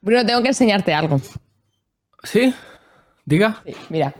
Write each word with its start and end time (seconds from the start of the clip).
Bruno, 0.00 0.24
tengo 0.24 0.42
que 0.42 0.48
enseñarte 0.48 0.94
algo. 0.94 1.20
¿Sí? 2.22 2.54
Diga. 3.24 3.62
Sí, 3.64 3.74
mira. 3.88 4.14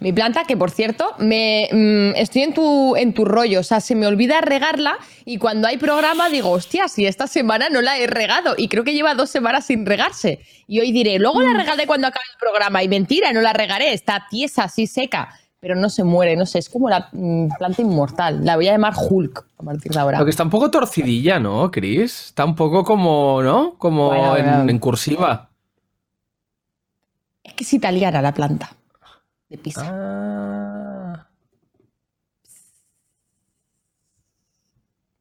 Mi 0.00 0.14
planta, 0.14 0.44
que 0.44 0.56
por 0.56 0.70
cierto, 0.70 1.14
me 1.18 1.68
mm, 1.70 2.16
estoy 2.16 2.42
en 2.42 2.54
tu, 2.54 2.96
en 2.96 3.12
tu 3.12 3.26
rollo, 3.26 3.60
o 3.60 3.62
sea, 3.62 3.80
se 3.80 3.94
me 3.94 4.06
olvida 4.06 4.40
regarla 4.40 4.96
y 5.26 5.36
cuando 5.36 5.68
hay 5.68 5.76
programa 5.76 6.30
digo, 6.30 6.50
hostia, 6.50 6.88
si 6.88 7.04
esta 7.04 7.26
semana 7.26 7.68
no 7.68 7.82
la 7.82 7.98
he 7.98 8.06
regado 8.06 8.54
y 8.56 8.68
creo 8.68 8.82
que 8.82 8.94
lleva 8.94 9.14
dos 9.14 9.28
semanas 9.28 9.66
sin 9.66 9.84
regarse. 9.84 10.40
Y 10.66 10.80
hoy 10.80 10.90
diré, 10.90 11.18
luego 11.18 11.42
la 11.42 11.52
regaré 11.52 11.86
cuando 11.86 12.06
acabe 12.06 12.24
el 12.32 12.38
programa 12.38 12.82
y 12.82 12.88
mentira, 12.88 13.30
no 13.32 13.42
la 13.42 13.52
regaré, 13.52 13.92
está 13.92 14.26
tiesa, 14.30 14.64
así 14.64 14.86
seca, 14.86 15.38
pero 15.60 15.74
no 15.76 15.90
se 15.90 16.02
muere, 16.04 16.36
no 16.36 16.46
sé, 16.46 16.58
es 16.58 16.70
como 16.70 16.88
la 16.88 17.08
mm, 17.12 17.48
planta 17.58 17.82
inmortal. 17.82 18.44
La 18.44 18.56
voy 18.56 18.66
a 18.68 18.72
llamar 18.72 18.94
Hulk 18.96 19.44
a 19.58 19.62
partir 19.62 19.92
de 19.92 19.98
ahora. 19.98 20.18
Lo 20.18 20.24
que 20.24 20.30
está 20.30 20.42
un 20.42 20.50
poco 20.50 20.70
torcidilla, 20.70 21.38
¿no, 21.38 21.70
Chris? 21.70 22.26
Está 22.28 22.44
un 22.46 22.54
poco 22.56 22.82
como, 22.82 23.42
¿no? 23.42 23.74
Como 23.76 24.06
Bueno, 24.08 24.36
en, 24.38 24.46
bueno. 24.46 24.70
en 24.70 24.78
cursiva. 24.78 25.50
Es 27.44 27.52
que 27.54 27.64
es 27.64 27.72
italiana 27.74 28.22
la 28.22 28.32
planta 28.32 28.74
de 29.50 29.58
Pisa. 29.58 29.82
Ah. 29.86 31.26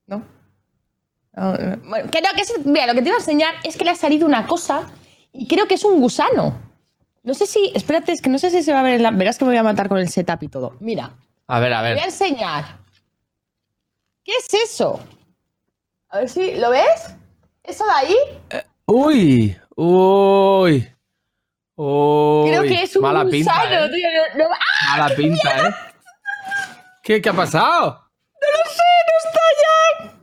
¿No? 0.08 0.24
No, 1.36 1.54
no. 1.58 1.78
Bueno, 1.88 2.10
que 2.12 2.22
no, 2.22 2.28
que 2.36 2.42
es- 2.42 2.66
mira, 2.66 2.88
lo 2.88 2.94
que 2.94 3.02
te 3.02 3.10
iba 3.10 3.18
a 3.18 3.20
enseñar 3.20 3.54
es 3.64 3.76
que 3.78 3.84
le 3.84 3.92
ha 3.92 3.96
salido 3.96 4.26
una 4.26 4.48
cosa 4.48 4.84
y 5.34 5.48
creo 5.48 5.68
que 5.68 5.76
es 5.76 5.84
un 5.84 6.00
gusano. 6.00 6.69
No 7.30 7.36
sé 7.36 7.46
si, 7.46 7.72
espérate, 7.76 8.12
es 8.12 8.24
que 8.24 8.30
no 8.32 8.40
sé 8.40 8.50
si 8.50 8.64
se 8.64 8.74
va 8.74 8.80
a 8.80 8.82
ver 8.84 8.96
en 8.96 9.04
la... 9.04 9.12
Verás 9.12 9.38
que 9.38 9.46
me 9.46 9.52
voy 9.52 9.60
a 9.60 9.62
matar 9.64 9.88
con 9.88 10.00
el 10.00 10.10
setup 10.10 10.42
y 10.42 10.48
todo. 10.48 10.76
Mira, 10.80 11.12
A 11.46 11.60
ver, 11.60 11.72
a 11.74 11.78
te 11.78 11.82
voy 11.84 11.92
a 11.92 11.94
ver. 11.94 12.04
enseñar. 12.06 12.66
¿Qué 14.24 14.32
es 14.32 14.52
eso? 14.72 15.00
A 16.10 16.18
ver 16.18 16.28
si, 16.30 16.56
¿lo 16.56 16.72
ves? 16.72 17.16
¿Eso 17.62 17.86
de 17.86 17.92
ahí? 17.92 18.16
Uy, 18.88 19.56
uy. 19.76 20.96
Uy. 21.76 22.50
Creo 22.50 22.64
que 22.64 22.82
es 22.82 22.96
un 22.96 23.04
Mala 23.04 23.24
gusano, 23.26 23.32
pinta, 23.32 23.86
¿eh? 23.86 23.90
tío. 23.92 24.08
no- 24.36 24.44
no- 24.50 24.56
¡Ah! 24.56 24.98
Mala 24.98 25.16
pinta, 25.16 25.68
¿eh? 25.70 25.74
¿Qué, 27.04 27.22
¿Qué 27.22 27.30
ha 27.30 27.34
pasado? 27.34 28.06
¡No 28.42 28.48
lo 28.58 28.72
sé! 28.72 28.84
¡No 29.06 29.30
está 29.30 29.40
ya! 29.62 30.16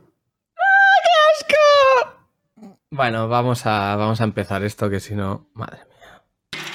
¡Ah, 0.57 0.97
qué 1.03 1.45
asco! 1.45 2.75
Bueno, 2.91 3.29
vamos 3.29 3.65
a, 3.65 3.95
vamos 3.95 4.19
a 4.19 4.25
empezar 4.25 4.61
esto, 4.65 4.89
que 4.89 4.99
si 4.99 5.15
no, 5.15 5.47
madre 5.53 5.77
mía. 5.85 5.96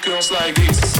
Girls 0.03 0.31
like 0.31 0.55
this. 0.55 0.99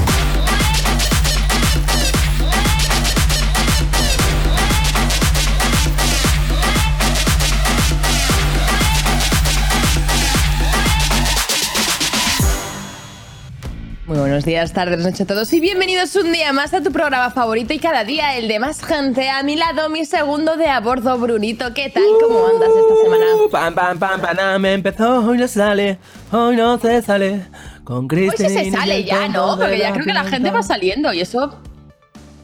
Muy 14.06 14.20
buenos 14.20 14.46
días, 14.46 14.72
tardes, 14.72 15.00
noches 15.00 15.22
a 15.22 15.26
todos 15.26 15.52
y 15.52 15.60
bienvenidos 15.60 16.16
un 16.16 16.32
día 16.32 16.54
más 16.54 16.74
a 16.74 16.82
tu 16.82 16.92
programa 16.92 17.30
favorito 17.32 17.74
y 17.74 17.80
cada 17.80 18.06
día 18.06 18.38
el 18.38 18.48
de 18.48 18.60
más 18.60 18.86
gente. 18.86 19.30
A 19.30 19.44
mi 19.44 19.58
lado, 19.58 19.90
mi 19.90 20.06
segundo 20.06 20.56
de 20.56 20.68
a 20.68 20.80
bordo, 20.80 21.18
Brunito. 21.18 21.74
¿Qué 21.74 21.90
tal? 21.90 22.04
¿Cómo 22.22 22.48
andas 22.48 22.70
esta 22.70 23.04
semana? 23.04 23.26
Uh, 23.36 23.50
Pam, 23.50 23.76
pam, 23.76 24.00
pam, 24.00 24.22
pam, 24.22 24.62
me 24.62 24.74
empezó, 24.74 25.26
hoy 25.26 25.40
no 25.40 25.48
sale, 25.50 25.98
hoy 26.32 26.56
no 26.56 26.78
se 26.80 27.02
sale. 27.02 27.42
Con 27.84 28.08
Cristina. 28.08 28.50
sí 28.50 28.56
se 28.66 28.72
sale 28.72 29.04
ya, 29.04 29.28
¿no? 29.28 29.58
Porque 29.58 29.78
ya 29.78 29.92
creo 29.92 30.06
que 30.06 30.14
la 30.14 30.24
gente 30.24 30.52
va 30.52 30.64
saliendo 30.64 31.12
y 31.14 31.20
eso 31.22 31.58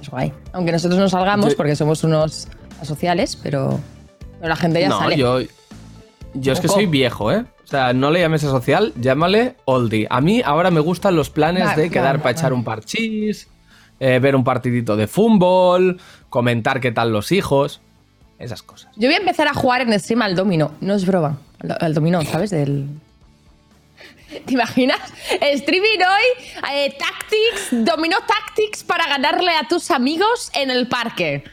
es 0.02 0.10
guay. 0.10 0.34
Aunque 0.54 0.72
nosotros 0.72 1.00
no 1.00 1.08
salgamos 1.10 1.52
Yo- 1.52 1.58
porque 1.58 1.76
somos 1.76 2.04
unos 2.04 2.48
asociales, 2.82 3.36
pero, 3.36 3.80
pero 4.40 4.50
la 4.50 4.56
gente 4.56 4.82
ya 4.82 4.90
No, 4.90 5.00
sale. 5.00 5.18
yo. 5.18 5.40
Yo 6.34 6.54
es 6.54 6.60
que 6.60 6.68
Poco. 6.68 6.80
soy 6.80 6.86
viejo, 6.88 7.32
¿eh? 7.32 7.46
O 7.64 7.68
sea, 7.68 7.94
no 7.94 8.12
le 8.12 8.20
llames 8.20 8.44
a 8.44 8.50
social, 8.50 8.94
llámale 9.00 9.56
oldie. 9.66 10.08
A 10.10 10.22
mí 10.22 10.42
ahora 10.44 10.72
me 10.72 10.80
gustan 10.80 11.16
los 11.16 11.30
planes 11.30 11.66
Va, 11.66 11.76
de 11.76 11.90
quedar 11.90 12.20
para 12.20 12.32
echar 12.32 12.52
un 12.54 12.64
parchís, 12.64 13.48
eh, 14.00 14.20
ver 14.20 14.36
un 14.36 14.44
partidito 14.44 14.96
de 14.96 15.08
fútbol, 15.08 16.00
comentar 16.30 16.80
qué 16.82 16.92
tal 16.92 17.12
los 17.12 17.32
hijos, 17.32 17.82
esas 18.40 18.62
cosas. 18.64 18.92
Yo 18.96 19.08
voy 19.08 19.16
a 19.16 19.20
empezar 19.20 19.48
a 19.48 19.54
jugar 19.54 19.82
en 19.82 20.00
stream 20.00 20.22
al 20.22 20.36
domino, 20.36 20.72
no 20.82 20.94
es 20.96 21.06
broma. 21.06 21.38
Al, 21.62 21.78
al 21.80 21.94
dominó, 21.94 22.22
¿sabes? 22.24 22.50
Del. 22.52 22.88
¿Te 24.46 24.54
imaginas? 24.54 25.00
Streaming 25.42 26.00
hoy, 26.00 26.46
eh, 26.74 26.96
Tactics, 26.98 27.86
dominó 27.86 28.18
Tactics 28.28 28.84
para 28.84 29.08
ganarle 29.08 29.52
a 29.56 29.68
tus 29.68 29.90
amigos 29.92 30.52
en 30.54 30.70
el 30.70 30.88
parque. 30.88 31.44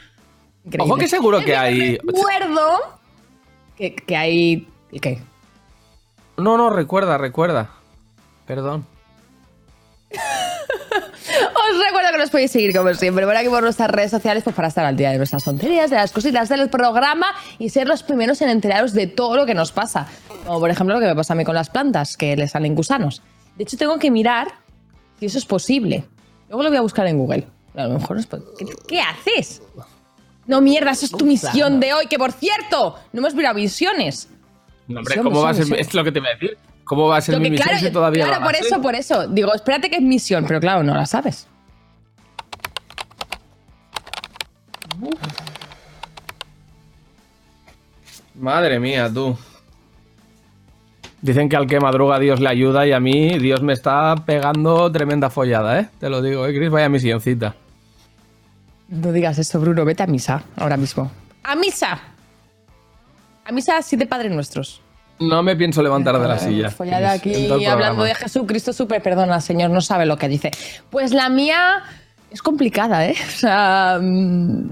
Increíble. 0.64 0.90
Ojo 0.92 0.96
que 0.98 1.08
seguro 1.08 1.40
que 1.40 1.56
hay- 1.56 1.96
Recuerdo 1.98 2.98
que, 3.76 3.94
que 3.94 4.16
hay. 4.16 4.68
¿y 4.90 5.00
¿Qué? 5.00 5.22
No, 6.36 6.56
no, 6.58 6.70
recuerda, 6.70 7.16
recuerda. 7.18 7.70
Perdón. 8.46 8.86
Os 10.16 11.84
recuerdo 11.84 12.12
que 12.12 12.18
nos 12.18 12.30
podéis 12.30 12.50
seguir 12.50 12.74
como 12.74 12.94
siempre 12.94 13.26
por 13.26 13.36
aquí 13.36 13.48
por 13.48 13.62
nuestras 13.62 13.90
redes 13.90 14.10
sociales 14.10 14.44
pues 14.44 14.54
para 14.54 14.68
estar 14.68 14.84
al 14.84 14.96
día 14.96 15.10
de 15.10 15.18
nuestras 15.18 15.44
tonterías, 15.44 15.90
de 15.90 15.96
las 15.96 16.12
cositas 16.12 16.48
del 16.48 16.70
programa 16.70 17.26
y 17.58 17.70
ser 17.70 17.88
los 17.88 18.02
primeros 18.02 18.40
en 18.42 18.48
enteraros 18.48 18.92
de 18.92 19.06
todo 19.06 19.36
lo 19.36 19.46
que 19.46 19.54
nos 19.54 19.72
pasa. 19.72 20.06
Como 20.44 20.60
por 20.60 20.70
ejemplo 20.70 20.94
lo 20.94 21.00
que 21.00 21.06
me 21.06 21.14
pasa 21.14 21.34
a 21.34 21.36
mí 21.36 21.44
con 21.44 21.54
las 21.54 21.70
plantas, 21.70 22.16
que 22.16 22.36
le 22.36 22.48
salen 22.48 22.74
gusanos. 22.74 23.22
De 23.56 23.64
hecho 23.64 23.76
tengo 23.76 23.98
que 23.98 24.10
mirar 24.10 24.48
si 25.18 25.26
eso 25.26 25.38
es 25.38 25.46
posible. 25.46 26.04
Luego 26.48 26.62
lo 26.62 26.68
voy 26.68 26.78
a 26.78 26.82
buscar 26.82 27.06
en 27.06 27.18
Google. 27.18 27.46
A 27.74 27.86
lo 27.86 27.98
mejor 27.98 28.16
no 28.16 28.20
es 28.20 28.26
¿Qué, 28.26 28.66
qué 28.86 29.00
haces? 29.00 29.62
No, 30.46 30.60
mierda, 30.60 30.92
eso 30.92 31.06
es 31.06 31.10
tu 31.10 31.26
misión 31.26 31.80
de 31.80 31.92
hoy, 31.92 32.06
que 32.06 32.18
por 32.18 32.32
cierto, 32.32 32.96
no 33.12 33.20
hemos 33.20 33.34
mirado 33.34 33.56
misiones. 33.56 34.28
No, 34.86 35.00
hombre, 35.00 35.16
¿cómo 35.16 35.42
va 35.42 35.50
a 35.50 35.54
ser? 35.54 35.66
Es 35.78 35.92
lo 35.92 36.04
que 36.04 36.12
te 36.12 36.20
iba 36.20 36.28
a 36.28 36.34
decir. 36.34 36.56
¿Cómo 36.86 37.08
va 37.08 37.16
a 37.16 37.20
ser 37.20 37.38
mi 37.38 37.46
que, 37.46 37.50
misión 37.50 37.68
claro, 37.68 37.84
si 37.84 37.92
todavía 37.92 38.26
claro, 38.26 38.44
por 38.44 38.54
eso, 38.54 38.80
por 38.80 38.94
eso. 38.94 39.26
Digo, 39.26 39.52
espérate 39.52 39.90
que 39.90 39.96
es 39.96 40.02
misión, 40.02 40.44
pero 40.46 40.60
claro, 40.60 40.84
no 40.84 40.94
la 40.94 41.04
sabes. 41.04 41.48
Madre 48.36 48.78
mía, 48.78 49.10
tú. 49.12 49.36
Dicen 51.20 51.48
que 51.48 51.56
al 51.56 51.66
que 51.66 51.80
madruga 51.80 52.20
Dios 52.20 52.38
le 52.38 52.48
ayuda 52.48 52.86
y 52.86 52.92
a 52.92 53.00
mí 53.00 53.36
Dios 53.40 53.62
me 53.62 53.72
está 53.72 54.14
pegando 54.24 54.90
tremenda 54.92 55.28
follada, 55.28 55.80
¿eh? 55.80 55.88
Te 55.98 56.08
lo 56.08 56.22
digo, 56.22 56.46
¿eh, 56.46 56.54
Chris? 56.54 56.70
Vaya 56.70 56.88
misioncita. 56.88 57.56
No 58.88 59.10
digas 59.10 59.36
eso, 59.38 59.58
Bruno. 59.58 59.84
Vete 59.84 60.04
a 60.04 60.06
misa 60.06 60.44
ahora 60.56 60.76
mismo. 60.76 61.10
¡A 61.42 61.56
misa! 61.56 61.98
A 63.44 63.50
misa, 63.50 63.82
siete 63.82 64.06
padres 64.06 64.30
nuestros. 64.30 64.85
No 65.18 65.42
me 65.42 65.56
pienso 65.56 65.82
levantar 65.82 66.18
de 66.20 66.28
la 66.28 66.38
silla. 66.38 66.68
Aquí 67.10 67.34
en 67.34 67.48
todo 67.48 67.58
el 67.58 67.66
hablando 67.66 68.04
de 68.04 68.14
Jesucristo, 68.14 68.72
súper 68.72 69.02
perdona, 69.02 69.40
señor, 69.40 69.70
no 69.70 69.80
sabe 69.80 70.04
lo 70.06 70.16
que 70.18 70.28
dice. 70.28 70.50
Pues 70.90 71.12
la 71.12 71.28
mía 71.28 71.82
es 72.30 72.42
complicada, 72.42 73.06
¿eh? 73.06 73.14
O 73.26 73.30
sea. 73.30 73.98
mm, 74.00 74.66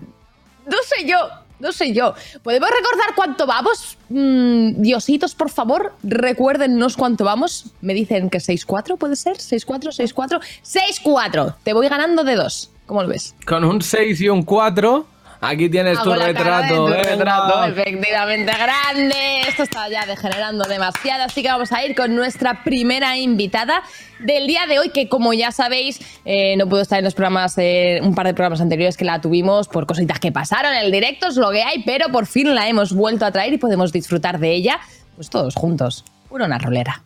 No 0.67 0.77
sé 0.87 1.07
yo, 1.07 1.17
no 1.61 1.73
sé 1.73 1.93
yo. 1.95 2.15
¿Podemos 2.43 2.69
recordar 2.69 3.15
cuánto 3.17 3.47
vamos? 3.47 3.97
Mm, 4.11 4.83
Diositos, 4.83 5.35
por 5.35 5.49
favor, 5.51 5.95
recuérdennos 6.03 6.97
cuánto 6.97 7.25
vamos. 7.25 7.73
Me 7.81 7.95
dicen 7.95 8.29
que 8.29 8.39
6-4, 8.39 8.99
¿puede 8.99 9.17
ser? 9.17 9.37
¿6-4, 9.39 9.93
6-4? 9.93 10.41
¡6-4! 10.63 11.55
Te 11.63 11.73
voy 11.73 11.89
ganando 11.89 12.23
de 12.25 12.35
dos. 12.37 12.71
¿Cómo 12.87 13.03
lo 13.03 13.09
ves? 13.09 13.35
Con 13.47 13.65
un 13.65 13.81
6 13.81 14.21
y 14.21 14.29
un 14.29 14.43
4, 14.43 15.07
aquí 15.45 15.69
tienes 15.69 16.01
tu 16.03 16.13
Hago 16.13 16.25
retrato, 16.25 16.87
tu 16.87 16.93
retrato. 16.93 17.65
Efectivamente 17.65 18.53
grande. 18.53 19.41
Esto 19.49 19.63
está 19.63 19.89
ya 19.89 20.07
degenerando 20.07 20.65
demasiado, 20.65 21.25
así 21.25 21.43
que 21.43 21.49
vamos 21.49 21.73
a 21.73 21.85
ir 21.85 21.95
con 21.95 22.15
nuestra 22.15 22.63
primera 22.65 23.17
invitada 23.17 23.83
del 24.21 24.47
día 24.47 24.67
de 24.67 24.79
hoy, 24.79 24.91
que 24.91 25.09
como 25.09 25.33
ya 25.33 25.53
sabéis, 25.53 26.01
eh, 26.25 26.57
no 26.57 26.69
pudo 26.69 26.81
estar 26.81 26.99
en 26.99 27.05
los 27.05 27.15
programas, 27.15 27.57
eh, 27.59 28.01
un 28.03 28.15
par 28.15 28.27
de 28.27 28.35
programas 28.35 28.61
anteriores 28.61 28.97
que 28.97 29.05
la 29.05 29.21
tuvimos 29.21 29.69
por 29.69 29.87
cositas 29.87 30.19
que 30.19 30.33
pasaron 30.33 30.73
en 30.73 30.85
el 30.85 30.93
directo, 30.93 31.29
es 31.29 31.37
lo 31.37 31.51
que 31.51 31.63
hay, 31.63 31.83
pero 31.85 32.09
por 32.11 32.27
fin 32.27 32.55
la 32.55 32.69
hemos 32.69 32.93
vuelto 32.93 33.27
a 33.27 33.33
traer 33.33 33.53
y 33.53 33.59
podemos 33.59 33.93
disfrutar 33.93 34.39
de 34.39 34.53
ella, 34.53 34.81
pues 35.17 35.31
todos 35.31 35.55
juntos. 35.55 36.05
Una 36.31 36.59
rolera. 36.59 37.05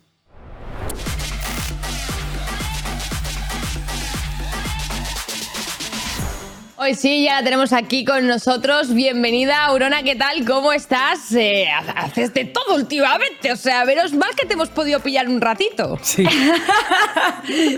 Hoy 6.81 6.95
sí, 6.95 7.25
ya 7.25 7.35
la 7.35 7.43
tenemos 7.43 7.73
aquí 7.73 8.05
con 8.05 8.25
nosotros. 8.25 8.93
Bienvenida, 8.93 9.65
Aurona, 9.65 10.01
¿qué 10.01 10.15
tal? 10.15 10.45
¿Cómo 10.45 10.71
estás? 10.71 11.29
Eh, 11.33 11.67
haces 11.69 12.33
de 12.33 12.45
todo 12.45 12.75
últimamente, 12.75 13.51
o 13.51 13.57
sea, 13.57 13.83
menos 13.83 14.13
mal 14.13 14.33
que 14.33 14.45
te 14.45 14.53
hemos 14.53 14.69
podido 14.69 15.01
pillar 15.01 15.27
un 15.27 15.41
ratito. 15.41 15.99
Sí. 16.01 16.25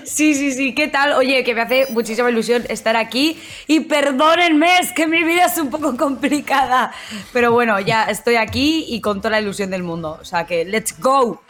Sí, 0.05 0.35
sí, 0.35 0.51
sí, 0.51 0.75
¿qué 0.75 0.87
tal? 0.87 1.13
Oye, 1.13 1.43
que 1.43 1.55
me 1.55 1.61
hace 1.61 1.87
muchísima 1.91 2.29
ilusión 2.29 2.63
estar 2.69 2.97
aquí 2.97 3.41
y 3.67 3.81
perdónenme, 3.81 4.79
es 4.79 4.91
que 4.91 5.07
mi 5.07 5.23
vida 5.23 5.45
es 5.45 5.57
un 5.57 5.69
poco 5.69 5.95
complicada, 5.97 6.91
pero 7.31 7.51
bueno, 7.51 7.79
ya 7.79 8.03
estoy 8.03 8.35
aquí 8.35 8.85
y 8.87 9.01
con 9.01 9.19
toda 9.19 9.31
la 9.31 9.41
ilusión 9.41 9.71
del 9.71 9.83
mundo, 9.83 10.17
o 10.21 10.25
sea 10.25 10.45
que 10.45 10.65
let's 10.65 10.99
go. 10.99 11.41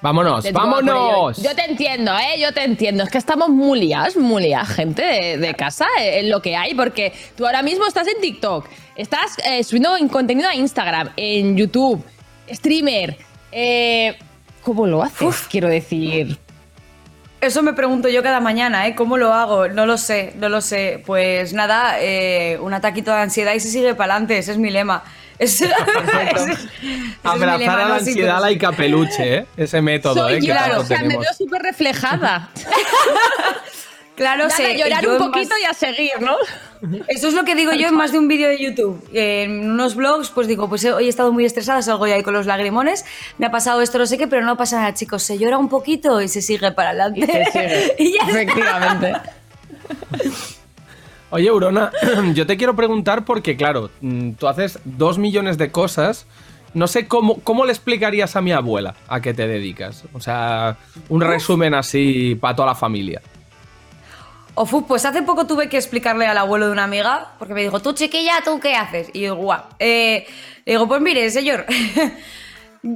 Vámonos, 0.00 0.50
vámonos. 0.52 1.42
Yo 1.42 1.54
te 1.56 1.64
entiendo, 1.64 2.12
¿eh? 2.16 2.38
Yo 2.40 2.52
te 2.52 2.62
entiendo. 2.62 3.02
Es 3.02 3.10
que 3.10 3.18
estamos 3.18 3.48
muy 3.48 3.80
liados, 3.80 4.16
muy 4.16 4.44
liados, 4.44 4.68
gente 4.68 5.02
de, 5.02 5.38
de 5.38 5.54
casa, 5.54 5.86
eh, 6.00 6.20
en 6.20 6.30
lo 6.30 6.40
que 6.40 6.54
hay, 6.56 6.74
porque 6.74 7.12
tú 7.36 7.44
ahora 7.46 7.62
mismo 7.62 7.84
estás 7.86 8.06
en 8.06 8.20
TikTok, 8.20 8.68
estás 8.94 9.36
eh, 9.44 9.64
subiendo 9.64 9.96
en 9.96 10.08
contenido 10.08 10.48
a 10.48 10.54
Instagram, 10.54 11.10
en 11.16 11.56
YouTube, 11.56 12.04
streamer, 12.48 13.18
eh, 13.50 14.16
¿cómo 14.62 14.86
lo 14.86 15.02
haces? 15.02 15.46
Quiero 15.50 15.68
decir, 15.68 16.38
Eso 17.40 17.62
me 17.62 17.72
pregunto 17.72 18.08
yo 18.08 18.22
cada 18.22 18.40
mañana, 18.40 18.86
¿eh? 18.88 18.94
¿Cómo 18.96 19.16
lo 19.16 19.32
hago? 19.32 19.68
No 19.68 19.86
lo 19.86 19.96
sé, 19.96 20.32
no 20.36 20.48
lo 20.48 20.60
sé. 20.60 21.02
Pues 21.06 21.52
nada, 21.52 22.00
eh, 22.00 22.58
un 22.60 22.74
ataquito 22.74 23.12
de 23.12 23.18
ansiedad 23.18 23.54
y 23.54 23.60
se 23.60 23.68
sigue 23.68 23.94
para 23.94 24.14
adelante, 24.14 24.38
ese 24.38 24.52
es 24.52 24.58
mi 24.58 24.70
lema. 24.70 25.04
Es- 25.38 25.60
es 25.62 25.70
Abrazar 27.22 27.78
a 27.80 27.88
la 27.88 27.94
ansiedad 27.96 28.40
la 28.40 28.50
y 28.50 28.58
capeluche, 28.58 29.36
¿eh? 29.38 29.46
Ese 29.56 29.80
método, 29.80 30.14
soy 30.28 30.34
¿eh? 30.36 30.54
Tanto 30.54 30.80
o 30.80 30.84
sea, 30.84 31.02
me 31.02 31.16
veo 31.16 31.34
súper 31.36 31.62
reflejada. 31.62 32.50
Claro, 34.16 34.50
sé, 34.50 34.76
llorar 34.76 35.06
un 35.06 35.18
poquito 35.18 35.50
más- 35.50 35.60
y 35.60 35.64
a 35.64 35.72
seguir, 35.74 36.10
¿no? 36.18 36.34
Eso 37.06 37.28
es 37.28 37.34
lo 37.34 37.44
que 37.44 37.54
digo 37.54 37.70
yo 37.72 37.86
en 37.86 37.94
más 37.94 38.10
de 38.10 38.18
un 38.18 38.26
vídeo 38.26 38.48
de 38.48 38.58
YouTube. 38.58 39.00
En 39.12 39.70
unos 39.70 39.94
blogs, 39.94 40.30
pues 40.30 40.48
digo, 40.48 40.68
pues 40.68 40.84
hoy 40.86 41.06
he 41.06 41.08
estado 41.08 41.30
muy 41.32 41.44
estresada, 41.44 41.82
salgo 41.82 42.04
ya 42.08 42.14
ahí 42.16 42.24
con 42.24 42.34
los 42.34 42.44
lagrimones, 42.44 43.04
me 43.38 43.46
ha 43.46 43.52
pasado 43.52 43.80
esto, 43.80 43.96
no 43.96 44.06
sé 44.06 44.18
qué, 44.18 44.26
pero 44.26 44.44
no 44.44 44.56
pasa 44.56 44.80
nada, 44.80 44.92
chicos. 44.92 45.22
Se 45.22 45.38
llora 45.38 45.56
un 45.56 45.68
poquito 45.68 46.20
y 46.20 46.26
se 46.26 46.42
sigue 46.42 46.72
para 46.72 46.88
adelante. 46.90 47.20
Y 47.20 47.26
se 47.26 47.44
sigue. 47.52 47.94
Y 48.00 48.12
ya 48.14 48.40
está. 48.40 49.22
Oye, 51.30 51.48
Eurona, 51.48 51.92
yo 52.34 52.46
te 52.46 52.56
quiero 52.56 52.74
preguntar 52.74 53.24
porque, 53.24 53.56
claro, 53.56 53.90
mm, 54.00 54.32
tú 54.32 54.48
haces 54.48 54.78
dos 54.84 55.18
millones 55.18 55.58
de 55.58 55.70
cosas. 55.70 56.26
No 56.74 56.86
sé 56.86 57.08
cómo, 57.08 57.40
cómo 57.40 57.64
le 57.64 57.72
explicarías 57.72 58.36
a 58.36 58.40
mi 58.40 58.52
abuela 58.52 58.94
a 59.08 59.20
qué 59.20 59.34
te 59.34 59.46
dedicas. 59.46 60.04
O 60.12 60.20
sea, 60.20 60.76
un 61.08 61.20
resumen 61.20 61.74
así 61.74 62.34
para 62.34 62.54
toda 62.54 62.68
la 62.68 62.74
familia. 62.74 63.22
O 64.54 64.66
fu, 64.66 64.86
pues 64.86 65.04
hace 65.04 65.22
poco 65.22 65.46
tuve 65.46 65.68
que 65.68 65.76
explicarle 65.76 66.26
al 66.26 66.36
abuelo 66.36 66.66
de 66.66 66.72
una 66.72 66.84
amiga, 66.84 67.32
porque 67.38 67.54
me 67.54 67.62
dijo, 67.62 67.80
tú 67.80 67.92
chiquilla, 67.92 68.42
¿tú 68.44 68.58
qué 68.58 68.74
haces? 68.74 69.08
Y 69.12 69.20
yo, 69.20 69.36
guau. 69.36 69.62
Eh, 69.78 70.26
le 70.64 70.72
digo, 70.72 70.88
pues 70.88 71.00
mire, 71.00 71.30
señor, 71.30 71.64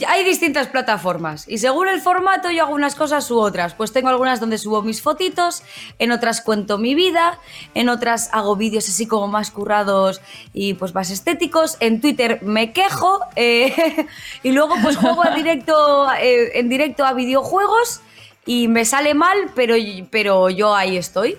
hay 0.06 0.24
distintas 0.24 0.68
plataformas 0.68 1.48
y 1.48 1.58
según 1.58 1.88
el 1.88 2.00
formato 2.00 2.50
yo 2.50 2.62
hago 2.64 2.74
unas 2.74 2.94
cosas 2.94 3.28
u 3.30 3.38
otras. 3.38 3.74
Pues 3.74 3.92
tengo 3.92 4.08
algunas 4.08 4.38
donde 4.40 4.58
subo 4.58 4.82
mis 4.82 5.02
fotitos, 5.02 5.62
en 5.98 6.12
otras 6.12 6.40
cuento 6.40 6.78
mi 6.78 6.94
vida, 6.94 7.38
en 7.74 7.88
otras 7.88 8.30
hago 8.32 8.54
vídeos 8.56 8.88
así 8.88 9.06
como 9.06 9.26
más 9.28 9.50
currados 9.50 10.20
y 10.52 10.74
pues 10.74 10.94
más 10.94 11.10
estéticos. 11.10 11.76
En 11.80 12.00
Twitter 12.00 12.40
me 12.42 12.72
quejo 12.72 13.20
eh, 13.36 14.06
y 14.42 14.52
luego 14.52 14.74
pues 14.82 14.96
juego 14.96 15.24
en 15.26 15.34
directo, 15.34 16.10
eh, 16.12 16.58
en 16.58 16.68
directo 16.68 17.04
a 17.04 17.12
videojuegos 17.12 18.00
y 18.46 18.68
me 18.68 18.84
sale 18.84 19.14
mal, 19.14 19.36
pero, 19.54 19.74
pero 20.10 20.48
yo 20.50 20.74
ahí 20.74 20.96
estoy. 20.96 21.38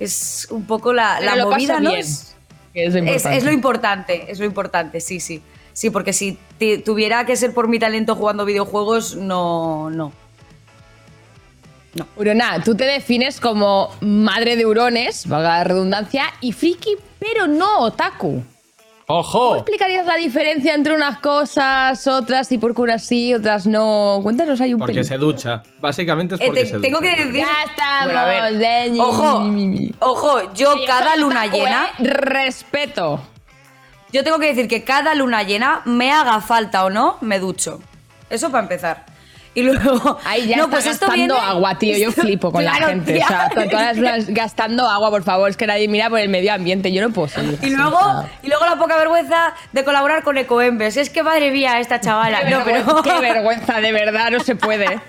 Es 0.00 0.48
un 0.50 0.66
poco 0.66 0.92
la, 0.92 1.20
la 1.20 1.34
movida, 1.44 1.80
¿no? 1.80 1.90
bien, 1.90 2.00
Es- 3.08 3.24
es 3.24 3.44
lo 3.44 3.52
importante, 3.52 4.30
es 4.30 4.38
lo 4.38 4.44
importante, 4.44 5.00
sí, 5.00 5.20
sí. 5.20 5.40
Sí, 5.76 5.90
porque 5.90 6.14
si 6.14 6.38
tuviera 6.86 7.26
que 7.26 7.36
ser 7.36 7.52
por 7.52 7.68
mi 7.68 7.78
talento 7.78 8.14
jugando 8.16 8.46
videojuegos, 8.46 9.14
no, 9.14 9.90
no. 9.90 10.10
Urona, 12.16 12.62
tú 12.64 12.74
te 12.74 12.84
defines 12.84 13.40
como 13.40 13.90
madre 14.00 14.56
de 14.56 14.64
hurones, 14.64 15.26
valga 15.28 15.58
la 15.58 15.64
redundancia, 15.64 16.24
y 16.40 16.52
friki, 16.52 16.96
pero 17.18 17.46
no 17.46 17.80
otaku. 17.80 18.42
¿Cómo 19.06 19.18
¡Ojo! 19.20 19.56
explicarías 19.56 20.06
la 20.06 20.16
diferencia 20.16 20.74
entre 20.74 20.94
unas 20.94 21.18
cosas, 21.18 22.06
otras, 22.06 22.50
y 22.52 22.56
por 22.58 22.74
qué 22.74 22.80
unas 22.80 23.04
sí, 23.04 23.34
otras 23.34 23.66
no? 23.66 24.20
Cuéntanos 24.22 24.58
ahí 24.62 24.72
un 24.72 24.80
Porque 24.80 24.94
pelín. 24.94 25.04
se 25.08 25.18
ducha. 25.18 25.62
Básicamente 25.78 26.36
es 26.36 26.40
Eh, 26.40 26.44
porque 26.46 26.62
te- 26.62 26.70
se 26.70 26.78
tengo 26.80 27.00
ducha. 27.00 27.14
que 27.14 27.24
decir. 27.26 27.40
Ya 27.40 27.70
estamos, 27.70 28.06
Bueno, 28.06 28.18
a 28.18 28.50
ver. 28.50 28.92
Ojo, 28.98 29.42
ojo, 30.00 30.54
yo 30.54 30.74
cada 30.86 31.16
luna 31.16 31.46
llena. 31.46 31.88
¿eh? 31.98 32.02
Respeto. 32.04 33.20
Yo 34.16 34.24
tengo 34.24 34.38
que 34.38 34.46
decir 34.46 34.66
que 34.66 34.82
cada 34.82 35.14
luna 35.14 35.42
llena, 35.42 35.82
me 35.84 36.10
haga 36.10 36.40
falta 36.40 36.84
o 36.86 36.90
no, 36.90 37.18
me 37.20 37.38
ducho. 37.38 37.82
Eso 38.30 38.50
para 38.50 38.62
empezar. 38.62 39.04
Y 39.54 39.62
luego. 39.62 40.18
Ahí 40.24 40.46
ya 40.48 40.56
no, 40.56 40.64
está 40.64 40.76
pues 40.76 40.86
esto 40.86 41.06
gastando 41.06 41.34
viene- 41.34 41.48
agua, 41.50 41.78
tío. 41.78 41.96
Yo 41.98 42.12
flipo 42.12 42.50
con 42.52 42.62
Claro, 42.62 42.80
la 42.80 42.86
gente. 42.88 43.12
tía. 43.14 43.24
O 43.24 43.28
sea, 43.28 43.48
to- 43.50 43.68
todas 43.70 43.96
las 43.98 44.26
gastando 44.28 44.88
agua, 44.88 45.10
por 45.10 45.22
favor. 45.22 45.48
Es 45.50 45.56
que 45.56 45.66
nadie 45.66 45.86
mira 45.88 46.08
por 46.10 46.18
el 46.18 46.28
medio 46.30 46.52
ambiente. 46.52 46.92
Yo 46.92 47.00
no 47.00 47.10
puedo 47.12 47.28
seguir 47.28 47.58
Y 47.62 47.70
luego, 47.70 47.98
y 48.42 48.48
luego 48.48 48.64
la 48.66 48.76
poca 48.76 48.96
vergüenza 48.96 49.54
de 49.72 49.84
colaborar 49.84 50.22
con 50.24 50.36
Ecoembes. 50.38 50.96
Es 50.98 51.08
que 51.10 51.22
madre 51.22 51.50
mía, 51.50 51.78
esta 51.80 52.00
chavala. 52.00 52.40
Qué 52.44 52.50
No, 52.50 52.64
pero. 52.64 53.02
qué 53.02 53.18
vergüenza, 53.20 53.80
de 53.80 53.92
verdad, 53.92 54.30
no 54.30 54.40
se 54.40 54.56
puede. 54.56 55.00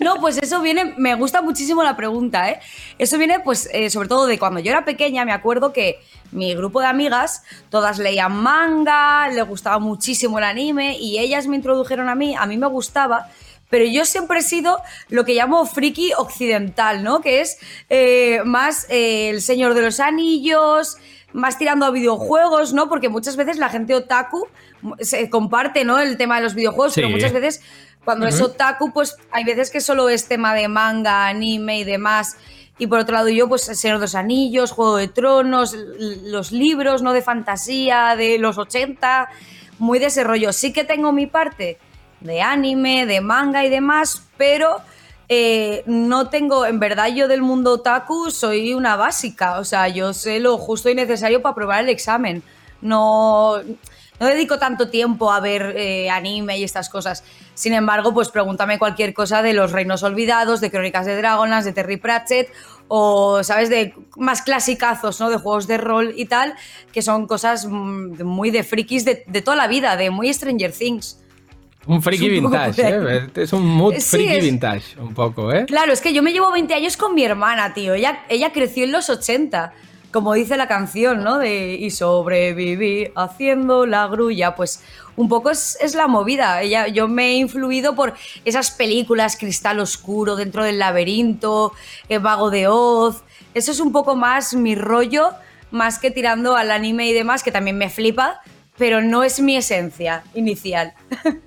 No, 0.00 0.16
pues 0.16 0.38
eso 0.38 0.60
viene, 0.60 0.94
me 0.96 1.14
gusta 1.14 1.42
muchísimo 1.42 1.82
la 1.82 1.96
pregunta, 1.96 2.50
¿eh? 2.50 2.60
Eso 2.98 3.18
viene, 3.18 3.40
pues, 3.40 3.68
eh, 3.72 3.90
sobre 3.90 4.08
todo 4.08 4.26
de 4.26 4.38
cuando 4.38 4.60
yo 4.60 4.70
era 4.70 4.84
pequeña, 4.84 5.24
me 5.24 5.32
acuerdo 5.32 5.72
que 5.72 5.98
mi 6.32 6.54
grupo 6.54 6.80
de 6.80 6.86
amigas, 6.86 7.42
todas 7.70 7.98
leían 7.98 8.32
manga, 8.36 9.28
le 9.28 9.42
gustaba 9.42 9.78
muchísimo 9.78 10.38
el 10.38 10.44
anime, 10.44 10.98
y 10.98 11.18
ellas 11.18 11.46
me 11.46 11.56
introdujeron 11.56 12.08
a 12.08 12.14
mí, 12.14 12.34
a 12.36 12.46
mí 12.46 12.56
me 12.56 12.66
gustaba, 12.66 13.28
pero 13.70 13.84
yo 13.84 14.04
siempre 14.04 14.40
he 14.40 14.42
sido 14.42 14.82
lo 15.08 15.24
que 15.24 15.34
llamo 15.34 15.64
friki 15.64 16.12
occidental, 16.16 17.02
¿no? 17.02 17.20
Que 17.20 17.40
es 17.40 17.58
eh, 17.88 18.40
más 18.44 18.86
eh, 18.90 19.30
el 19.30 19.40
Señor 19.40 19.74
de 19.74 19.82
los 19.82 20.00
Anillos, 20.00 20.98
más 21.32 21.58
tirando 21.58 21.86
a 21.86 21.90
videojuegos, 21.90 22.72
¿no? 22.72 22.88
Porque 22.88 23.08
muchas 23.08 23.36
veces 23.36 23.58
la 23.58 23.68
gente 23.68 23.94
otaku 23.94 24.48
se 24.98 25.30
comparte, 25.30 25.84
¿no? 25.84 25.98
El 26.00 26.16
tema 26.16 26.36
de 26.36 26.42
los 26.42 26.54
videojuegos, 26.54 26.94
pero 26.94 27.08
muchas 27.08 27.32
veces 27.32 27.62
cuando 28.04 28.26
es 28.26 28.40
otaku, 28.40 28.92
pues 28.92 29.16
hay 29.30 29.44
veces 29.44 29.70
que 29.70 29.80
solo 29.80 30.08
es 30.08 30.26
tema 30.26 30.54
de 30.54 30.68
manga, 30.68 31.26
anime 31.26 31.80
y 31.80 31.84
demás. 31.84 32.36
Y 32.78 32.86
por 32.86 32.98
otro 32.98 33.14
lado 33.14 33.28
yo, 33.28 33.48
pues 33.48 33.68
El 33.68 33.76
Señor 33.76 33.98
de 33.98 34.04
los 34.04 34.14
Anillos, 34.14 34.72
Juego 34.72 34.96
de 34.96 35.08
Tronos, 35.08 35.76
los 35.76 36.50
libros, 36.50 37.02
¿no? 37.02 37.12
De 37.12 37.20
fantasía, 37.20 38.16
de 38.16 38.38
los 38.38 38.56
80, 38.56 39.28
muy 39.78 39.98
de 39.98 40.06
ese 40.06 40.24
rollo. 40.24 40.52
Sí 40.52 40.72
que 40.72 40.84
tengo 40.84 41.12
mi 41.12 41.26
parte 41.26 41.78
de 42.20 42.40
anime, 42.40 43.06
de 43.06 43.20
manga 43.20 43.64
y 43.64 43.68
demás, 43.68 44.22
pero 44.36 44.78
eh, 45.28 45.82
no 45.86 46.28
tengo, 46.28 46.66
en 46.66 46.80
verdad 46.80 47.08
yo 47.08 47.28
del 47.28 47.42
mundo 47.42 47.74
otaku 47.74 48.30
soy 48.30 48.74
una 48.74 48.96
básica, 48.96 49.58
o 49.58 49.64
sea, 49.64 49.88
yo 49.88 50.12
sé 50.12 50.40
lo 50.40 50.58
justo 50.58 50.90
y 50.90 50.94
necesario 50.94 51.40
para 51.42 51.52
aprobar 51.52 51.84
el 51.84 51.88
examen. 51.88 52.42
No, 52.80 53.60
no 54.20 54.26
dedico 54.26 54.58
tanto 54.58 54.90
tiempo 54.90 55.32
a 55.32 55.40
ver 55.40 55.74
eh, 55.76 56.10
anime 56.10 56.58
y 56.58 56.62
estas 56.64 56.90
cosas. 56.90 57.24
Sin 57.54 57.72
embargo, 57.72 58.12
pues 58.12 58.28
pregúntame 58.28 58.78
cualquier 58.78 59.14
cosa 59.14 59.42
de 59.42 59.54
los 59.54 59.72
Reinos 59.72 60.02
Olvidados, 60.02 60.60
de 60.60 60.70
Crónicas 60.70 61.06
de 61.06 61.16
Dragonlance, 61.16 61.70
de 61.70 61.72
Terry 61.72 61.96
Pratchett 61.96 62.52
o, 62.88 63.42
¿sabes?, 63.42 63.70
de 63.70 63.94
más 64.16 64.42
clasicazos, 64.42 65.18
¿no?, 65.20 65.30
de 65.30 65.38
juegos 65.38 65.66
de 65.66 65.78
rol 65.78 66.12
y 66.16 66.26
tal, 66.26 66.54
que 66.92 67.00
son 67.02 67.26
cosas 67.26 67.64
mm, 67.66 68.22
muy 68.24 68.50
de 68.50 68.62
frikis 68.62 69.04
de, 69.06 69.24
de 69.26 69.42
toda 69.42 69.56
la 69.56 69.68
vida, 69.68 69.96
de 69.96 70.10
muy 70.10 70.32
Stranger 70.32 70.72
Things. 70.72 71.18
Un 71.86 72.02
friki 72.02 72.26
Es 72.26 72.38
un 72.38 72.44
poco 72.50 72.56
vintage, 72.62 72.82
¿eh? 73.16 73.30
Es 73.36 73.52
un 73.54 73.66
mood 73.66 73.94
Sí, 73.94 74.00
friki 74.18 74.32
es- 74.34 74.44
vintage, 74.44 75.00
un 75.00 75.14
poco, 75.14 75.50
¿eh? 75.50 75.64
Claro, 75.66 75.92
es 75.94 76.02
que 76.02 76.12
yo 76.12 76.22
me 76.22 76.32
llevo 76.32 76.52
20 76.52 76.74
años 76.74 76.98
con 76.98 77.14
mi 77.14 77.24
hermana, 77.24 77.72
tío. 77.72 77.94
Ella, 77.94 78.20
ella 78.28 78.52
creció 78.52 78.84
en 78.84 78.92
los 78.92 79.08
80, 79.08 79.72
como 80.10 80.34
dice 80.34 80.56
la 80.56 80.68
canción, 80.68 81.22
¿no? 81.22 81.38
De 81.38 81.74
y 81.74 81.90
sobreviví 81.90 83.10
haciendo 83.14 83.86
la 83.86 84.06
grulla. 84.08 84.54
Pues 84.54 84.82
un 85.16 85.28
poco 85.28 85.50
es, 85.50 85.78
es 85.80 85.94
la 85.94 86.08
movida. 86.08 86.62
Ella, 86.62 86.88
yo 86.88 87.08
me 87.08 87.30
he 87.30 87.34
influido 87.34 87.94
por 87.94 88.14
esas 88.44 88.70
películas, 88.70 89.36
Cristal 89.36 89.78
Oscuro, 89.80 90.36
Dentro 90.36 90.64
del 90.64 90.78
Laberinto, 90.78 91.72
El 92.08 92.20
Vago 92.20 92.50
de 92.50 92.66
Oz. 92.68 93.22
Eso 93.54 93.72
es 93.72 93.80
un 93.80 93.92
poco 93.92 94.16
más 94.16 94.54
mi 94.54 94.74
rollo, 94.74 95.30
más 95.70 95.98
que 95.98 96.10
tirando 96.10 96.56
al 96.56 96.70
anime 96.70 97.08
y 97.08 97.12
demás, 97.12 97.42
que 97.42 97.52
también 97.52 97.78
me 97.78 97.90
flipa, 97.90 98.40
pero 98.76 99.02
no 99.02 99.22
es 99.22 99.40
mi 99.40 99.56
esencia 99.56 100.24
inicial. 100.34 100.94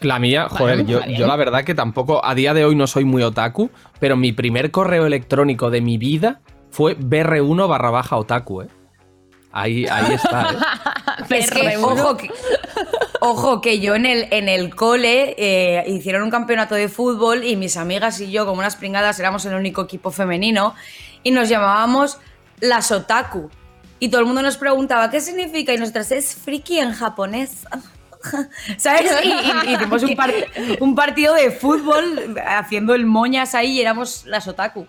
La 0.00 0.18
mía, 0.18 0.48
joder, 0.48 0.86
yo, 0.86 1.04
yo 1.04 1.26
la 1.26 1.36
verdad 1.36 1.62
que 1.62 1.74
tampoco, 1.74 2.24
a 2.24 2.34
día 2.34 2.54
de 2.54 2.64
hoy 2.64 2.74
no 2.74 2.86
soy 2.86 3.04
muy 3.04 3.22
otaku, 3.22 3.70
pero 3.98 4.16
mi 4.16 4.32
primer 4.32 4.70
correo 4.70 5.04
electrónico 5.04 5.68
de 5.68 5.82
mi 5.82 5.98
vida 5.98 6.40
fue 6.70 6.96
br1 6.96 7.68
barra 7.68 7.90
baja 7.90 8.16
otaku, 8.16 8.62
¿eh? 8.62 8.68
Ahí, 9.52 9.86
ahí 9.86 10.14
está, 10.14 10.50
¿eh? 10.52 10.56
Es 11.36 11.50
que, 11.50 11.60
Perro. 11.62 11.86
ojo, 11.88 12.16
que, 12.16 12.30
ojo, 13.20 13.60
que 13.60 13.80
yo 13.80 13.94
en 13.96 14.06
el, 14.06 14.28
en 14.30 14.48
el 14.48 14.74
cole 14.74 15.34
eh, 15.38 15.84
hicieron 15.88 16.22
un 16.22 16.30
campeonato 16.30 16.74
de 16.76 16.88
fútbol 16.88 17.42
y 17.44 17.56
mis 17.56 17.76
amigas 17.76 18.20
y 18.20 18.30
yo, 18.30 18.46
como 18.46 18.60
unas 18.60 18.76
pringadas, 18.76 19.18
éramos 19.18 19.44
el 19.46 19.54
único 19.54 19.82
equipo 19.82 20.10
femenino 20.12 20.74
y 21.24 21.32
nos 21.32 21.48
llamábamos 21.48 22.18
las 22.60 22.92
otaku. 22.92 23.50
Y 23.98 24.08
todo 24.08 24.20
el 24.20 24.26
mundo 24.26 24.40
nos 24.42 24.56
preguntaba 24.56 25.10
qué 25.10 25.20
significa 25.20 25.74
y 25.74 25.78
nosotras 25.78 26.10
es 26.12 26.34
friki 26.36 26.78
en 26.78 26.92
japonés. 26.92 27.66
¿Sabes? 28.76 29.12
Y, 29.24 29.28
y- 29.28 29.70
y 29.70 29.74
hicimos 29.74 30.02
un, 30.02 30.14
par- 30.14 30.32
un 30.80 30.94
partido 30.94 31.34
de 31.34 31.50
fútbol 31.50 32.36
haciendo 32.46 32.94
el 32.94 33.04
moñas 33.04 33.54
ahí 33.54 33.72
y 33.72 33.80
éramos 33.80 34.24
las 34.26 34.46
otaku. 34.46 34.86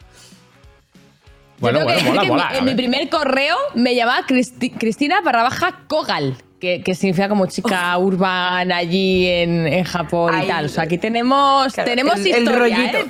Bueno, 1.62 1.80
mola, 1.82 2.24
mola. 2.26 2.48
mi- 2.50 2.56
a 2.56 2.60
En 2.60 2.66
mi 2.66 2.76
primer 2.76 3.08
correo 3.10 3.56
me 3.76 3.96
llamaba 3.96 4.26
Cristi- 4.28 4.74
Cristina 4.78 5.22
barra 5.22 5.44
baja 5.44 5.82
Kogal, 5.88 6.36
que, 6.60 6.82
que 6.84 6.94
significa 6.96 7.30
como 7.30 7.46
chica 7.46 7.98
urbana 7.98 8.76
allí 8.78 9.26
en, 9.28 9.68
en 9.68 9.84
Japón 9.86 10.34
Ay, 10.36 10.46
y 10.46 10.50
tal. 10.50 10.66
O 10.66 10.70
sea, 10.70 10.84
aquí 10.84 10.98
tenemos, 10.98 11.74
Claro, 11.74 11.90
tenemos 11.90 12.16
el- 12.20 12.28
el 12.28 12.44
historia, 12.44 12.60
rollito. 12.60 12.98
¿eh? 12.98 13.06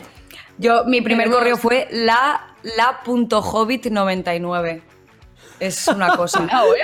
Yo, 0.58 0.84
mi 0.86 1.02
primer 1.02 1.26
Tenemos- 1.28 1.40
correo 1.40 1.58
fue 1.58 1.88
la, 1.92 2.42
la.hobbit99. 2.78 4.82
Es 5.60 5.88
una 5.88 6.16
cosa. 6.16 6.40
Cuidado, 6.50 6.76
¿eh? 6.76 6.80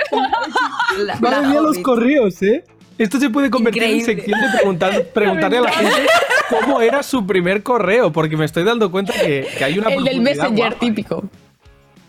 La- 0.98 1.16
la 1.20 1.40
mía, 1.42 1.60
los 1.60 1.78
correos, 1.78 2.40
¿eh? 2.42 2.64
Esto 2.96 3.18
se 3.20 3.30
puede 3.30 3.50
convertir 3.50 3.82
Increíble. 3.84 4.12
en 4.12 4.18
sección 4.18 4.40
de 4.40 4.48
preguntar, 4.58 5.04
preguntarle 5.14 5.58
a 5.58 5.60
la 5.62 5.70
gente 5.70 6.06
cómo 6.50 6.80
era 6.80 7.02
su 7.04 7.24
primer 7.26 7.62
correo, 7.62 8.10
porque 8.12 8.36
me 8.36 8.44
estoy 8.44 8.64
dando 8.64 8.90
cuenta 8.90 9.12
que, 9.12 9.46
que 9.56 9.64
hay 9.64 9.78
una 9.78 9.88
El 9.90 10.02
del 10.04 10.20
Messenger 10.20 10.70
guapa. 10.70 10.78
típico. 10.80 11.22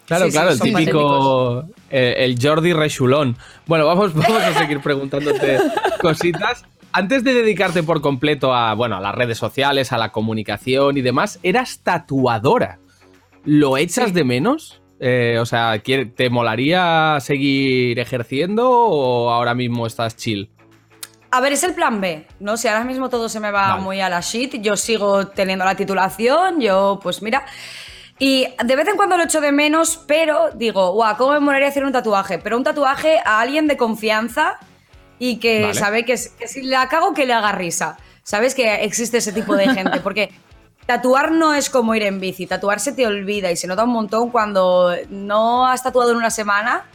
Claro, 0.09 0.25
Sí, 0.25 0.31
sí, 0.31 0.37
claro, 0.37 0.51
el 0.51 0.59
típico. 0.59 1.63
eh, 1.89 2.15
el 2.17 2.37
Jordi 2.41 2.73
Rechulón. 2.73 3.37
Bueno, 3.65 3.85
vamos, 3.85 4.13
vamos 4.15 4.41
a 4.43 4.53
seguir 4.55 4.81
preguntándote 4.81 5.59
cositas. 6.01 6.65
Antes 6.91 7.23
de 7.23 7.33
dedicarte 7.33 7.83
por 7.83 8.01
completo 8.01 8.53
a, 8.53 8.73
bueno, 8.73 8.97
a 8.97 8.99
las 8.99 9.15
redes 9.15 9.37
sociales, 9.37 9.93
a 9.93 9.97
la 9.97 10.11
comunicación 10.11 10.97
y 10.97 11.01
demás, 11.01 11.39
eras 11.43 11.79
tatuadora. 11.83 12.79
¿Lo 13.45 13.77
echas 13.77 14.13
de 14.13 14.23
menos? 14.25 14.81
Eh, 14.99 15.37
o 15.39 15.45
sea, 15.45 15.79
¿quiere- 15.79 16.07
¿te 16.07 16.29
molaría 16.29 17.17
seguir 17.21 17.99
ejerciendo 17.99 18.69
o 18.69 19.29
ahora 19.29 19.53
mismo 19.53 19.87
estás 19.87 20.17
chill? 20.17 20.49
A 21.31 21.39
ver, 21.41 21.53
es 21.53 21.61
el 21.63 21.75
plan 21.75 22.01
B, 22.01 22.25
¿no? 22.39 22.57
Si 22.57 22.67
ahora 22.67 22.83
mismo 22.83 23.07
todo 23.07 23.29
se 23.29 23.39
me 23.39 23.51
va 23.51 23.69
Vale. 23.69 23.81
muy 23.83 24.01
a 24.01 24.09
la 24.09 24.19
shit, 24.21 24.55
yo 24.59 24.75
sigo 24.75 25.27
teniendo 25.27 25.63
la 25.63 25.75
titulación, 25.75 26.59
yo, 26.59 26.99
pues 27.03 27.21
mira. 27.21 27.45
Y 28.19 28.47
de 28.63 28.75
vez 28.75 28.87
en 28.87 28.97
cuando 28.97 29.15
lo 29.17 29.23
echo 29.23 29.39
de 29.39 29.51
menos, 29.53 29.97
pero 30.05 30.51
digo, 30.53 30.91
guau, 30.91 31.15
¿cómo 31.17 31.31
me 31.33 31.39
molaría 31.39 31.69
hacer 31.69 31.85
un 31.85 31.93
tatuaje? 31.93 32.37
Pero 32.37 32.57
un 32.57 32.63
tatuaje 32.65 33.19
a 33.23 33.39
alguien 33.39 33.67
de 33.67 33.77
confianza 33.77 34.57
y 35.17 35.37
que 35.37 35.61
Vale. 35.63 35.73
sabe 35.73 36.05
que, 36.05 36.15
que 36.37 36.47
si 36.47 36.63
la 36.63 36.87
cago, 36.89 37.13
que 37.13 37.25
le 37.25 37.33
haga 37.33 37.53
risa. 37.53 37.97
¿Sabes 38.23 38.53
que 38.55 38.83
existe 38.83 39.17
ese 39.19 39.31
tipo 39.31 39.55
de 39.55 39.69
gente? 39.69 39.99
Porque 40.03 40.31
tatuar 40.85 41.31
no 41.31 41.53
es 41.53 41.69
como 41.69 41.95
ir 41.95 42.03
en 42.03 42.19
bici, 42.19 42.45
tatuar 42.45 42.79
se 42.81 42.91
te 42.91 43.07
olvida 43.07 43.51
y 43.51 43.55
se 43.55 43.67
nota 43.67 43.85
un 43.85 43.91
montón 43.91 44.31
cuando 44.31 44.93
no 45.09 45.65
has 45.67 45.81
tatuado 45.81 46.11
en 46.11 46.17
una 46.17 46.29
semana, 46.29 46.85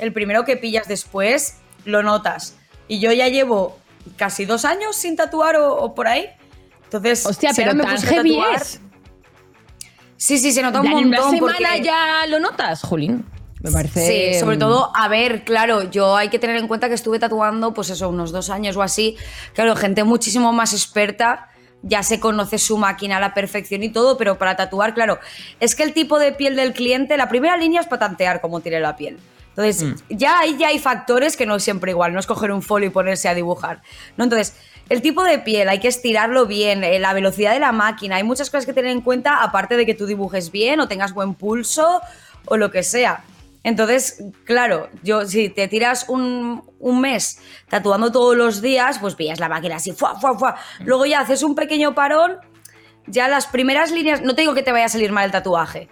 el 0.00 0.12
primero 0.12 0.44
que 0.44 0.56
pillas 0.58 0.86
después 0.86 1.58
lo 1.86 2.02
notas. 2.02 2.56
Y 2.88 2.98
yo 3.00 3.10
ya 3.12 3.28
llevo 3.28 3.78
casi 4.16 4.44
dos 4.44 4.66
años 4.66 4.96
sin 4.96 5.16
tatuar 5.16 5.56
o, 5.56 5.74
o 5.76 5.94
por 5.94 6.08
ahí. 6.08 6.28
Entonces, 6.84 7.24
Hostia, 7.24 7.50
si 7.54 7.62
pero 7.62 7.74
me 7.74 7.84
tan 7.84 7.98
heavy 8.02 8.36
tatuar- 8.36 8.56
es. 8.60 8.80
Sí, 10.24 10.38
sí, 10.38 10.52
se 10.52 10.62
nota 10.62 10.80
un 10.80 10.86
Ya 10.86 10.92
en 10.92 11.08
una 11.08 11.16
montón. 11.18 11.36
semana 11.36 11.68
porque- 11.68 11.82
ya 11.82 12.26
lo 12.28 12.40
notas, 12.40 12.80
Julín. 12.82 13.26
Me 13.60 13.70
parece. 13.70 14.32
Sí, 14.32 14.40
sobre 14.40 14.56
mm, 14.56 14.58
todo, 14.58 14.90
a 14.96 15.08
ver, 15.08 15.44
claro, 15.44 15.82
yo 15.90 16.16
hay 16.16 16.30
que 16.30 16.38
tener 16.38 16.56
en 16.56 16.66
cuenta 16.66 16.88
que 16.88 16.94
estuve 16.94 17.18
tatuando, 17.18 17.74
pues 17.74 17.90
eso, 17.90 18.08
unos 18.08 18.32
dos 18.32 18.48
años 18.48 18.74
o 18.78 18.82
así. 18.82 19.18
Claro, 19.52 19.76
gente 19.76 20.02
muchísimo 20.02 20.50
más 20.54 20.72
experta, 20.72 21.48
ya 21.82 22.02
se 22.02 22.20
conoce 22.20 22.56
su 22.56 22.78
máquina 22.78 23.18
a 23.18 23.20
la 23.20 23.34
perfección 23.34 23.82
y 23.82 23.90
todo, 23.90 24.16
pero 24.16 24.38
para 24.38 24.56
tatuar, 24.56 24.94
claro, 24.94 25.18
es 25.60 25.74
que 25.74 25.82
el 25.82 25.92
tipo 25.92 26.18
de 26.18 26.32
piel 26.32 26.56
del 26.56 26.72
cliente, 26.72 27.18
la 27.18 27.28
primera 27.28 27.58
línea 27.58 27.82
es 27.82 27.86
para 27.86 28.00
tantear 28.00 28.40
cómo 28.40 28.60
tiene 28.60 28.80
la 28.80 28.96
piel. 28.96 29.18
Entonces, 29.56 30.02
ya 30.08 30.40
ahí 30.40 30.56
ya 30.58 30.68
hay 30.68 30.78
factores 30.78 31.36
que 31.36 31.44
no 31.46 31.54
es 31.56 31.62
siempre 31.62 31.90
igual, 31.92 32.12
no 32.14 32.18
es 32.18 32.26
coger 32.26 32.50
un 32.50 32.60
folio 32.62 32.88
y 32.88 32.90
ponerse 32.90 33.28
a 33.28 33.34
dibujar. 33.34 33.82
¿no? 34.16 34.24
Entonces, 34.24 34.56
el 34.88 35.02
tipo 35.02 35.22
de 35.24 35.38
piel 35.38 35.68
hay 35.68 35.80
que 35.80 35.88
estirarlo 35.88 36.46
bien, 36.46 36.84
eh, 36.84 36.98
la 36.98 37.12
velocidad 37.12 37.52
de 37.52 37.60
la 37.60 37.72
máquina, 37.72 38.16
hay 38.16 38.22
muchas 38.24 38.50
cosas 38.50 38.66
que 38.66 38.72
tener 38.72 38.90
en 38.90 39.00
cuenta, 39.00 39.42
aparte 39.42 39.76
de 39.76 39.86
que 39.86 39.94
tú 39.94 40.06
dibujes 40.06 40.50
bien 40.52 40.80
o 40.80 40.88
tengas 40.88 41.12
buen 41.14 41.34
pulso 41.34 42.00
o 42.46 42.56
lo 42.56 42.70
que 42.70 42.82
sea. 42.82 43.24
Entonces, 43.62 44.22
claro, 44.44 44.90
yo 45.02 45.24
si 45.26 45.48
te 45.48 45.68
tiras 45.68 46.06
un, 46.08 46.62
un 46.80 47.00
mes 47.00 47.38
tatuando 47.70 48.12
todos 48.12 48.36
los 48.36 48.60
días, 48.60 48.98
pues 48.98 49.14
pillas 49.14 49.40
la 49.40 49.48
máquina 49.48 49.76
así, 49.76 49.92
fuá, 49.92 50.20
fuá, 50.20 50.38
fuá. 50.38 50.56
Luego 50.80 51.06
ya 51.06 51.20
haces 51.20 51.42
un 51.42 51.54
pequeño 51.54 51.94
parón, 51.94 52.36
ya 53.06 53.26
las 53.26 53.46
primeras 53.46 53.90
líneas, 53.90 54.20
no 54.20 54.34
te 54.34 54.42
digo 54.42 54.52
que 54.54 54.62
te 54.62 54.70
vaya 54.72 54.84
a 54.84 54.88
salir 54.90 55.12
mal 55.12 55.24
el 55.24 55.30
tatuaje, 55.30 55.88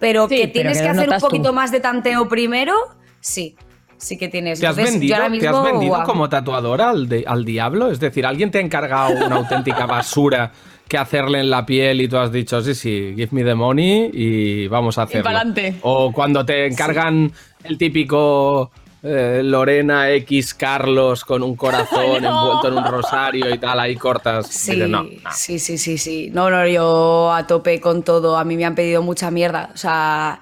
pero 0.00 0.28
Sí, 0.28 0.34
que 0.34 0.42
pero 0.48 0.52
tienes 0.52 0.82
que 0.82 0.88
hacer 0.88 1.08
un 1.08 1.14
tú. 1.16 1.20
poquito 1.20 1.52
más 1.52 1.70
de 1.70 1.78
tanteo 1.78 2.28
primero, 2.28 2.74
sí, 3.20 3.56
sí 4.02 4.18
que 4.18 4.28
tienes. 4.28 4.60
¿Te 4.60 4.66
has 4.66 4.76
Entonces, 4.76 4.94
yo 4.94 5.00
vendido, 5.00 5.14
ahora 5.16 5.28
¿te 5.30 5.48
has 5.48 5.54
mismo, 5.54 5.62
vendido 5.62 6.02
como 6.04 6.28
tatuadora 6.28 6.90
al, 6.90 7.08
de- 7.08 7.24
al 7.26 7.44
diablo? 7.44 7.90
Es 7.90 8.00
decir, 8.00 8.26
¿alguien 8.26 8.50
te 8.50 8.58
ha 8.58 8.60
encargado 8.60 9.26
una 9.26 9.36
auténtica 9.36 9.86
basura 9.86 10.52
que 10.88 10.98
hacerle 10.98 11.40
en 11.40 11.48
la 11.50 11.64
piel 11.64 12.00
y 12.02 12.08
tú 12.08 12.18
has 12.18 12.30
dicho, 12.32 12.60
sí, 12.60 12.74
sí, 12.74 13.14
give 13.16 13.28
me 13.30 13.44
the 13.44 13.54
money 13.54 14.10
y 14.12 14.66
vamos 14.68 14.98
a 14.98 15.02
hacerlo? 15.02 15.24
pa'lante. 15.24 15.76
O 15.82 16.12
cuando 16.12 16.44
te 16.44 16.66
encargan 16.66 17.32
el 17.64 17.78
típico 17.78 18.70
eh, 19.04 19.40
Lorena 19.42 20.10
X 20.10 20.54
Carlos 20.54 21.24
con 21.24 21.42
un 21.42 21.56
corazón 21.56 22.22
No. 22.22 22.28
envuelto 22.28 22.68
en 22.68 22.74
un 22.74 22.84
rosario 22.84 23.52
y 23.54 23.58
tal, 23.58 23.80
ahí 23.80 23.96
cortas. 23.96 24.46
Sí, 24.48 24.72
Dices, 24.72 24.88
no, 24.88 25.02
no. 25.04 25.10
sí, 25.32 25.58
sí, 25.58 25.78
sí, 25.78 25.96
sí. 25.98 26.30
No, 26.32 26.50
no, 26.50 26.66
yo 26.66 27.32
a 27.32 27.46
tope 27.46 27.80
con 27.80 28.02
todo. 28.02 28.36
A 28.36 28.44
mí 28.44 28.56
me 28.56 28.64
han 28.64 28.74
pedido 28.74 29.02
mucha 29.02 29.30
mierda. 29.30 29.70
O 29.74 29.76
sea, 29.76 30.40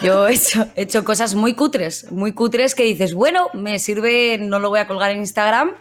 yo 0.00 0.28
he 0.28 0.34
hecho, 0.34 0.66
he 0.76 0.82
hecho 0.82 1.04
cosas 1.04 1.34
muy 1.34 1.54
cutres, 1.54 2.10
muy 2.10 2.32
cutres 2.32 2.74
que 2.74 2.84
dices, 2.84 3.14
bueno, 3.14 3.48
me 3.52 3.78
sirve, 3.78 4.38
no 4.38 4.58
lo 4.58 4.70
voy 4.70 4.80
a 4.80 4.86
colgar 4.86 5.10
en 5.10 5.18
Instagram, 5.18 5.72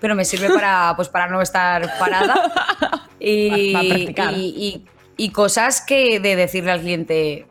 pero 0.00 0.14
me 0.14 0.24
sirve 0.24 0.48
para, 0.50 0.94
pues, 0.96 1.08
para 1.08 1.26
no 1.28 1.42
estar 1.42 1.98
parada. 1.98 3.04
Y, 3.20 3.72
Para 4.12 4.30
y, 4.32 4.46
y- 4.46 4.84
y 5.16 5.30
cosas 5.32 5.80
que 5.80 6.20
de 6.20 6.36
decirle 6.36 6.70
al 6.70 6.80
cliente, 6.80 7.48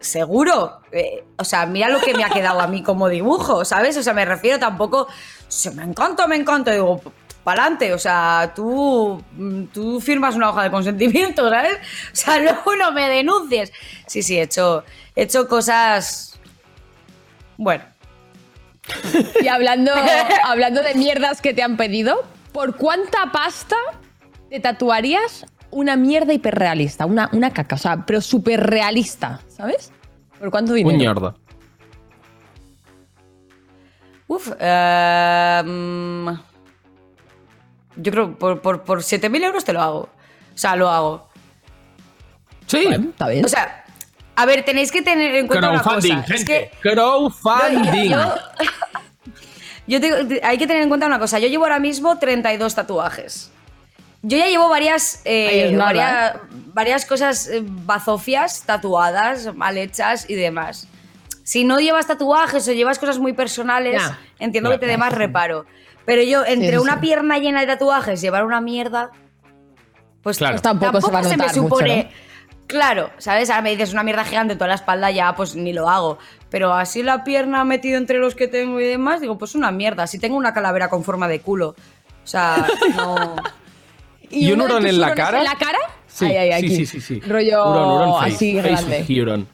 seguro. 0.00 0.80
Eh, 0.90 1.24
o 1.38 1.44
sea, 1.44 1.66
mira 1.66 1.88
lo 1.88 2.00
que 2.00 2.12
me 2.14 2.24
ha 2.24 2.28
quedado 2.30 2.60
a 2.60 2.66
mí 2.66 2.82
como 2.82 3.08
dibujo, 3.08 3.64
¿sabes? 3.64 3.96
O 3.96 4.02
sea, 4.02 4.12
me 4.14 4.24
refiero 4.24 4.58
tampoco, 4.58 5.06
se 5.48 5.70
me 5.70 5.84
encanta, 5.84 6.26
me 6.26 6.34
encanta. 6.36 6.72
Digo, 6.72 7.00
pa'lante, 7.44 7.92
o 7.94 7.98
sea, 7.98 8.52
tú, 8.54 9.22
mm, 9.36 9.66
tú 9.66 10.00
firmas 10.00 10.34
una 10.34 10.50
hoja 10.50 10.64
de 10.64 10.70
consentimiento, 10.72 11.48
¿sabes? 11.50 11.76
O 12.12 12.16
sea, 12.16 12.38
luego 12.40 12.74
no 12.76 12.90
me 12.92 13.08
denuncies. 13.08 13.72
Sí, 14.06 14.22
sí, 14.22 14.36
he 14.38 14.42
hecho, 14.42 14.82
he 15.16 15.22
hecho 15.22 15.48
cosas. 15.48 16.38
Bueno, 17.56 17.82
Y 19.42 19.48
hablando, 19.48 19.92
hablando 20.44 20.82
de 20.82 20.94
mierdas 20.94 21.40
que 21.40 21.54
te 21.54 21.62
han 21.62 21.76
pedido, 21.76 22.24
¿por 22.52 22.76
cuánta 22.76 23.30
pasta 23.32 23.76
te 24.50 24.60
tatuarías 24.60 25.46
una 25.70 25.96
mierda 25.96 26.32
hiperrealista? 26.32 27.06
Una, 27.06 27.28
una 27.32 27.52
caca, 27.52 27.76
o 27.76 27.78
sea, 27.78 28.04
pero 28.06 28.20
súper 28.20 28.60
realista, 28.60 29.40
¿sabes? 29.48 29.92
¿Por 30.38 30.50
cuánto 30.50 30.72
dinero? 30.72 30.96
Un 30.96 31.02
ñordo. 31.02 31.38
Uf, 34.28 34.48
mm, 34.48 36.28
yo 37.96 38.12
creo 38.12 38.36
por, 38.36 38.60
por, 38.60 38.82
por 38.82 38.98
7.000 39.00 39.44
euros 39.44 39.64
te 39.64 39.72
lo 39.72 39.80
hago. 39.80 39.98
O 40.00 40.58
sea, 40.58 40.74
lo 40.74 40.88
hago. 40.88 41.28
Sí. 42.66 42.84
Bueno, 42.86 43.10
está 43.10 43.28
bien. 43.28 43.44
O 43.44 43.48
sea, 43.48 43.84
a 44.36 44.46
ver, 44.46 44.64
tenéis 44.64 44.92
que 44.92 45.02
tener 45.02 45.34
en 45.34 45.46
cuenta 45.46 45.70
una 45.70 45.82
cosa. 45.82 45.98
Crowdfunding, 45.98 46.18
Es 46.18 46.26
gente. 46.26 46.70
que 46.70 46.70
Crowdfunding. 46.80 48.10
yo, 48.10 48.34
yo 49.86 50.00
tengo- 50.00 50.16
hay 50.42 50.58
que 50.58 50.66
tener 50.66 50.82
en 50.82 50.88
cuenta 50.88 51.06
una 51.06 51.18
cosa. 51.18 51.38
Yo 51.38 51.48
llevo 51.48 51.64
ahora 51.64 51.78
mismo 51.78 52.18
32 52.18 52.74
tatuajes. 52.74 53.50
Yo 54.22 54.36
ya 54.38 54.46
llevo 54.48 54.68
varias, 54.68 55.20
eh, 55.24 55.70
nada, 55.72 55.84
varias, 55.86 56.36
varias 56.74 57.04
cosas 57.06 57.48
eh, 57.48 57.62
bazofias 57.64 58.62
tatuadas, 58.64 59.54
mal 59.54 59.76
hechas 59.78 60.28
y 60.28 60.34
demás. 60.34 60.88
Si 61.44 61.62
no 61.64 61.78
llevas 61.78 62.08
tatuajes 62.08 62.66
o 62.66 62.72
llevas 62.72 62.98
cosas 62.98 63.18
muy 63.20 63.32
personales, 63.34 64.02
entiendo 64.40 64.70
Claro. 64.70 64.80
que 64.80 64.86
te 64.86 64.90
dé 64.90 64.98
más 64.98 65.12
reparo. 65.12 65.64
Pero 66.04 66.22
yo, 66.22 66.44
entre 66.44 66.72
sí, 66.72 66.76
una 66.78 66.94
sí. 66.94 67.00
pierna 67.02 67.38
llena 67.38 67.60
de 67.60 67.68
tatuajes, 67.68 68.20
llevar 68.20 68.44
una 68.44 68.60
mierda, 68.60 69.10
pues 70.22 70.38
Claro. 70.38 70.54
Pues 70.54 70.62
tampoco 70.62 71.00
se 71.00 71.10
va 71.12 71.18
a 71.20 71.22
me 71.22 71.28
notar 71.36 71.46
mucho, 71.48 71.62
supone. 71.62 72.10
Claro, 72.66 73.10
¿sabes? 73.18 73.48
Ahora 73.50 73.62
me 73.62 73.70
dices 73.70 73.92
una 73.92 74.02
mierda 74.02 74.24
gigante 74.24 74.54
toda 74.56 74.68
la 74.68 74.74
espalda, 74.74 75.10
ya 75.10 75.34
pues 75.36 75.54
ni 75.54 75.72
lo 75.72 75.88
hago. 75.88 76.18
Pero 76.50 76.72
así 76.74 77.02
la 77.02 77.22
pierna 77.24 77.64
metido 77.64 77.98
entre 77.98 78.18
los 78.18 78.34
que 78.34 78.48
tengo 78.48 78.80
y 78.80 78.84
demás, 78.84 79.20
digo, 79.20 79.38
pues 79.38 79.54
una 79.54 79.70
mierda. 79.70 80.06
Si 80.06 80.18
tengo 80.18 80.36
una 80.36 80.52
calavera 80.52 80.88
con 80.88 81.04
forma 81.04 81.28
de 81.28 81.40
culo. 81.40 81.70
O 82.24 82.26
sea, 82.26 82.66
no. 82.96 83.36
¿Y 84.30 84.50
un 84.50 84.60
uno 84.60 84.64
de 84.66 84.72
hurón 84.74 84.86
en 84.88 85.00
la 85.00 85.14
cara? 85.14 85.38
¿En 85.38 85.44
la 85.44 85.54
cara? 85.54 85.78
Sí, 86.08 86.24
Ay, 86.24 86.36
ay, 86.50 86.60
sí, 86.62 86.66
aquí. 86.66 86.76
sí, 86.76 86.86
sí, 86.86 87.00
sí. 87.00 87.20
Rollo 87.20 87.70
Hurón, 87.70 87.90
hurón 87.90 88.20
face, 88.20 88.34
así 88.34 88.54
face 88.60 89.14
grande. 89.14 89.46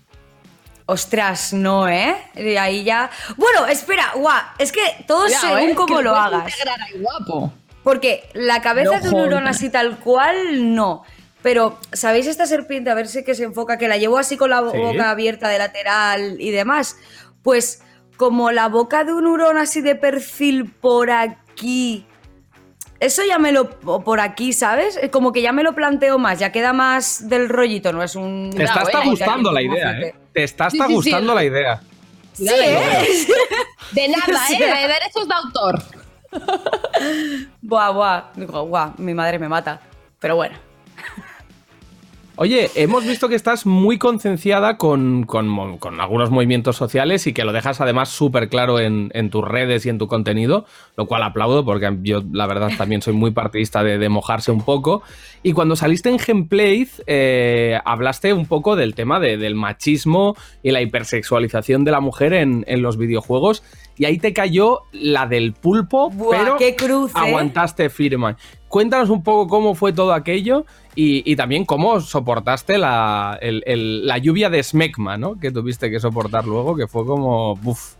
Ostras, 0.87 1.53
no, 1.53 1.89
¿eh? 1.89 2.17
Y 2.35 2.57
ahí 2.57 2.85
ya. 2.85 3.11
Bueno, 3.37 3.67
espera, 3.67 4.13
guau. 4.15 4.41
Es 4.59 4.73
que 4.73 4.81
todo 5.07 5.29
según 5.29 5.71
¿eh? 5.71 5.75
Cómo 5.75 6.01
lo 6.03 6.15
hagas. 6.15 6.45
ahí, 6.45 7.01
guapo. 7.01 7.53
Porque 7.83 8.29
la 8.35 8.63
cabeza 8.63 8.99
No 8.99 9.03
de 9.03 9.09
un 9.11 9.21
hurón 9.21 9.47
así 9.49 9.71
tal 9.71 9.99
cual, 9.99 10.75
no. 10.75 11.03
Pero, 11.43 11.79
¿sabéis 11.93 12.27
esta 12.27 12.47
serpiente? 12.47 12.91
A 12.91 12.95
ver 12.95 13.09
si 13.09 13.25
que 13.25 13.35
se 13.35 13.45
enfoca, 13.45 13.77
que 13.79 13.89
la 13.89 13.97
llevo 13.97 14.19
así 14.19 14.37
con 14.37 14.51
la 14.51 14.63
Sí. 14.71 14.79
boca 14.79 15.11
abierta 15.11 15.49
de 15.49 15.59
lateral 15.59 16.37
y 16.41 16.51
demás. 16.51 16.97
Pues, 17.43 17.83
como 18.17 18.53
la 18.53 18.69
boca 18.69 19.03
de 19.05 19.13
un 19.13 19.27
hurón 19.27 19.59
así 19.59 19.81
de 19.81 19.97
perfil 19.97 20.71
por 20.71 21.11
aquí. 21.11 22.07
Eso 23.01 23.23
ya 23.27 23.39
me 23.41 23.51
lo. 23.51 23.69
o 23.85 24.05
por 24.05 24.21
aquí, 24.21 24.53
¿sabes? 24.53 25.01
Como 25.11 25.33
que 25.33 25.43
ya 25.43 25.51
me 25.51 25.65
lo 25.65 25.75
planteo 25.75 26.19
más, 26.19 26.39
ya 26.39 26.53
queda 26.53 26.73
más 26.73 27.29
del 27.29 27.49
rollito, 27.49 27.93
no 27.93 28.01
es 28.05 28.15
un. 28.15 28.51
Te 28.57 28.63
está 28.63 28.83
eh, 28.83 29.05
gustando 29.05 29.51
la 29.51 29.61
idea, 29.61 29.99
¿eh? 29.99 30.15
Te 30.33 30.45
está 30.45 30.71
Sí, 30.71 30.79
sí, 30.79 30.93
gustando 30.95 31.35
la 31.35 31.43
idea. 31.43 31.83
Sí, 32.33 32.47
¿eh? 32.49 33.27
De 33.93 34.09
nada. 34.09 34.49
¿eh? 34.51 34.59
De 34.59 34.89
derechos 34.93 35.27
de 35.27 35.35
autor. 35.35 35.83
Buah, 37.61 37.91
buah. 37.91 38.23
Digo, 38.37 38.67
buah, 38.67 38.93
mi 38.99 39.15
madre 39.15 39.39
me 39.41 39.49
mata. 39.49 39.81
Pero 40.21 40.37
bueno. 40.37 40.57
Oye, 42.37 42.71
hemos 42.77 43.05
visto 43.07 43.29
que 43.29 43.35
estás 43.35 43.67
muy 43.67 43.99
concienciada 43.99 44.79
con, 44.79 45.25
con- 45.25 45.77
con 45.77 46.01
algunos 46.01 46.31
movimientos 46.31 46.77
sociales 46.77 47.27
y 47.27 47.35
que 47.35 47.45
lo 47.45 47.53
dejas 47.53 47.83
además 47.83 48.09
súper 48.09 48.49
claro 48.49 48.81
en, 48.81 49.11
en 49.13 49.29
tus 49.29 49.47
redes 49.47 49.85
y 49.85 49.91
en 49.91 49.99
tu 49.99 50.09
contenido, 50.09 50.65
lo 50.97 51.07
cual 51.07 51.23
aplaudo 51.25 51.63
porque 51.63 51.95
yo 52.03 52.23
la 52.33 52.47
verdad 52.47 52.71
también 52.79 53.03
soy 53.03 53.13
muy 53.13 53.33
partidista 53.33 53.85
de, 53.85 53.99
de 53.99 54.09
mojarse 54.09 54.51
un 54.51 54.63
poco. 54.65 55.03
Y 55.43 55.53
cuando 55.53 55.77
saliste 55.77 56.09
en 56.09 56.17
Gameplay 56.17 56.89
eh, 57.07 57.79
hablaste 57.85 58.33
un 58.33 58.47
poco 58.47 58.77
del 58.77 58.95
tema 58.95 59.21
de- 59.21 59.37
del 59.37 59.55
machismo 59.55 60.35
y 60.63 60.71
la 60.71 60.81
hipersexualización 60.81 61.85
de 61.85 61.91
la 61.91 62.01
mujer 62.01 62.33
en, 62.33 62.65
en 62.67 62.81
los 62.81 62.97
videojuegos 62.97 63.63
y 63.99 64.07
ahí 64.07 64.17
te 64.17 64.33
cayó 64.33 64.81
la 64.93 65.27
del 65.27 65.53
pulpo, 65.53 66.09
Buah, 66.09 66.39
pero 66.39 66.57
qué 66.57 66.75
cruz, 66.77 67.11
¿eh? 67.11 67.19
aguantaste 67.19 67.91
firme. 67.91 68.37
Cuéntanos 68.69 69.11
un 69.11 69.23
poco 69.23 69.49
cómo 69.49 69.75
fue 69.75 69.93
todo 69.93 70.15
aquello 70.15 70.65
y, 70.95 71.31
y 71.31 71.37
también 71.37 71.65
cómo 71.65 72.01
soportaste 72.01 72.77
la, 72.79 73.39
la 73.41 74.19
lluvia 74.19 74.51
de 74.51 74.63
smegma, 74.63 75.17
¿no? 75.17 75.39
Que 75.39 75.51
tuviste 75.51 75.91
que 75.91 76.01
soportar 76.01 76.45
luego, 76.45 76.77
que 76.77 76.87
fue 76.87 77.07
como... 77.07 77.57
Buf. 77.57 77.95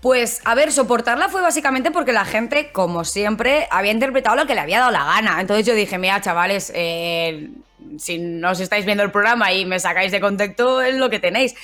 Pues, 0.00 0.40
a 0.44 0.54
ver, 0.54 0.72
soportarla 0.72 1.28
fue 1.28 1.40
básicamente 1.40 1.90
porque 1.90 2.12
la 2.12 2.24
gente, 2.24 2.70
como 2.72 3.04
siempre, 3.04 3.66
había 3.70 3.92
interpretado 3.92 4.36
lo 4.36 4.46
que 4.46 4.54
le 4.54 4.60
había 4.60 4.80
dado 4.80 4.92
la 4.92 5.04
gana. 5.04 5.40
Entonces 5.40 5.66
yo 5.66 5.74
dije, 5.74 5.98
mira, 5.98 6.20
chavales, 6.20 6.72
eh, 6.74 7.50
si 7.98 8.18
no 8.18 8.50
os 8.50 8.60
estáis 8.60 8.84
viendo 8.84 9.02
el 9.02 9.10
programa 9.10 9.52
y 9.52 9.64
me 9.64 9.80
sacáis 9.80 10.12
de 10.12 10.20
contexto, 10.20 10.82
es 10.82 10.96
lo 10.96 11.10
que 11.10 11.18
tenéis. 11.18 11.54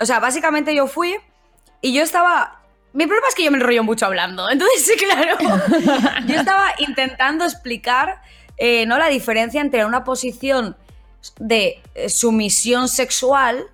O 0.00 0.06
sea, 0.06 0.20
básicamente 0.20 0.74
yo 0.74 0.86
fui 0.86 1.16
y 1.80 1.92
yo 1.92 2.02
estaba... 2.02 2.62
Mi 2.94 3.06
problema 3.06 3.28
es 3.28 3.34
que 3.34 3.44
yo 3.44 3.50
me 3.50 3.58
enrollo 3.58 3.84
mucho 3.84 4.06
hablando. 4.06 4.50
Entonces, 4.50 4.84
sí, 4.84 4.92
claro. 4.96 5.36
Yo 6.26 6.36
estaba 6.36 6.72
intentando 6.78 7.44
explicar 7.44 8.20
eh, 8.58 8.86
¿no? 8.86 8.98
la 8.98 9.08
diferencia 9.08 9.60
entre 9.60 9.84
una 9.84 10.04
posición 10.04 10.76
de 11.38 11.80
eh, 11.94 12.08
sumisión 12.08 12.88
sexual 12.88 13.66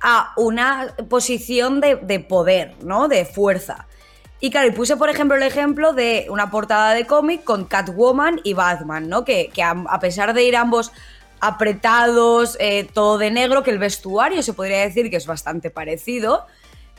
a 0.00 0.32
una 0.36 0.94
posición 1.08 1.80
de, 1.80 1.96
de 1.96 2.20
poder, 2.20 2.74
¿no? 2.82 3.08
De 3.08 3.24
fuerza. 3.24 3.86
Y 4.38 4.50
claro, 4.50 4.68
y 4.68 4.72
puse, 4.72 4.96
por 4.96 5.08
ejemplo, 5.08 5.36
el 5.36 5.42
ejemplo 5.42 5.92
de 5.94 6.26
una 6.28 6.50
portada 6.50 6.92
de 6.92 7.06
cómic 7.06 7.42
con 7.42 7.64
Catwoman 7.64 8.40
y 8.44 8.52
Batman, 8.52 9.08
¿no? 9.08 9.24
Que, 9.24 9.50
a 9.58 10.00
pesar 10.00 10.34
de 10.34 10.44
ir 10.44 10.56
ambos 10.56 10.92
apretados, 11.40 12.56
eh, 12.60 12.88
todo 12.92 13.18
de 13.18 13.30
negro, 13.30 13.62
que 13.62 13.70
el 13.70 13.78
vestuario 13.78 14.42
se 14.42 14.52
podría 14.52 14.80
decir 14.80 15.10
que 15.10 15.16
es 15.16 15.26
bastante 15.26 15.70
parecido. 15.70 16.46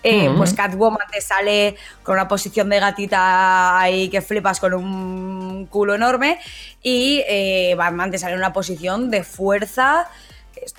Eh, 0.04 0.30
Pues 0.36 0.54
Catwoman 0.54 1.08
te 1.12 1.22
sale 1.22 1.76
con 2.04 2.14
una 2.14 2.28
posición 2.28 2.70
de 2.70 2.80
gatita 2.80 3.80
ahí 3.80 4.10
que 4.10 4.22
flipas 4.22 4.60
con 4.60 4.74
un 4.74 5.66
culo 5.68 5.96
enorme. 5.96 6.40
Y 6.82 7.24
eh, 7.28 7.76
Batman 7.78 8.12
te 8.12 8.18
sale 8.18 8.34
en 8.34 8.40
una 8.40 8.54
posición 8.54 9.10
de 9.10 9.24
fuerza 9.24 10.08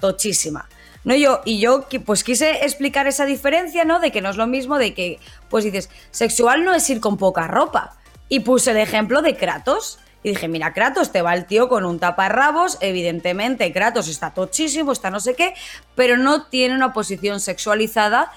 tochísima. 0.00 0.68
¿no? 1.04 1.14
Yo, 1.14 1.40
y 1.44 1.58
yo 1.58 1.86
pues 2.04 2.24
quise 2.24 2.64
explicar 2.64 3.06
esa 3.06 3.24
diferencia, 3.24 3.84
¿no? 3.84 4.00
De 4.00 4.10
que 4.10 4.20
no 4.20 4.30
es 4.30 4.36
lo 4.36 4.46
mismo 4.46 4.78
de 4.78 4.94
que, 4.94 5.18
pues 5.48 5.64
dices, 5.64 5.90
sexual 6.10 6.64
no 6.64 6.74
es 6.74 6.88
ir 6.90 7.00
con 7.00 7.16
poca 7.16 7.46
ropa. 7.46 7.96
Y 8.28 8.40
puse 8.40 8.72
el 8.72 8.76
ejemplo 8.76 9.22
de 9.22 9.36
Kratos. 9.36 9.98
Y 10.22 10.30
dije, 10.30 10.48
mira, 10.48 10.72
Kratos 10.72 11.12
te 11.12 11.22
va 11.22 11.32
el 11.32 11.46
tío 11.46 11.68
con 11.68 11.84
un 11.84 12.00
taparrabos, 12.00 12.76
evidentemente 12.80 13.72
Kratos 13.72 14.08
está 14.08 14.34
tochísimo, 14.34 14.90
está 14.90 15.10
no 15.10 15.20
sé 15.20 15.34
qué, 15.34 15.54
pero 15.94 16.16
no 16.16 16.46
tiene 16.46 16.74
una 16.74 16.92
posición 16.92 17.38
sexualizada, 17.38 18.32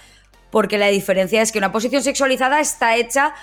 porque 0.51 0.77
la 0.77 0.87
diferencia 0.87 1.41
es 1.41 1.51
que 1.51 1.57
una 1.57 1.71
posición 1.71 2.03
sexualizada 2.03 2.59
está 2.59 2.95
hecha 2.95 3.33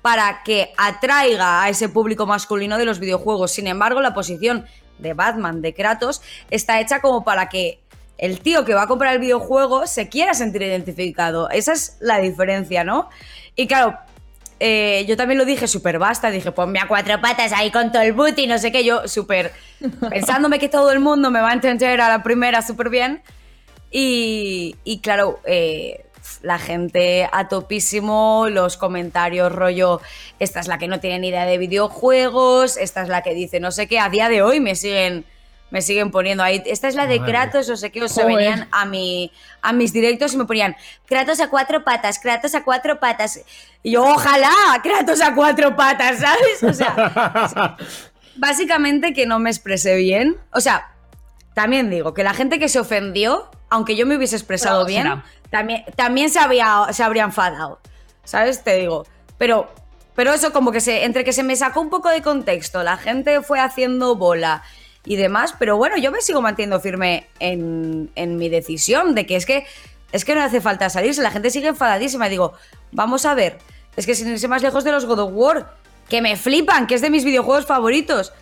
para 0.00 0.42
que 0.44 0.72
atraiga 0.76 1.62
a 1.62 1.68
ese 1.68 1.88
público 1.88 2.26
masculino 2.26 2.78
de 2.78 2.84
los 2.84 2.98
videojuegos. 2.98 3.52
Sin 3.52 3.66
embargo, 3.66 4.00
la 4.00 4.14
posición 4.14 4.66
de 4.98 5.14
Batman, 5.14 5.62
de 5.62 5.74
Kratos, 5.74 6.22
está 6.50 6.80
hecha 6.80 7.00
como 7.00 7.24
para 7.24 7.48
que 7.48 7.80
el 8.18 8.40
tío 8.40 8.64
que 8.64 8.74
va 8.74 8.82
a 8.82 8.86
comprar 8.86 9.14
el 9.14 9.20
videojuego 9.20 9.86
se 9.86 10.08
quiera 10.08 10.34
sentir 10.34 10.62
identificado. 10.62 11.50
Esa 11.50 11.72
es 11.72 11.96
la 12.00 12.18
diferencia, 12.18 12.84
¿no? 12.84 13.08
Y 13.56 13.66
claro, 13.66 13.98
eh, 14.60 15.04
yo 15.08 15.16
también 15.16 15.38
lo 15.38 15.44
dije 15.44 15.66
súper 15.66 15.98
basta, 15.98 16.30
dije, 16.30 16.52
ponme 16.52 16.78
a 16.78 16.86
cuatro 16.86 17.20
patas 17.20 17.52
ahí 17.52 17.70
con 17.72 17.90
todo 17.90 18.02
el 18.02 18.12
booty, 18.12 18.46
no 18.46 18.58
sé 18.58 18.70
qué, 18.70 18.84
yo 18.84 19.08
súper 19.08 19.52
pensándome 20.10 20.60
que 20.60 20.68
todo 20.68 20.92
el 20.92 21.00
mundo 21.00 21.30
me 21.30 21.40
va 21.40 21.50
a 21.50 21.52
entender 21.52 22.00
a 22.00 22.08
la 22.08 22.22
primera 22.22 22.62
súper 22.62 22.88
bien. 22.90 23.22
Y, 23.90 24.76
y 24.84 25.00
claro, 25.00 25.40
eh, 25.44 26.06
la 26.42 26.58
gente 26.58 27.28
a 27.32 27.48
topísimo, 27.48 28.46
los 28.50 28.76
comentarios 28.76 29.52
rollo, 29.52 30.00
esta 30.38 30.60
es 30.60 30.68
la 30.68 30.78
que 30.78 30.88
no 30.88 31.00
tiene 31.00 31.18
ni 31.18 31.28
idea 31.28 31.46
de 31.46 31.58
videojuegos, 31.58 32.76
esta 32.76 33.02
es 33.02 33.08
la 33.08 33.22
que 33.22 33.34
dice 33.34 33.60
no 33.60 33.70
sé 33.70 33.86
qué, 33.86 33.98
a 33.98 34.08
día 34.08 34.28
de 34.28 34.42
hoy 34.42 34.60
me 34.60 34.74
siguen 34.74 35.24
me 35.72 35.80
siguen 35.80 36.10
poniendo 36.10 36.44
ahí, 36.44 36.62
esta 36.66 36.86
es 36.86 36.94
la 36.94 37.06
de 37.06 37.18
Madre. 37.18 37.32
Kratos, 37.32 37.66
no 37.66 37.76
sé 37.78 37.90
qué, 37.90 38.02
o 38.02 38.08
se 38.08 38.26
venían 38.26 38.68
a, 38.72 38.84
mi, 38.84 39.32
a 39.62 39.72
mis 39.72 39.94
directos 39.94 40.34
y 40.34 40.36
me 40.36 40.44
ponían 40.44 40.76
Kratos 41.06 41.40
a 41.40 41.48
cuatro 41.48 41.82
patas, 41.82 42.18
Kratos 42.18 42.54
a 42.54 42.62
cuatro 42.62 43.00
patas. 43.00 43.40
Y 43.82 43.92
yo, 43.92 44.04
ojalá, 44.04 44.52
Kratos 44.82 45.22
a 45.22 45.34
cuatro 45.34 45.74
patas, 45.74 46.20
¿sabes? 46.20 46.62
O 46.62 46.74
sea, 46.74 47.78
básicamente 48.36 49.14
que 49.14 49.24
no 49.24 49.38
me 49.38 49.48
expresé 49.48 49.96
bien. 49.96 50.36
O 50.52 50.60
sea, 50.60 50.92
también 51.54 51.88
digo 51.88 52.12
que 52.12 52.22
la 52.22 52.34
gente 52.34 52.58
que 52.58 52.68
se 52.68 52.78
ofendió, 52.78 53.50
aunque 53.70 53.96
yo 53.96 54.04
me 54.04 54.18
hubiese 54.18 54.36
expresado 54.36 54.84
Pero 54.84 54.88
bien, 54.88 55.02
será. 55.04 55.24
También, 55.52 55.84
también 55.96 56.30
se, 56.30 56.38
había, 56.38 56.86
se 56.92 57.02
habría 57.04 57.24
enfadado. 57.24 57.78
¿Sabes? 58.24 58.64
Te 58.64 58.78
digo. 58.78 59.06
Pero, 59.36 59.70
pero 60.16 60.32
eso 60.32 60.50
como 60.50 60.72
que 60.72 60.80
se, 60.80 61.04
entre 61.04 61.24
que 61.24 61.34
se 61.34 61.42
me 61.42 61.54
sacó 61.56 61.82
un 61.82 61.90
poco 61.90 62.08
de 62.08 62.22
contexto, 62.22 62.82
la 62.82 62.96
gente 62.96 63.42
fue 63.42 63.60
haciendo 63.60 64.16
bola 64.16 64.62
y 65.04 65.16
demás, 65.16 65.54
pero 65.58 65.76
bueno, 65.76 65.98
yo 65.98 66.10
me 66.10 66.22
sigo 66.22 66.40
manteniendo 66.40 66.80
firme 66.80 67.26
en, 67.38 68.10
en 68.14 68.36
mi 68.38 68.48
decisión 68.48 69.14
de 69.14 69.26
que 69.26 69.36
es 69.36 69.44
que 69.44 69.66
es 70.12 70.24
que 70.24 70.34
no 70.34 70.42
hace 70.42 70.60
falta 70.60 70.88
salirse, 70.88 71.22
la 71.22 71.30
gente 71.30 71.50
sigue 71.50 71.68
enfadadísima. 71.68 72.26
Y 72.28 72.30
digo, 72.30 72.54
vamos 72.90 73.26
a 73.26 73.34
ver, 73.34 73.58
es 73.96 74.06
que 74.06 74.14
sin 74.14 74.28
irse 74.28 74.48
más 74.48 74.62
lejos 74.62 74.84
de 74.84 74.92
los 74.92 75.04
God 75.04 75.18
of 75.18 75.30
War, 75.34 75.74
que 76.08 76.22
me 76.22 76.36
flipan, 76.36 76.86
que 76.86 76.94
es 76.94 77.02
de 77.02 77.10
mis 77.10 77.24
videojuegos 77.24 77.66
favoritos. 77.66 78.32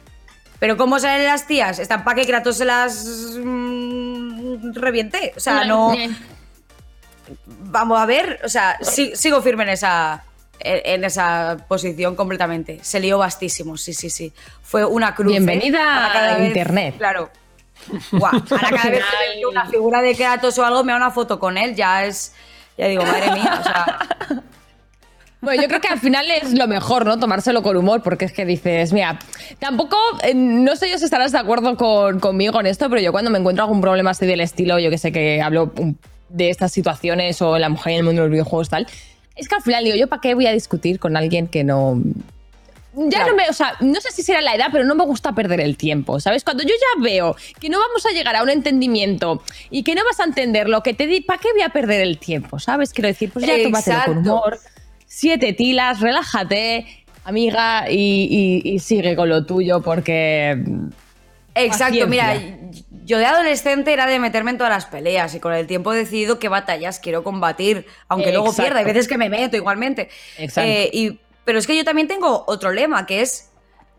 Pero 0.61 0.77
¿cómo 0.77 1.01
salen 1.01 1.27
las 1.27 1.47
tías? 1.47 1.79
Están 1.79 2.05
para 2.05 2.21
que 2.21 2.27
Kratos 2.27 2.59
se 2.59 2.65
las 2.65 3.37
mm, 3.43 4.75
reviente. 4.75 5.33
O 5.37 5.41
sea, 5.41 5.65
no. 5.65 5.93
Vamos 7.47 7.99
a 8.01 8.07
ver, 8.07 8.41
o 8.45 8.49
sea, 8.49 8.79
sigo 8.83 9.41
firme 9.43 9.63
en 9.65 9.69
esa, 9.71 10.25
en 10.61 11.05
esa 11.05 11.57
posición 11.69 12.17
completamente. 12.17 12.79
Se 12.83 13.01
lió 13.01 13.19
bastísimo, 13.19 13.77
sí, 13.77 13.93
sí, 13.95 14.11
sí. 14.11 14.33
Fue 14.63 14.85
una 14.85 15.15
cruz. 15.15 15.29
¿eh? 15.33 15.39
Bienvenida 15.39 16.11
cada 16.13 16.35
a 16.35 16.39
vez- 16.39 16.49
Internet. 16.49 16.95
Claro. 16.99 17.31
Guau, 18.13 18.33
ahora 18.51 18.69
cada 18.71 18.91
vez 18.91 19.05
que 19.05 19.39
veo 19.39 19.51
una 19.51 19.67
figura 19.67 20.03
de 20.03 20.15
Kratos 20.15 20.59
o 20.59 20.65
algo, 20.65 20.85
me 20.85 20.93
da 20.93 20.97
una 20.97 21.11
foto 21.11 21.39
con 21.39 21.57
él, 21.57 21.75
ya 21.75 22.05
es. 22.05 22.35
Ya 22.77 22.87
digo, 22.89 23.03
madre 23.05 23.31
mía, 23.33 23.59
o 23.61 23.63
sea. 23.63 23.99
Bueno, 25.43 25.63
yo 25.63 25.69
creo 25.69 25.81
que 25.81 25.89
al 25.89 25.99
final 25.99 26.31
es 26.31 26.53
lo 26.53 26.67
mejor, 26.69 27.07
¿no? 27.07 27.19
Tomárselo 27.19 27.63
con 27.63 27.75
humor, 27.75 28.03
porque 28.03 28.27
es 28.27 28.33
que 28.33 28.45
dices, 28.45 28.93
mira, 28.93 29.19
tampoco, 29.59 29.97
eh, 30.23 30.35
no 30.35 30.77
sé 30.77 30.91
yo 30.91 30.99
si 30.99 31.05
estarás 31.07 31.33
de 31.33 31.39
acuerdo 31.39 31.77
con- 31.79 32.21
conmigo 32.21 32.61
en 32.61 32.67
esto, 32.67 32.91
pero 32.91 33.01
yo 33.01 33.11
cuando 33.13 33.31
me 33.31 33.39
encuentro 33.39 33.65
algún 33.65 33.81
problema 33.81 34.11
así 34.11 34.27
del 34.27 34.43
estilo, 34.43 34.79
yo 34.79 34.91
que 34.91 34.99
sé 34.99 35.13
que 35.13 35.41
hablo 35.41 35.73
um, 35.79 35.95
de 36.31 36.51
estas 36.51 36.73
situaciones 36.73 37.41
o 37.43 37.59
la 37.59 37.69
mujer 37.69 37.93
en 37.93 37.99
el 37.99 38.05
mundo 38.05 38.23
de 38.23 38.29
los 38.29 38.33
videojuegos 38.33 38.69
tal, 38.69 38.87
es 39.37 39.49
que 39.49 39.55
al 39.55 39.63
final 39.63 39.85
digo, 39.85 39.97
¿yo 39.97 40.07
para 40.09 40.21
qué 40.21 40.35
voy 40.35 40.47
a 40.47 40.53
discutir 40.53 40.99
con 40.99 41.17
alguien 41.17 41.47
que 41.47 41.65
no... 41.65 42.01
Ya 42.93 43.09
Claro. 43.19 43.31
no 43.31 43.37
me, 43.37 43.49
o 43.49 43.53
sea, 43.53 43.75
no 43.81 44.01
sé 44.01 44.11
si 44.11 44.23
será 44.23 44.41
la 44.43 44.53
edad, 44.55 44.67
pero 44.73 44.85
no 44.85 44.97
me 44.97 45.05
gusta 45.05 45.33
perder 45.33 45.61
el 45.61 45.77
tiempo, 45.77 46.19
¿sabes? 46.19 46.43
Cuando 46.43 46.65
yo 46.65 46.71
ya 46.71 47.03
veo 47.03 47.37
que 47.61 47.69
no 47.69 47.79
vamos 47.79 48.05
a 48.05 48.11
llegar 48.11 48.35
a 48.35 48.43
un 48.43 48.51
entendimiento 48.51 49.43
y 49.71 49.85
que 49.85 49.95
no 49.95 50.03
vas 50.05 50.19
a 50.19 50.25
entender 50.25 50.69
lo 50.69 50.83
que 50.83 50.93
te 50.93 51.07
di, 51.07 51.21
¿para 51.21 51.41
qué 51.41 51.53
voy 51.53 51.63
a 51.63 51.69
perder 51.69 52.01
el 52.01 52.19
tiempo? 52.19 52.59
¿Sabes? 52.59 52.93
Quiero 52.93 53.07
decir, 53.07 53.31
pues 53.31 53.47
ya 53.47 53.63
tómatelo 53.63 54.01
con 54.07 54.19
humor, 54.19 54.59
siete 55.07 55.53
tilas, 55.53 56.01
relájate, 56.01 57.05
amiga, 57.25 57.89
y, 57.89 58.61
y- 58.65 58.69
y 58.75 58.79
sigue 58.81 59.15
con 59.15 59.29
lo 59.29 59.47
tuyo 59.47 59.81
porque... 59.83 60.61
Exacto, 61.55 62.07
mira. 62.09 62.35
Yo 63.11 63.19
de 63.19 63.27
adolescente 63.27 63.93
era 63.93 64.07
de 64.07 64.21
meterme 64.21 64.53
en 64.53 64.59
todas 64.59 64.73
las 64.73 64.87
peleas 64.87 65.35
y 65.35 65.41
con 65.41 65.53
el 65.53 65.67
tiempo 65.67 65.93
he 65.93 65.97
decidido 65.97 66.39
qué 66.39 66.49
batallas 66.49 67.01
quiero 67.01 67.25
combatir, 67.25 67.85
aunque 68.07 68.31
luego 68.31 68.47
Exacto. 68.47 68.63
pierda, 68.63 68.79
hay 68.79 68.85
veces 68.85 69.09
que 69.09 69.19
me 69.19 69.29
meto 69.29 69.57
igualmente. 69.57 70.09
Exacto. 70.39 70.71
Eh, 70.71 70.91
y, 70.93 71.21
pero 71.45 71.59
es 71.59 71.67
que 71.67 71.77
yo 71.77 71.85
también 71.85 72.07
tengo 72.07 72.45
otro 72.47 72.71
lema, 72.71 73.07
que 73.07 73.21
es 73.21 73.51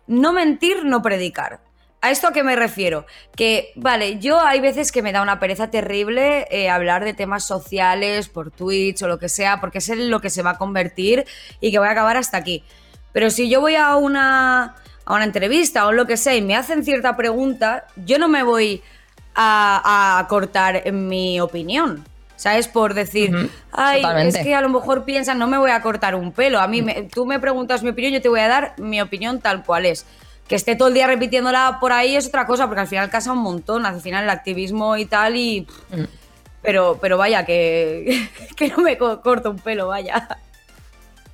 no 0.07 0.31
mentir, 0.31 0.85
no 0.85 1.01
predicar. 1.01 1.59
¿A 1.99 2.09
esto 2.09 2.29
a 2.29 2.31
qué 2.31 2.41
me 2.41 2.55
refiero? 2.55 3.05
Que, 3.35 3.73
vale, 3.75 4.17
yo 4.19 4.39
hay 4.39 4.61
veces 4.61 4.93
que 4.93 5.01
me 5.01 5.11
da 5.11 5.21
una 5.21 5.41
pereza 5.41 5.69
terrible 5.69 6.47
eh, 6.49 6.69
hablar 6.69 7.03
de 7.03 7.13
temas 7.13 7.43
sociales 7.43 8.29
por 8.29 8.49
Twitch 8.49 9.03
o 9.03 9.09
lo 9.09 9.19
que 9.19 9.27
sea, 9.27 9.59
porque 9.59 9.79
es 9.79 9.89
en 9.89 10.09
lo 10.09 10.21
que 10.21 10.29
se 10.29 10.41
va 10.41 10.51
a 10.51 10.57
convertir 10.57 11.25
y 11.59 11.69
que 11.69 11.79
voy 11.79 11.89
a 11.89 11.91
acabar 11.91 12.15
hasta 12.15 12.37
aquí. 12.37 12.63
Pero 13.11 13.29
si 13.29 13.49
yo 13.49 13.59
voy 13.59 13.75
a 13.75 13.97
una, 13.97 14.75
a 15.03 15.13
una 15.13 15.25
entrevista 15.25 15.85
o 15.85 15.91
lo 15.91 16.07
que 16.07 16.15
sea 16.15 16.33
y 16.33 16.41
me 16.41 16.55
hacen 16.55 16.85
cierta 16.85 17.17
pregunta, 17.17 17.87
yo 17.97 18.17
no 18.17 18.29
me 18.29 18.43
voy 18.43 18.81
a, 19.35 20.19
a 20.19 20.27
cortar 20.27 20.91
mi 20.91 21.39
opinión. 21.39 22.03
¿Sabes? 22.35 22.67
Por 22.67 22.95
decir, 22.95 23.51
ay, 23.71 24.01
totalmente. 24.01 24.39
es 24.39 24.43
que 24.43 24.55
a 24.55 24.61
lo 24.61 24.69
mejor 24.69 25.03
piensan, 25.05 25.37
no 25.37 25.45
me 25.45 25.59
voy 25.59 25.69
a 25.69 25.79
cortar 25.83 26.15
un 26.15 26.31
pelo. 26.31 26.59
A 26.59 26.67
mí, 26.67 26.81
me- 26.81 27.03
tú 27.03 27.27
me 27.27 27.39
preguntas 27.39 27.83
mi 27.83 27.89
opinión, 27.91 28.13
yo 28.13 28.21
te 28.21 28.29
voy 28.29 28.39
a 28.39 28.47
dar 28.47 28.73
mi 28.79 28.99
opinión 28.99 29.39
tal 29.39 29.63
cual 29.63 29.85
es. 29.85 30.07
Que 30.47 30.55
esté 30.55 30.75
todo 30.75 30.87
el 30.87 30.95
día 30.95 31.05
repitiéndola 31.05 31.77
por 31.79 31.91
ahí 31.93 32.15
es 32.15 32.25
otra 32.27 32.47
cosa, 32.47 32.65
porque 32.65 32.81
al 32.81 32.87
final 32.87 33.11
casa 33.11 33.31
un 33.31 33.37
montón, 33.43 33.85
al 33.85 34.01
final 34.01 34.23
el 34.23 34.29
activismo 34.31 34.97
y 34.97 35.05
tal, 35.05 35.35
y... 35.35 35.67
Mm. 35.91 36.03
Pero, 36.63 36.97
pero 36.99 37.15
vaya, 37.17 37.45
que, 37.45 38.27
que 38.57 38.69
no 38.69 38.77
me 38.77 38.97
co- 38.97 39.21
corto 39.21 39.51
un 39.51 39.59
pelo, 39.59 39.87
vaya. 39.89 40.27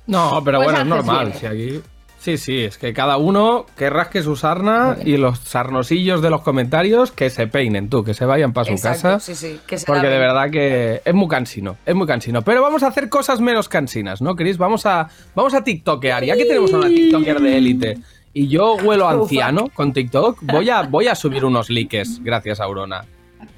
No, 0.06 0.42
pero 0.44 0.58
Pues 0.58 0.66
bueno, 0.68 0.80
es 0.80 0.86
normal. 0.86 1.26
bien. 1.28 1.38
Si 1.38 1.46
aquí... 1.46 1.82
Sí, 2.18 2.36
sí, 2.36 2.64
es 2.64 2.78
que 2.78 2.92
cada 2.92 3.16
uno 3.16 3.64
que 3.76 3.88
rasque 3.90 4.22
su 4.22 4.34
sarna 4.34 4.96
y 5.04 5.16
los 5.16 5.38
sarnosillos 5.38 6.20
de 6.20 6.30
los 6.30 6.42
comentarios 6.42 7.12
que 7.12 7.30
se 7.30 7.46
peinen, 7.46 7.88
tú, 7.88 8.02
que 8.02 8.12
se 8.12 8.24
vayan 8.24 8.52
para 8.52 8.64
su 8.66 8.72
Exacto, 8.72 9.02
casa. 9.02 9.20
sí, 9.20 9.34
sí, 9.36 9.60
que 9.66 9.78
se 9.78 9.86
porque 9.86 10.08
de 10.08 10.18
verdad 10.18 10.50
que 10.50 11.00
es 11.04 11.14
muy 11.14 11.28
cansino, 11.28 11.76
es 11.86 11.94
muy 11.94 12.08
cansino. 12.08 12.42
Pero 12.42 12.60
vamos 12.60 12.82
a 12.82 12.88
hacer 12.88 13.08
cosas 13.08 13.40
menos 13.40 13.68
cansinas, 13.68 14.20
¿no, 14.20 14.34
Chris? 14.34 14.58
Vamos 14.58 14.84
a, 14.84 15.08
vamos 15.36 15.54
a 15.54 15.62
tiktokear. 15.62 16.24
Ya 16.24 16.36
que 16.36 16.44
tenemos 16.44 16.72
a 16.74 16.78
una 16.78 16.88
tiktoker 16.88 17.40
de 17.40 17.56
élite 17.56 17.98
y 18.34 18.48
yo 18.48 18.74
huelo 18.74 19.08
anciano 19.08 19.68
con 19.72 19.92
TikTok, 19.92 20.40
voy 20.42 20.70
a, 20.70 20.82
voy 20.82 21.06
a 21.06 21.14
subir 21.14 21.44
unos 21.44 21.70
likes, 21.70 22.04
gracias, 22.20 22.58
Aurona. 22.60 23.04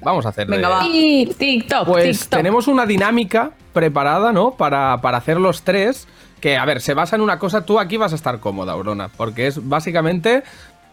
Vamos 0.03 0.25
a 0.25 0.29
hacer 0.29 0.47
Venga, 0.47 0.69
va. 0.69 0.87
Y 0.87 1.25
TikTok, 1.25 1.87
pues 1.87 2.19
TikTok. 2.21 2.37
tenemos 2.37 2.67
una 2.67 2.85
dinámica 2.85 3.51
preparada, 3.73 4.31
¿no? 4.31 4.51
Para, 4.51 5.01
para 5.01 5.17
hacer 5.17 5.39
los 5.39 5.63
tres. 5.63 6.07
Que, 6.41 6.57
a 6.57 6.65
ver, 6.65 6.81
se 6.81 6.93
basa 6.93 7.15
en 7.15 7.21
una 7.21 7.39
cosa. 7.39 7.65
Tú 7.65 7.79
aquí 7.79 7.97
vas 7.97 8.11
a 8.11 8.15
estar 8.15 8.39
cómoda, 8.39 8.73
Aurona. 8.73 9.09
Porque 9.15 9.47
es 9.47 9.67
básicamente 9.69 10.43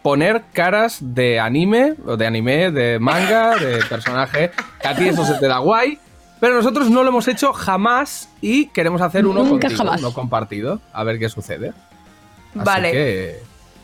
poner 0.03 0.43
caras 0.53 0.99
de 1.01 1.39
anime, 1.39 1.95
o 2.05 2.15
de 2.15 2.25
anime, 2.27 2.71
de 2.71 2.99
manga, 2.99 3.55
de 3.57 3.83
personaje. 3.89 4.51
Que 4.81 4.87
a 4.87 4.95
ti 4.95 5.07
eso 5.09 5.25
se 5.25 5.33
te 5.35 5.47
da 5.47 5.57
guay. 5.57 5.97
Pero 6.39 6.55
nosotros 6.55 6.89
no 6.89 7.03
lo 7.03 7.09
hemos 7.09 7.27
hecho 7.27 7.51
jamás 7.51 8.29
y 8.39 8.67
queremos 8.67 9.01
hacer 9.01 9.25
uno 9.25 9.43
Nunca 9.43 9.67
contigo, 9.67 9.77
jamás. 9.83 9.99
uno 9.99 10.13
compartido. 10.13 10.79
A 10.93 11.03
ver 11.03 11.19
qué 11.19 11.27
sucede. 11.27 11.69
Así 12.55 12.63
Vale. 12.63 12.91
que, 12.91 13.39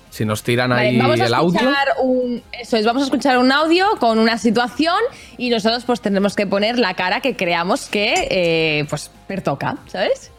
si 0.09 0.23
nos 0.23 0.41
tiran 0.43 0.69
Vale, 0.69 0.87
ahí 0.87 0.97
vamos 0.97 1.19
a 1.19 1.25
el 1.25 1.33
audio. 1.33 1.59
escuchar 1.59 1.87
un 2.01 2.41
eso 2.53 2.77
es, 2.77 2.85
vamos 2.85 3.01
a 3.01 3.05
escuchar 3.05 3.37
un 3.39 3.51
audio 3.51 3.85
con 3.99 4.17
una 4.19 4.37
situación 4.37 4.95
y 5.37 5.49
nosotros 5.49 5.83
pues 5.83 5.99
tendremos 5.99 6.33
que 6.35 6.47
poner 6.47 6.79
la 6.79 6.93
cara 6.93 7.19
que 7.19 7.35
creamos 7.35 7.87
que 7.87 8.27
eh, 8.31 8.85
pues 8.89 9.11
pertoca, 9.27 9.75
¿sabes? 9.87 10.31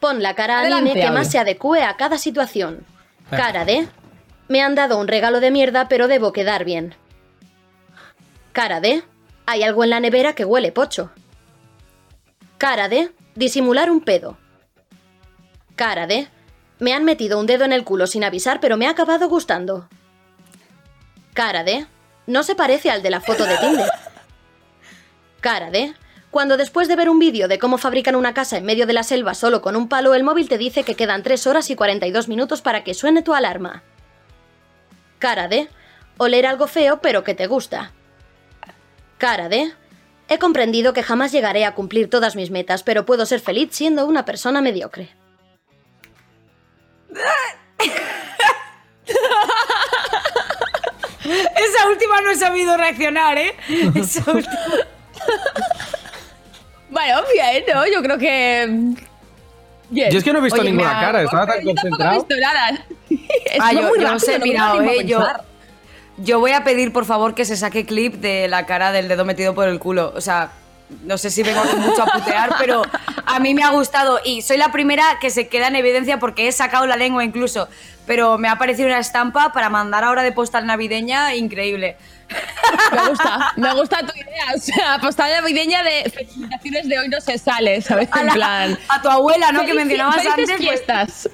Pon 0.00 0.22
la 0.22 0.34
cara 0.34 0.60
Adelante, 0.60 0.90
anime 0.90 1.06
que 1.06 1.10
más 1.10 1.30
se 1.30 1.38
adecue 1.38 1.82
a 1.82 1.96
cada 1.96 2.18
situación. 2.18 2.84
Cara 3.30 3.64
de... 3.64 3.88
Me 4.48 4.62
han 4.62 4.74
dado 4.74 4.98
un 4.98 5.08
regalo 5.08 5.40
de 5.40 5.50
mierda, 5.50 5.88
pero 5.88 6.08
debo 6.08 6.32
quedar 6.32 6.64
bien. 6.64 6.94
Cara 8.52 8.80
de... 8.80 9.02
Hay 9.46 9.62
algo 9.62 9.84
en 9.84 9.90
la 9.90 10.00
nevera 10.00 10.34
que 10.34 10.44
huele 10.44 10.72
pocho. 10.72 11.10
Cara 12.58 12.88
de... 12.88 13.10
Disimular 13.34 13.90
un 13.90 14.00
pedo. 14.00 14.38
Cara 15.76 16.06
de... 16.06 16.28
Me 16.78 16.94
han 16.94 17.04
metido 17.04 17.38
un 17.38 17.46
dedo 17.46 17.64
en 17.64 17.72
el 17.72 17.84
culo 17.84 18.06
sin 18.06 18.24
avisar, 18.24 18.60
pero 18.60 18.76
me 18.76 18.86
ha 18.86 18.90
acabado 18.90 19.28
gustando. 19.28 19.88
Cara 21.34 21.64
de... 21.64 21.86
No 22.26 22.42
se 22.42 22.54
parece 22.54 22.90
al 22.90 23.02
de 23.02 23.10
la 23.10 23.20
foto 23.20 23.44
de 23.44 23.56
Tinder. 23.58 23.90
Cara 25.40 25.70
de... 25.70 25.94
Cuando 26.30 26.56
después 26.58 26.88
de 26.88 26.96
ver 26.96 27.08
un 27.08 27.18
vídeo 27.18 27.48
de 27.48 27.58
cómo 27.58 27.78
fabrican 27.78 28.14
una 28.14 28.34
casa 28.34 28.58
en 28.58 28.64
medio 28.64 28.86
de 28.86 28.92
la 28.92 29.02
selva 29.02 29.32
solo 29.34 29.62
con 29.62 29.76
un 29.76 29.88
palo, 29.88 30.14
el 30.14 30.24
móvil 30.24 30.48
te 30.48 30.58
dice 30.58 30.82
que 30.82 30.94
quedan 30.94 31.22
3 31.22 31.46
horas 31.46 31.70
y 31.70 31.76
42 31.76 32.28
minutos 32.28 32.60
para 32.60 32.84
que 32.84 32.92
suene 32.94 33.22
tu 33.22 33.34
alarma. 33.34 33.82
Cara 35.18 35.48
de... 35.48 35.68
Oler 36.20 36.46
algo 36.46 36.66
feo 36.66 37.00
pero 37.00 37.24
que 37.24 37.34
te 37.34 37.46
gusta. 37.46 37.92
Cara 39.16 39.48
de... 39.48 39.72
He 40.28 40.38
comprendido 40.38 40.92
que 40.92 41.02
jamás 41.02 41.32
llegaré 41.32 41.64
a 41.64 41.74
cumplir 41.74 42.10
todas 42.10 42.36
mis 42.36 42.50
metas, 42.50 42.82
pero 42.82 43.06
puedo 43.06 43.24
ser 43.24 43.40
feliz 43.40 43.70
siendo 43.72 44.04
una 44.04 44.26
persona 44.26 44.60
mediocre. 44.60 45.16
Esa 51.24 51.88
última 51.88 52.20
no 52.20 52.30
he 52.30 52.36
sabido 52.36 52.76
reaccionar, 52.76 53.38
¿eh? 53.38 53.56
Esa 53.94 54.30
última. 54.30 54.54
Bueno, 56.90 57.20
bien, 57.32 57.64
¿no? 57.74 57.86
Yo 57.86 58.02
creo 58.02 58.18
que 58.18 58.66
bien. 59.90 60.10
Yo 60.10 60.18
es 60.18 60.24
que 60.24 60.32
no 60.32 60.38
he 60.38 60.42
visto 60.42 60.60
Oye, 60.60 60.70
ninguna 60.70 61.00
cara, 61.00 61.22
estaba 61.22 61.46
tan 61.46 61.60
Yo 61.64 61.74
tampoco 61.74 61.80
he 61.80 61.90
concentrado. 61.90 62.14
visto 62.24 62.36
nada. 62.40 62.84
Es 63.44 63.60
Ah, 63.60 63.72
muy 63.72 63.74
yo, 63.74 63.80
yo 63.80 63.94
rápido, 63.94 64.14
os 64.16 64.28
he 64.28 64.32
no 64.32 64.38
da 64.38 64.44
mirado, 64.44 64.82
¿eh? 64.82 65.04
Yo, 65.06 65.22
yo 66.18 66.40
voy 66.40 66.52
a 66.52 66.64
pedir, 66.64 66.92
por 66.92 67.04
favor, 67.04 67.34
que 67.34 67.44
se 67.44 67.56
saque 67.56 67.84
clip 67.86 68.14
de 68.14 68.48
la 68.48 68.66
cara 68.66 68.92
del 68.92 69.08
dedo 69.08 69.24
metido 69.24 69.54
por 69.54 69.68
el 69.68 69.78
culo. 69.78 70.12
O 70.16 70.20
sea, 70.20 70.50
no 71.04 71.18
sé 71.18 71.30
si 71.30 71.42
vengo 71.42 71.62
mucho 71.76 72.02
a 72.02 72.06
putear, 72.06 72.54
pero 72.58 72.82
a 73.26 73.38
mí 73.40 73.54
me 73.54 73.62
ha 73.62 73.70
gustado. 73.70 74.20
Y 74.24 74.42
soy 74.42 74.56
la 74.56 74.72
primera 74.72 75.18
que 75.20 75.30
se 75.30 75.48
queda 75.48 75.68
en 75.68 75.76
evidencia 75.76 76.18
porque 76.18 76.48
he 76.48 76.52
sacado 76.52 76.86
la 76.86 76.96
lengua 76.96 77.24
incluso. 77.24 77.68
Pero 78.06 78.38
me 78.38 78.48
ha 78.48 78.56
parecido 78.56 78.88
una 78.88 78.98
estampa 78.98 79.52
para 79.52 79.68
mandar 79.68 80.02
ahora 80.02 80.22
de 80.22 80.32
postal 80.32 80.64
navideña 80.66 81.34
increíble. 81.34 81.96
Me 82.92 83.08
gusta, 83.08 83.52
me 83.56 83.74
gusta 83.74 83.98
tu 84.00 84.14
idea. 84.18 84.44
O 84.54 84.58
sea, 84.58 84.98
postal 84.98 85.30
navideña 85.30 85.82
de 85.82 86.10
felicitaciones 86.10 86.88
de 86.88 86.98
hoy 86.98 87.08
no 87.08 87.20
se 87.20 87.36
sale, 87.38 87.80
¿sabes? 87.82 88.08
A, 88.12 88.20
En 88.20 88.26
la- 88.28 88.32
plan. 88.32 88.78
a 88.88 89.02
tu 89.02 89.08
abuela, 89.10 89.52
¿no? 89.52 89.64
que 89.66 89.74
mencionabas 89.74 90.24
antes. 90.24 90.46
pues- 90.46 90.58
fiestas. 90.58 91.28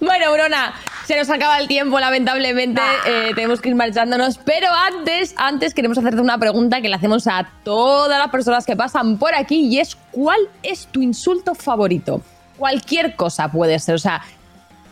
Bueno, 0.00 0.32
Brona, 0.32 0.74
se 1.06 1.16
nos 1.16 1.28
acaba 1.30 1.58
el 1.58 1.68
tiempo, 1.68 1.98
lamentablemente. 2.00 2.80
Eh, 3.06 3.32
tenemos 3.34 3.60
que 3.60 3.68
ir 3.68 3.74
marchándonos. 3.74 4.38
Pero 4.38 4.68
antes, 4.72 5.34
antes 5.36 5.74
queremos 5.74 5.98
hacerte 5.98 6.20
una 6.20 6.38
pregunta 6.38 6.80
que 6.80 6.88
le 6.88 6.94
hacemos 6.94 7.26
a 7.26 7.48
todas 7.64 8.18
las 8.18 8.28
personas 8.30 8.66
que 8.66 8.76
pasan 8.76 9.18
por 9.18 9.34
aquí 9.34 9.66
y 9.66 9.80
es: 9.80 9.96
¿cuál 10.10 10.40
es 10.62 10.86
tu 10.86 11.02
insulto 11.02 11.54
favorito? 11.54 12.22
Cualquier 12.56 13.16
cosa 13.16 13.50
puede 13.50 13.78
ser, 13.78 13.94
o 13.94 13.98
sea. 13.98 14.22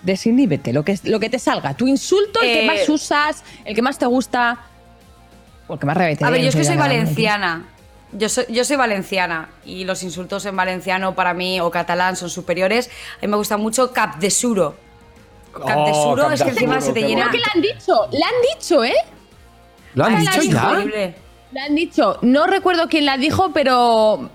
Desiníbete, 0.03 0.73
lo 0.73 0.83
que, 0.83 0.99
lo 1.05 1.21
que 1.21 1.29
te 1.29 1.39
salga. 1.39 1.75
Tu 1.75 1.87
insulto, 1.87 2.41
el 2.41 2.47
que 2.47 2.65
Eh, 2.65 2.67
más 2.67 2.89
usas, 2.89 3.45
el 3.67 3.75
que 3.75 3.83
más 3.83 3.99
te 3.99 4.07
gusta. 4.07 4.59
O 5.69 5.75
el 5.75 5.79
que 5.79 5.85
más 5.85 5.95
revete. 5.95 6.25
A 6.25 6.31
ver, 6.31 6.41
yo 6.41 6.49
es 6.49 6.57
que 6.57 6.65
soy 6.65 6.79
valenciana. 6.79 7.67
Yo 8.13 8.29
soy, 8.29 8.45
yo 8.49 8.65
soy 8.65 8.77
valenciana 8.77 9.51
y 9.65 9.85
los 9.85 10.03
insultos 10.03 10.45
en 10.47 10.57
valenciano 10.57 11.15
para 11.15 11.33
mí 11.35 11.61
o 11.61 11.71
catalán 11.71 12.17
son 12.17 12.29
superiores. 12.31 12.91
A 13.19 13.23
mí 13.27 13.29
me 13.29 13.37
gusta 13.37 13.57
mucho 13.57 13.93
cap 13.93 14.17
de 14.17 14.31
suro. 14.31 14.75
Cap 15.53 15.85
de 15.87 15.93
Oh, 15.95 16.11
suro 16.17 16.31
es 16.31 16.43
que 16.43 16.51
encima 16.51 16.81
se 16.81 16.93
te 16.93 17.03
llena. 17.03 17.29
Creo 17.29 17.33
que 17.33 17.39
le 17.39 17.45
han 17.55 17.63
dicho, 17.79 18.09
le 18.11 18.25
han 18.25 18.57
dicho, 18.57 18.85
¿eh? 18.85 18.95
¿Lo 19.95 20.05
han 20.05 20.21
dicho 20.21 20.43
ya? 20.43 20.85
Le 21.53 21.61
han 21.61 21.75
dicho, 21.75 22.19
no 22.23 22.47
recuerdo 22.47 22.89
quién 22.89 23.05
la 23.07 23.17
dijo, 23.17 23.51
pero 23.53 24.29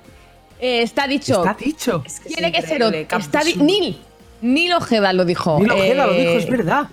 eh, 0.59 0.81
está 0.81 1.07
dicho. 1.07 1.45
Está 1.45 1.53
dicho. 1.53 2.03
Es 2.05 2.19
que 2.19 2.29
tiene 2.29 2.47
es 2.49 2.53
que 2.55 2.61
ser 2.67 2.81
Está 3.19 3.39
de 3.39 3.45
di- 3.45 3.53
suro. 3.53 3.65
Nil. 3.65 4.01
Nil 4.41 4.73
Ojeda 4.73 5.13
lo 5.13 5.23
dijo. 5.25 5.57
Nilo 5.59 5.75
Ojeda 5.75 6.05
lo 6.07 6.13
Eh, 6.13 6.19
dijo, 6.27 6.31
es 6.39 6.49
verdad. 6.49 6.87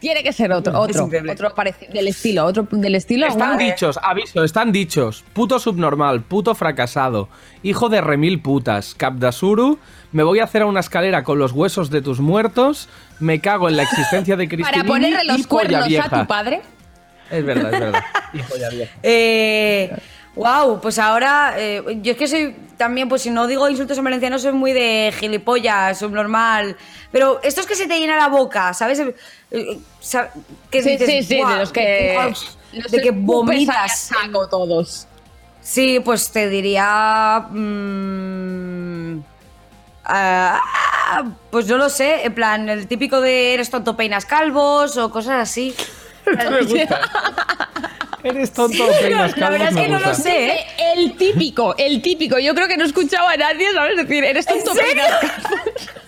Tiene 0.00 0.22
que 0.22 0.32
ser 0.32 0.52
otro, 0.52 0.78
otro, 0.78 1.08
otro 1.30 1.54
parecido, 1.54 1.92
del 1.92 2.08
estilo, 2.08 2.44
otro 2.44 2.66
del 2.70 2.94
estilo. 2.94 3.26
Están 3.26 3.58
dichos, 3.58 3.98
aviso, 4.02 4.44
están 4.44 4.72
dichos. 4.72 5.24
Puto 5.32 5.58
subnormal, 5.58 6.22
puto 6.22 6.54
fracasado, 6.54 7.28
hijo 7.62 7.88
de 7.88 8.00
remil 8.00 8.40
putas, 8.40 8.94
Capdasuru, 8.94 9.78
me 10.12 10.22
voy 10.22 10.40
a 10.40 10.44
hacer 10.44 10.62
a 10.62 10.66
una 10.66 10.80
escalera 10.80 11.24
con 11.24 11.38
los 11.38 11.52
huesos 11.52 11.90
de 11.90 12.02
tus 12.02 12.20
muertos, 12.20 12.88
me 13.18 13.40
cago 13.40 13.68
en 13.68 13.76
la 13.76 13.82
existencia 13.84 14.36
de 14.36 14.48
Cristina 14.48 14.70
Para 14.72 14.84
ponerle 14.84 15.24
los 15.24 15.46
cuernos 15.46 15.88
a 15.98 16.20
tu 16.20 16.26
padre. 16.26 16.62
Es 17.30 17.44
verdad, 17.44 17.72
es 17.72 17.80
verdad. 17.80 18.02
y 18.32 18.38
polla 18.42 18.68
vieja. 18.70 18.92
Eh, 19.02 19.96
wow, 20.36 20.80
pues 20.80 20.98
ahora 20.98 21.54
eh, 21.56 21.82
yo 22.02 22.12
es 22.12 22.18
que 22.18 22.26
soy 22.28 22.56
también, 22.76 23.08
pues 23.08 23.22
si 23.22 23.30
no 23.30 23.46
digo 23.46 23.68
insultos 23.68 23.96
en 23.98 24.04
valenciano, 24.04 24.38
soy 24.38 24.52
muy 24.52 24.72
de 24.72 25.12
gilipollas, 25.16 25.98
subnormal. 25.98 26.76
Pero 27.12 27.40
estos 27.42 27.66
que 27.66 27.76
se 27.76 27.86
te 27.86 27.98
llena 27.98 28.16
la 28.16 28.28
boca, 28.28 28.74
¿sabes? 28.74 29.00
Eh, 29.00 29.78
Que 30.70 30.82
Sí, 30.82 30.90
dices, 30.90 31.06
sí, 31.08 31.22
sí, 31.22 31.36
de 31.36 31.56
los 31.56 31.70
que. 31.72 32.32
los 32.72 32.90
de 32.90 33.00
que 33.00 33.10
vomitas. 33.12 33.98
saco 34.00 34.48
todos. 34.48 35.06
Sí, 35.62 36.00
pues 36.04 36.30
te 36.30 36.48
diría. 36.50 37.46
mm, 37.50 39.20
ah, 40.04 40.60
pues 41.50 41.66
yo 41.66 41.78
lo 41.78 41.88
sé, 41.88 42.24
en 42.26 42.34
plan, 42.34 42.68
el 42.68 42.86
típico 42.88 43.20
de 43.20 43.54
eres 43.54 43.70
tonto 43.70 43.96
peinas 43.96 44.26
calvos 44.26 44.96
o 44.96 45.10
cosas 45.10 45.40
así. 45.40 45.74
Me 46.26 46.62
gusta. 46.62 47.00
Eres 48.24 48.52
tonto, 48.52 48.84
peinas 49.00 49.36
la 49.36 49.50
verdad 49.50 49.68
es 49.68 49.76
que 49.76 49.88
no 49.88 49.98
lo 50.00 50.14
sé, 50.14 50.46
¿eh? 50.46 50.66
El 50.94 51.16
típico, 51.16 51.74
el 51.76 52.00
típico. 52.00 52.38
Yo 52.38 52.54
creo 52.54 52.66
que 52.66 52.76
no 52.76 52.84
he 52.84 52.86
escuchado 52.86 53.28
a 53.28 53.36
nadie, 53.36 53.70
¿sabes? 53.72 53.96
Decir, 53.98 54.24
eres 54.24 54.46
tonto 54.46 54.70
¿En 54.70 54.76
serio? 54.76 55.04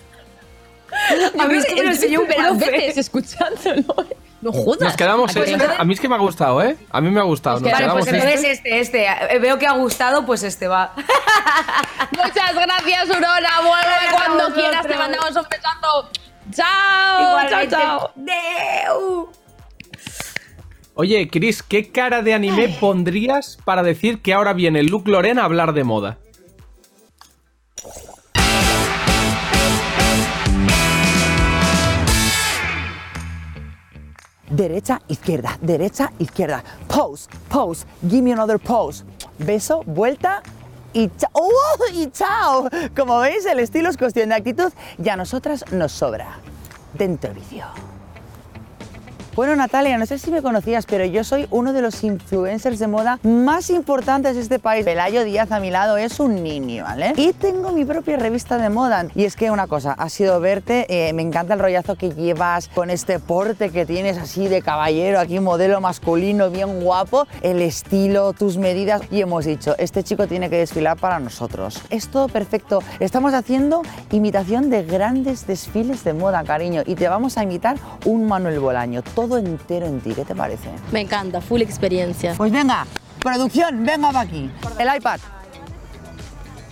A 1.39 1.47
mí 1.47 1.57
es 1.57 1.65
que 1.65 1.75
me 1.75 1.83
lo 1.83 1.89
enseñó 1.89 2.21
un 2.21 2.27
profe. 2.27 2.71
veces 2.71 2.97
escuchándolo. 2.97 3.95
¿eh? 4.09 4.17
No 4.41 4.51
jodas. 4.51 4.81
Nos 4.81 4.95
quedamos 4.95 5.35
¿A 5.35 5.43
que 5.43 5.51
este. 5.51 5.67
A 5.77 5.83
mí 5.83 5.93
es 5.93 5.99
que 5.99 6.09
me 6.09 6.15
ha 6.15 6.19
gustado, 6.19 6.61
¿eh? 6.63 6.77
A 6.89 7.01
mí 7.01 7.09
me 7.09 7.19
ha 7.19 7.23
gustado. 7.23 7.59
Nos 7.59 7.71
Vale, 7.71 7.89
pues 7.91 8.07
entonces 8.07 8.43
este. 8.43 8.79
este, 8.79 8.81
este. 9.07 9.35
Eh, 9.35 9.39
Veo 9.39 9.59
que 9.59 9.67
ha 9.67 9.73
gustado, 9.73 10.25
pues 10.25 10.43
este 10.43 10.67
va. 10.67 10.93
Muchas 12.11 12.55
gracias, 12.55 13.09
Aurora. 13.09 13.49
Vuelve 13.61 14.11
cuando 14.11 14.53
quieras. 14.55 14.87
Te 14.87 14.95
mandamos 14.95 15.35
un 15.35 15.45
besazo. 15.49 16.09
Chao. 16.51 17.21
Igualmente. 17.21 17.75
Chao, 17.75 17.99
chao. 17.99 18.11
Deu. 18.15 19.46
Oye, 20.99 21.29
Chris, 21.29 21.61
¿qué 21.61 21.91
cara 21.91 22.23
de 22.23 22.33
anime 22.33 22.69
pondrías 22.79 23.59
para 23.63 23.83
decir 23.83 24.19
que 24.19 24.33
ahora 24.33 24.53
viene 24.53 24.81
Luke 24.81 25.11
Loren 25.11 25.37
a 25.37 25.43
hablar 25.43 25.73
de 25.73 25.83
moda? 25.83 26.17
Derecha, 34.49 34.99
izquierda, 35.07 35.59
derecha, 35.61 36.11
izquierda. 36.17 36.63
Pose, 36.87 37.29
pose, 37.47 37.85
give 38.01 38.23
me 38.23 38.33
another 38.33 38.57
pose. 38.57 39.03
Beso, 39.37 39.83
vuelta 39.85 40.41
y 40.93 41.09
chao. 41.15 41.29
¡Oh! 41.33 41.77
y 41.93 42.09
chao. 42.09 42.67
Como 42.95 43.19
veis, 43.19 43.45
el 43.45 43.59
estilo 43.59 43.89
es 43.89 43.97
cuestión 43.97 44.29
de 44.29 44.35
actitud 44.35 44.73
y 44.97 45.09
a 45.09 45.15
nosotras 45.15 45.63
nos 45.71 45.91
sobra. 45.91 46.39
Dentro 46.95 47.35
vicio. 47.35 47.65
Bueno, 49.37 49.55
Natalia, 49.55 49.99
no 49.99 50.07
sé 50.07 50.17
si 50.17 50.31
me 50.31 50.41
conocías, 50.41 50.87
pero 50.87 51.05
yo 51.05 51.23
soy 51.23 51.45
uno 51.51 51.71
de 51.71 51.83
los 51.83 52.03
influencers 52.03 52.79
de 52.79 52.87
moda 52.87 53.19
más 53.21 53.69
importantes 53.69 54.35
de 54.35 54.41
este 54.41 54.57
país. 54.57 54.83
Pelayo 54.83 55.23
Díaz 55.23 55.51
a 55.51 55.59
mi 55.59 55.69
lado 55.69 55.95
es 55.95 56.19
un 56.19 56.41
niño, 56.41 56.85
¿vale? 56.85 57.13
Y 57.17 57.33
tengo 57.33 57.71
mi 57.71 57.85
propia 57.85 58.17
revista 58.17 58.57
de 58.57 58.71
moda. 58.71 59.05
Y 59.13 59.25
es 59.25 59.35
que 59.35 59.51
una 59.51 59.67
cosa, 59.67 59.91
ha 59.91 60.09
sido 60.09 60.39
verte, 60.39 60.87
eh, 60.89 61.13
me 61.13 61.21
encanta 61.21 61.53
el 61.53 61.59
rollazo 61.59 61.93
que 61.93 62.09
llevas 62.15 62.67
con 62.67 62.89
este 62.89 63.19
porte 63.19 63.69
que 63.69 63.85
tienes 63.85 64.17
así 64.17 64.47
de 64.47 64.63
caballero, 64.63 65.19
aquí 65.19 65.39
modelo 65.39 65.81
masculino, 65.81 66.49
bien 66.49 66.81
guapo, 66.81 67.27
el 67.43 67.61
estilo, 67.61 68.33
tus 68.33 68.57
medidas. 68.57 69.03
Y 69.11 69.21
hemos 69.21 69.45
dicho, 69.45 69.75
este 69.77 70.03
chico 70.03 70.25
tiene 70.25 70.49
que 70.49 70.57
desfilar 70.57 70.97
para 70.97 71.19
nosotros. 71.19 71.79
Es 71.91 72.07
todo 72.07 72.27
perfecto. 72.27 72.81
Estamos 72.99 73.35
haciendo 73.35 73.83
imitación 74.09 74.71
de 74.71 74.81
grandes 74.81 75.45
desfiles 75.45 76.03
de 76.03 76.13
moda, 76.13 76.43
cariño. 76.43 76.81
Y 76.87 76.95
te 76.95 77.07
vamos 77.07 77.37
a 77.37 77.43
imitar 77.43 77.77
un 78.03 78.27
Manuel 78.27 78.59
Bolaño. 78.59 79.03
Entero 79.35 79.87
en 79.87 79.99
ti, 79.99 80.13
¿qué 80.13 80.23
te 80.23 80.33
parece? 80.33 80.69
Me 80.93 81.01
encanta, 81.01 81.41
full 81.41 81.61
experiencia. 81.61 82.35
Pues 82.37 82.51
venga, 82.51 82.87
producción, 83.19 83.83
venga 83.83 84.07
para 84.07 84.21
aquí. 84.21 84.49
El 84.79 84.95
iPad. 84.95 85.19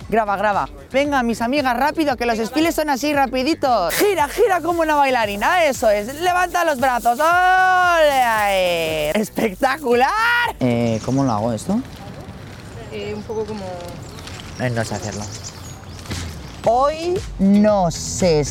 Graba, 0.08 0.36
graba. 0.36 0.68
Venga, 0.92 1.22
mis 1.24 1.42
amigas, 1.42 1.76
rápido, 1.76 2.16
que 2.16 2.26
los 2.26 2.38
desfiles 2.38 2.76
son 2.76 2.90
así, 2.90 3.12
rapiditos. 3.12 3.92
Gira, 3.94 4.28
gira 4.28 4.60
como 4.60 4.82
una 4.82 4.94
bailarina, 4.94 5.64
eso 5.64 5.90
es. 5.90 6.20
Levanta 6.20 6.64
los 6.64 6.78
brazos. 6.78 7.18
¡Ole! 7.18 9.10
¡Espectacular! 9.10 10.08
Eh, 10.60 11.00
¿Cómo 11.04 11.24
lo 11.24 11.32
hago 11.32 11.52
esto? 11.52 11.80
un 13.14 13.22
poco 13.24 13.44
como... 13.44 13.64
Eh, 14.60 14.70
no 14.70 14.84
sé 14.84 14.94
hacerlo. 14.94 15.22
Hoy 16.64 17.20
no 17.38 17.90
se 17.90 18.44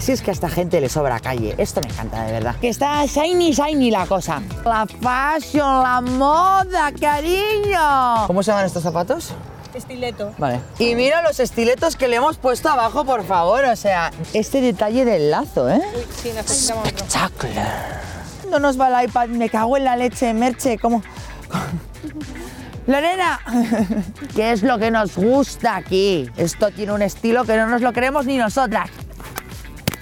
Si 0.00 0.12
es 0.12 0.20
que 0.20 0.30
a 0.30 0.32
esta 0.32 0.48
gente 0.48 0.80
le 0.80 0.88
sobra 0.88 1.20
calle. 1.20 1.54
Esto 1.58 1.80
me 1.80 1.88
encanta, 1.88 2.24
de 2.24 2.32
verdad. 2.32 2.56
Que 2.60 2.68
está 2.68 3.04
shiny, 3.06 3.52
shiny 3.52 3.90
la 3.90 4.04
cosa. 4.06 4.42
La 4.64 4.84
fashion, 4.86 5.82
la 5.82 6.00
moda, 6.00 6.90
cariño. 7.00 8.26
¿Cómo 8.26 8.42
se 8.42 8.50
llaman 8.50 8.66
estos 8.66 8.82
zapatos? 8.82 9.32
Estileto. 9.74 10.32
Vale. 10.38 10.60
Y 10.80 10.96
mira 10.96 11.22
los 11.22 11.38
estiletos 11.38 11.94
que 11.94 12.08
le 12.08 12.16
hemos 12.16 12.36
puesto 12.36 12.68
abajo, 12.68 13.04
por 13.04 13.24
favor. 13.24 13.64
O 13.66 13.76
sea, 13.76 14.10
este 14.32 14.60
detalle 14.60 15.04
del 15.04 15.30
lazo, 15.30 15.68
¿eh? 15.70 15.82
Sí, 16.20 16.32
necesitamos 16.34 16.88
otro. 16.88 17.06
Espectacular. 17.06 18.00
No 18.50 18.58
nos 18.58 18.80
va 18.80 18.88
el 18.88 19.08
iPad, 19.08 19.28
me 19.28 19.48
cago 19.50 19.76
en 19.76 19.84
la 19.84 19.96
leche, 19.96 20.32
Merche, 20.34 20.78
¿cómo? 20.78 21.02
Lorena, 22.88 23.38
¿qué 24.34 24.52
es 24.52 24.62
lo 24.62 24.78
que 24.78 24.90
nos 24.90 25.14
gusta 25.14 25.76
aquí? 25.76 26.28
Esto 26.38 26.70
tiene 26.70 26.92
un 26.92 27.02
estilo 27.02 27.44
que 27.44 27.56
no 27.56 27.68
nos 27.68 27.82
lo 27.82 27.92
creemos 27.92 28.24
ni 28.24 28.38
nosotras. 28.38 28.88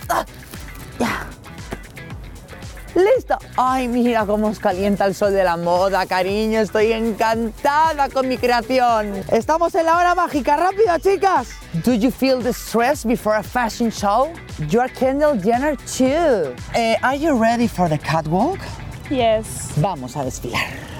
Ah, 0.08 0.24
ya. 0.98 1.26
¡Listo! 2.94 3.36
¡Ay, 3.56 3.88
mira 3.88 4.24
cómo 4.24 4.46
os 4.48 4.58
calienta 4.58 5.04
el 5.04 5.14
sol 5.14 5.32
de 5.32 5.44
la 5.44 5.58
moda, 5.58 6.06
cariño! 6.06 6.60
Estoy 6.60 6.92
encantada 6.92 8.08
con 8.08 8.26
mi 8.26 8.38
creación. 8.38 9.12
Estamos 9.30 9.74
en 9.74 9.84
la 9.84 9.98
hora 9.98 10.14
mágica. 10.14 10.56
¡Rápido, 10.56 10.98
chicas! 10.98 11.48
Do 11.84 11.92
you 11.92 12.10
feel 12.10 12.42
the 12.42 12.54
stress 12.54 13.04
before 13.04 13.36
a 13.36 13.42
fashion 13.42 13.90
show? 13.90 14.32
You're 14.70 14.88
Kendall 14.88 15.38
Jenner 15.38 15.76
too. 15.76 16.54
Eh, 16.74 16.96
are 17.02 17.16
you 17.16 17.36
ready 17.36 17.68
for 17.68 17.86
the 17.88 17.98
catwalk? 17.98 18.60
Yes. 19.10 19.72
Vamos 19.76 20.16
a 20.16 20.24
desfilar. 20.24 20.95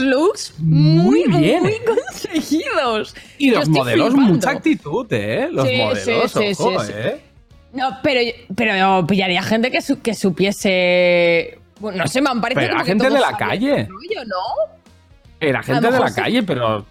¿Eh? 0.00 0.04
Los 0.04 0.18
looks. 0.20 0.54
Muy 0.58 1.24
bien. 1.28 1.62
Muy 1.62 1.76
conseguidos. 1.84 3.14
Y 3.38 3.50
Yo 3.52 3.58
los 3.60 3.68
modelos, 3.68 4.08
flipando. 4.08 4.32
mucha 4.34 4.50
actitud, 4.50 5.06
¿eh? 5.10 5.48
Los 5.50 5.66
Sí, 5.68 5.76
modelos, 5.76 6.32
sí, 6.32 6.52
ojo, 6.58 6.84
sí. 6.84 6.92
¿eh? 6.94 7.20
No, 7.72 7.98
pero, 8.02 8.20
pero 8.56 9.06
pillaría 9.06 9.42
gente 9.42 9.70
que, 9.70 9.82
su- 9.82 10.00
que 10.00 10.14
supiese. 10.14 11.58
Bueno, 11.80 11.98
no 11.98 12.06
sé, 12.08 12.20
me 12.20 12.30
han 12.30 12.40
parecido. 12.40 12.62
Pero 12.62 12.70
como 12.74 12.80
a 12.80 12.84
que 12.84 12.90
gente 12.90 13.04
de 13.10 13.20
la 13.20 13.36
calle. 13.36 13.84
rollo, 13.88 14.24
¿no? 14.26 14.72
Era 15.40 15.62
gente 15.62 15.90
de 15.90 16.00
la 16.00 16.12
calle, 16.14 16.42
pero 16.42 16.84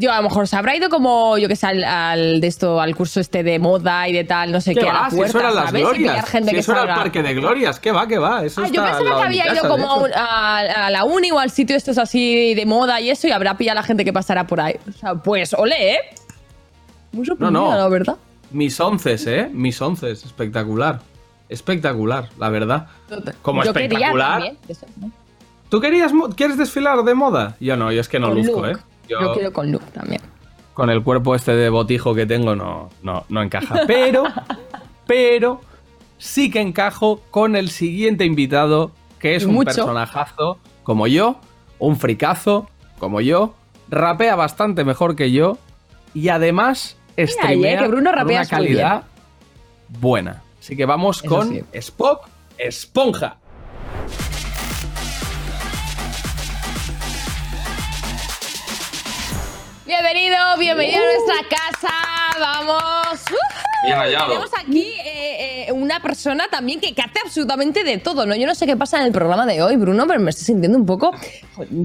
Yo, 0.00 0.12
a 0.12 0.18
lo 0.18 0.22
mejor 0.22 0.46
se 0.46 0.54
habrá 0.56 0.76
ido 0.76 0.88
como, 0.90 1.38
yo 1.38 1.48
que 1.48 1.56
sé, 1.56 1.66
al, 1.66 1.82
al 1.82 2.40
de 2.40 2.46
esto, 2.46 2.80
al 2.80 2.94
curso 2.94 3.18
este 3.18 3.42
de 3.42 3.58
moda 3.58 4.08
y 4.08 4.12
de 4.12 4.22
tal, 4.22 4.52
no 4.52 4.60
sé 4.60 4.72
¿Qué 4.72 4.80
qué, 4.80 4.88
a 4.88 4.92
va? 4.92 5.00
la 5.02 5.10
Si 5.10 5.20
eso 5.20 5.40
eran 5.40 5.54
las 5.56 5.72
glorias. 5.72 6.30
gente 6.30 6.48
Si 6.50 6.54
que 6.54 6.60
eso 6.60 6.70
era 6.72 6.82
el 6.82 6.88
parque 6.88 7.20
de 7.22 7.34
glorias. 7.34 7.80
¿Qué 7.80 7.90
va? 7.90 8.06
¿Qué 8.06 8.16
va? 8.18 8.44
Eso 8.44 8.62
Ah, 8.62 8.68
yo 8.72 8.84
pensaba 8.84 9.16
que 9.20 9.26
había 9.26 9.52
ido 9.52 9.68
como 9.68 9.90
a, 9.90 9.94
un- 9.96 10.14
a- 10.14 10.86
a 10.86 10.90
la 10.90 11.04
uni 11.04 11.32
o 11.32 11.40
al 11.40 11.50
sitio 11.50 11.74
estos 11.76 11.98
así 11.98 12.54
de 12.54 12.64
moda 12.64 13.00
y 13.00 13.10
eso 13.10 13.26
y 13.26 13.32
habrá 13.32 13.56
pillado 13.56 13.78
a 13.78 13.82
la 13.82 13.86
gente 13.86 14.04
que 14.04 14.12
pasará 14.12 14.46
por 14.46 14.60
ahí. 14.60 14.76
O 14.88 14.92
sea, 14.92 15.14
pues, 15.16 15.52
ole, 15.54 15.94
¿eh? 15.94 15.98
Muy 17.10 17.26
sorprendida, 17.26 17.60
no. 17.60 17.76
la 17.76 17.88
verdad. 17.88 18.16
Mis 18.52 18.78
onces, 18.78 19.26
¿eh? 19.26 19.48
Mis 19.52 19.82
onces. 19.82 20.24
Espectacular. 20.24 21.00
Espectacular, 21.48 22.28
la 22.38 22.50
verdad. 22.50 22.86
Como 23.42 23.64
Yo 23.64 23.72
quería 23.72 23.86
espectacular. 23.88 24.32
también, 24.34 24.56
eso, 24.68 24.86
¿no? 25.00 25.10
¿Tú 25.70 25.80
querías, 25.80 26.12
quieres 26.36 26.56
desfilar 26.56 27.02
de 27.02 27.14
moda? 27.14 27.56
Yo 27.60 27.76
no, 27.76 27.90
yo 27.90 28.00
es 28.00 28.08
que 28.08 28.18
no 28.20 28.28
Con 28.28 28.36
luzco, 28.38 28.66
look. 28.66 28.76
¿eh? 28.78 28.82
Yo, 29.08 29.20
Yo 29.20 29.32
quiero 29.34 29.52
con 29.52 29.70
look 29.72 29.84
también. 29.92 30.20
con 30.74 30.90
el 30.90 31.02
cuerpo 31.02 31.34
este 31.34 31.56
de 31.56 31.70
botijo 31.70 32.14
que 32.14 32.26
tengo 32.26 32.54
no, 32.54 32.90
no, 33.02 33.24
no 33.28 33.42
encaja. 33.42 33.82
Pero, 33.86 34.24
pero 35.06 35.60
sí 36.18 36.50
que 36.50 36.60
encajo 36.60 37.20
con 37.30 37.56
el 37.56 37.70
siguiente 37.70 38.24
invitado, 38.24 38.92
que 39.18 39.34
es 39.34 39.44
un 39.44 39.64
personajazo 39.64 40.58
como 40.82 41.06
yo, 41.06 41.40
un 41.78 41.96
fricazo 41.96 42.68
como 42.98 43.20
yo, 43.20 43.54
rapea 43.88 44.36
bastante 44.36 44.84
mejor 44.84 45.16
que 45.16 45.32
yo 45.32 45.58
y 46.14 46.28
además 46.28 46.96
ahí, 47.16 47.26
streamea 47.26 47.74
eh, 47.74 47.78
que 47.78 47.88
Bruno 47.88 48.12
con 48.12 48.30
una 48.30 48.46
calidad 48.46 49.02
buena. 50.00 50.42
Así 50.60 50.76
que 50.76 50.84
vamos 50.84 51.18
Eso 51.24 51.28
con 51.34 51.48
sí. 51.50 51.64
Spock 51.72 52.28
Esponja. 52.58 53.36
Bienvenido, 59.88 60.36
bienvenido 60.58 61.00
a 61.02 61.06
nuestra 61.06 61.48
casa. 61.48 61.94
Vamos. 62.38 63.22
¡Ujú! 63.22 63.36
Bien 63.84 63.96
hallado. 63.96 64.26
Tenemos 64.28 64.50
aquí 64.58 64.82
eh, 65.02 65.66
eh, 65.68 65.72
una 65.72 65.98
persona 66.00 66.46
también 66.50 66.78
que, 66.78 66.94
que 66.94 67.00
hace 67.00 67.20
absolutamente 67.24 67.82
de 67.84 67.96
todo, 67.96 68.26
¿no? 68.26 68.34
Yo 68.36 68.46
no 68.46 68.54
sé 68.54 68.66
qué 68.66 68.76
pasa 68.76 68.98
en 68.98 69.06
el 69.06 69.12
programa 69.12 69.46
de 69.46 69.62
hoy, 69.62 69.76
Bruno, 69.76 70.06
pero 70.06 70.20
me 70.20 70.28
estoy 70.28 70.44
sintiendo 70.44 70.76
un 70.76 70.84
poco. 70.84 71.12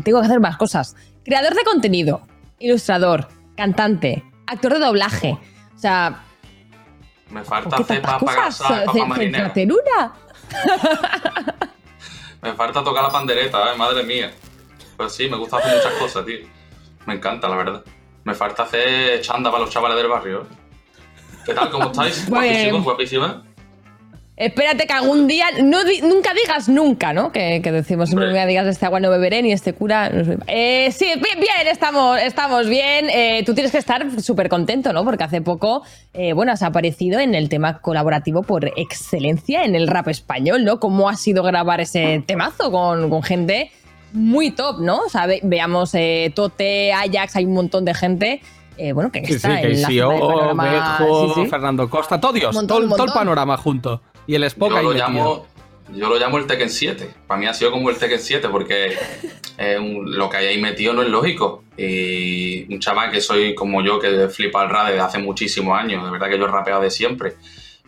Tengo 0.03 0.19
que 0.19 0.25
hacer 0.25 0.41
más 0.41 0.57
cosas. 0.57 0.97
Creador 1.23 1.55
de 1.55 1.63
contenido, 1.63 2.27
ilustrador, 2.59 3.29
cantante, 3.55 4.21
actor 4.47 4.73
de 4.73 4.79
doblaje. 4.79 5.37
O 5.73 5.79
sea, 5.79 6.23
Me 7.29 7.39
¿por 7.39 7.45
falta 7.45 7.77
qué 7.77 7.83
cepa 7.85 8.19
para. 8.19 8.51
Centrateruna. 8.51 10.13
Me 12.41 12.53
falta 12.53 12.83
tocar 12.83 13.03
la 13.03 13.09
pandereta, 13.09 13.71
eh, 13.71 13.77
madre 13.77 14.03
mía. 14.03 14.29
Pues 14.97 15.15
sí, 15.15 15.29
me 15.29 15.37
gusta 15.37 15.55
hacer 15.55 15.77
muchas 15.77 15.93
cosas, 15.93 16.25
tío. 16.25 16.39
Me 17.05 17.15
encanta, 17.15 17.47
la 17.49 17.55
verdad. 17.57 17.83
Me 18.23 18.33
falta 18.33 18.63
hacer 18.63 19.21
chanda 19.21 19.51
para 19.51 19.63
los 19.63 19.73
chavales 19.73 19.97
del 19.97 20.07
barrio. 20.07 20.47
¿Qué 21.45 21.53
tal? 21.53 21.69
¿Cómo 21.69 21.91
estáis? 21.91 22.25
Guapísimos, 22.29 22.83
guapísimas. 22.83 23.35
Espérate 24.35 24.87
que 24.87 24.93
algún 24.93 25.27
día, 25.27 25.45
no 25.61 25.83
di- 25.83 26.01
nunca 26.01 26.33
digas 26.33 26.67
nunca, 26.67 27.13
¿no? 27.13 27.31
Que, 27.31 27.61
que 27.61 27.71
decimos, 27.71 28.11
nunca 28.15 28.47
digas 28.47 28.65
este 28.65 28.83
agua 28.87 28.99
no 28.99 29.11
beberé 29.11 29.43
ni 29.43 29.51
este 29.51 29.73
cura. 29.73 30.09
no. 30.09 30.37
Eh, 30.47 30.89
sí, 30.91 31.05
bien, 31.05 31.39
bien, 31.39 31.67
estamos, 31.69 32.19
estamos 32.19 32.67
bien. 32.67 33.09
Eh, 33.11 33.43
tú 33.45 33.53
tienes 33.53 33.71
que 33.71 33.77
estar 33.77 34.19
súper 34.21 34.49
contento, 34.49 34.91
¿no? 34.91 35.03
Porque 35.05 35.23
hace 35.23 35.41
poco, 35.41 35.83
eh, 36.13 36.33
bueno, 36.33 36.51
has 36.51 36.63
aparecido 36.63 37.19
en 37.19 37.35
el 37.35 37.47
tema 37.47 37.79
colaborativo 37.79 38.41
por 38.41 38.65
excelencia 38.75 39.65
en 39.65 39.75
el 39.75 39.87
rap 39.87 40.07
español, 40.07 40.63
¿no? 40.65 40.79
¿Cómo 40.79 41.09
ha 41.09 41.15
sido 41.15 41.43
grabar 41.43 41.79
ese 41.81 42.23
temazo 42.25 42.71
con, 42.71 43.11
con 43.11 43.21
gente 43.21 43.69
muy 44.13 44.51
top, 44.51 44.79
¿no? 44.79 44.99
O 44.99 45.09
sea, 45.09 45.25
ve- 45.27 45.41
veamos 45.43 45.93
eh, 45.95 46.31
Tote, 46.35 46.93
Ajax, 46.93 47.35
hay 47.35 47.45
un 47.45 47.53
montón 47.53 47.83
de 47.85 47.93
gente. 47.93 48.41
eh, 48.77 48.91
bueno, 48.93 49.11
que 49.11 49.19
Sí, 49.21 49.25
sí, 49.27 49.33
está 49.35 49.61
que 49.61 49.71
en 49.73 49.81
la 49.81 49.87
CEO, 49.87 50.11
cima 50.11 50.13
del 50.23 50.27
panorama. 50.29 50.63
Bejo, 50.99 51.33
Sí, 51.35 51.41
sí. 51.43 51.47
Fernando 51.49 51.89
Costa, 51.89 52.19
todo 52.19 52.33
Dios, 52.33 52.55
montón, 52.55 52.89
todo, 52.89 53.05
el 53.05 53.11
panorama 53.13 53.57
junto. 53.57 54.01
Y 54.25 54.35
el 54.35 54.43
Spock 54.45 54.69
Yo 54.71 54.77
ahí 54.77 54.83
lo, 54.85 54.93
llamo, 54.93 55.45
yo 55.93 56.09
lo 56.09 56.17
llamo 56.17 56.37
el 56.37 56.47
Tekken 56.47 56.69
7. 56.69 57.09
Para 57.27 57.39
mí 57.39 57.45
ha 57.45 57.53
sido 57.53 57.71
como 57.71 57.89
el 57.89 57.97
Tekken 57.97 58.19
7 58.19 58.49
porque 58.49 58.95
eh, 59.57 59.77
un- 59.79 60.15
lo 60.17 60.29
que 60.29 60.37
hay 60.37 60.47
ahí 60.47 60.61
metido 60.61 60.93
no 60.93 61.01
es 61.03 61.09
lógico. 61.09 61.63
Y 61.77 62.71
un 62.73 62.79
chaval 62.79 63.11
que 63.11 63.21
soy 63.21 63.53
como 63.55 63.81
yo, 63.83 63.99
que 63.99 64.27
flipa 64.29 64.63
el 64.63 64.69
rap 64.69 64.87
desde 64.87 65.01
hace 65.01 65.17
muchísimos 65.19 65.77
años, 65.77 66.03
de 66.05 66.11
verdad 66.11 66.29
que 66.29 66.37
yo 66.39 66.45
he 66.45 66.47
rapeado 66.47 66.81
de 66.81 66.89
siempre, 66.89 67.33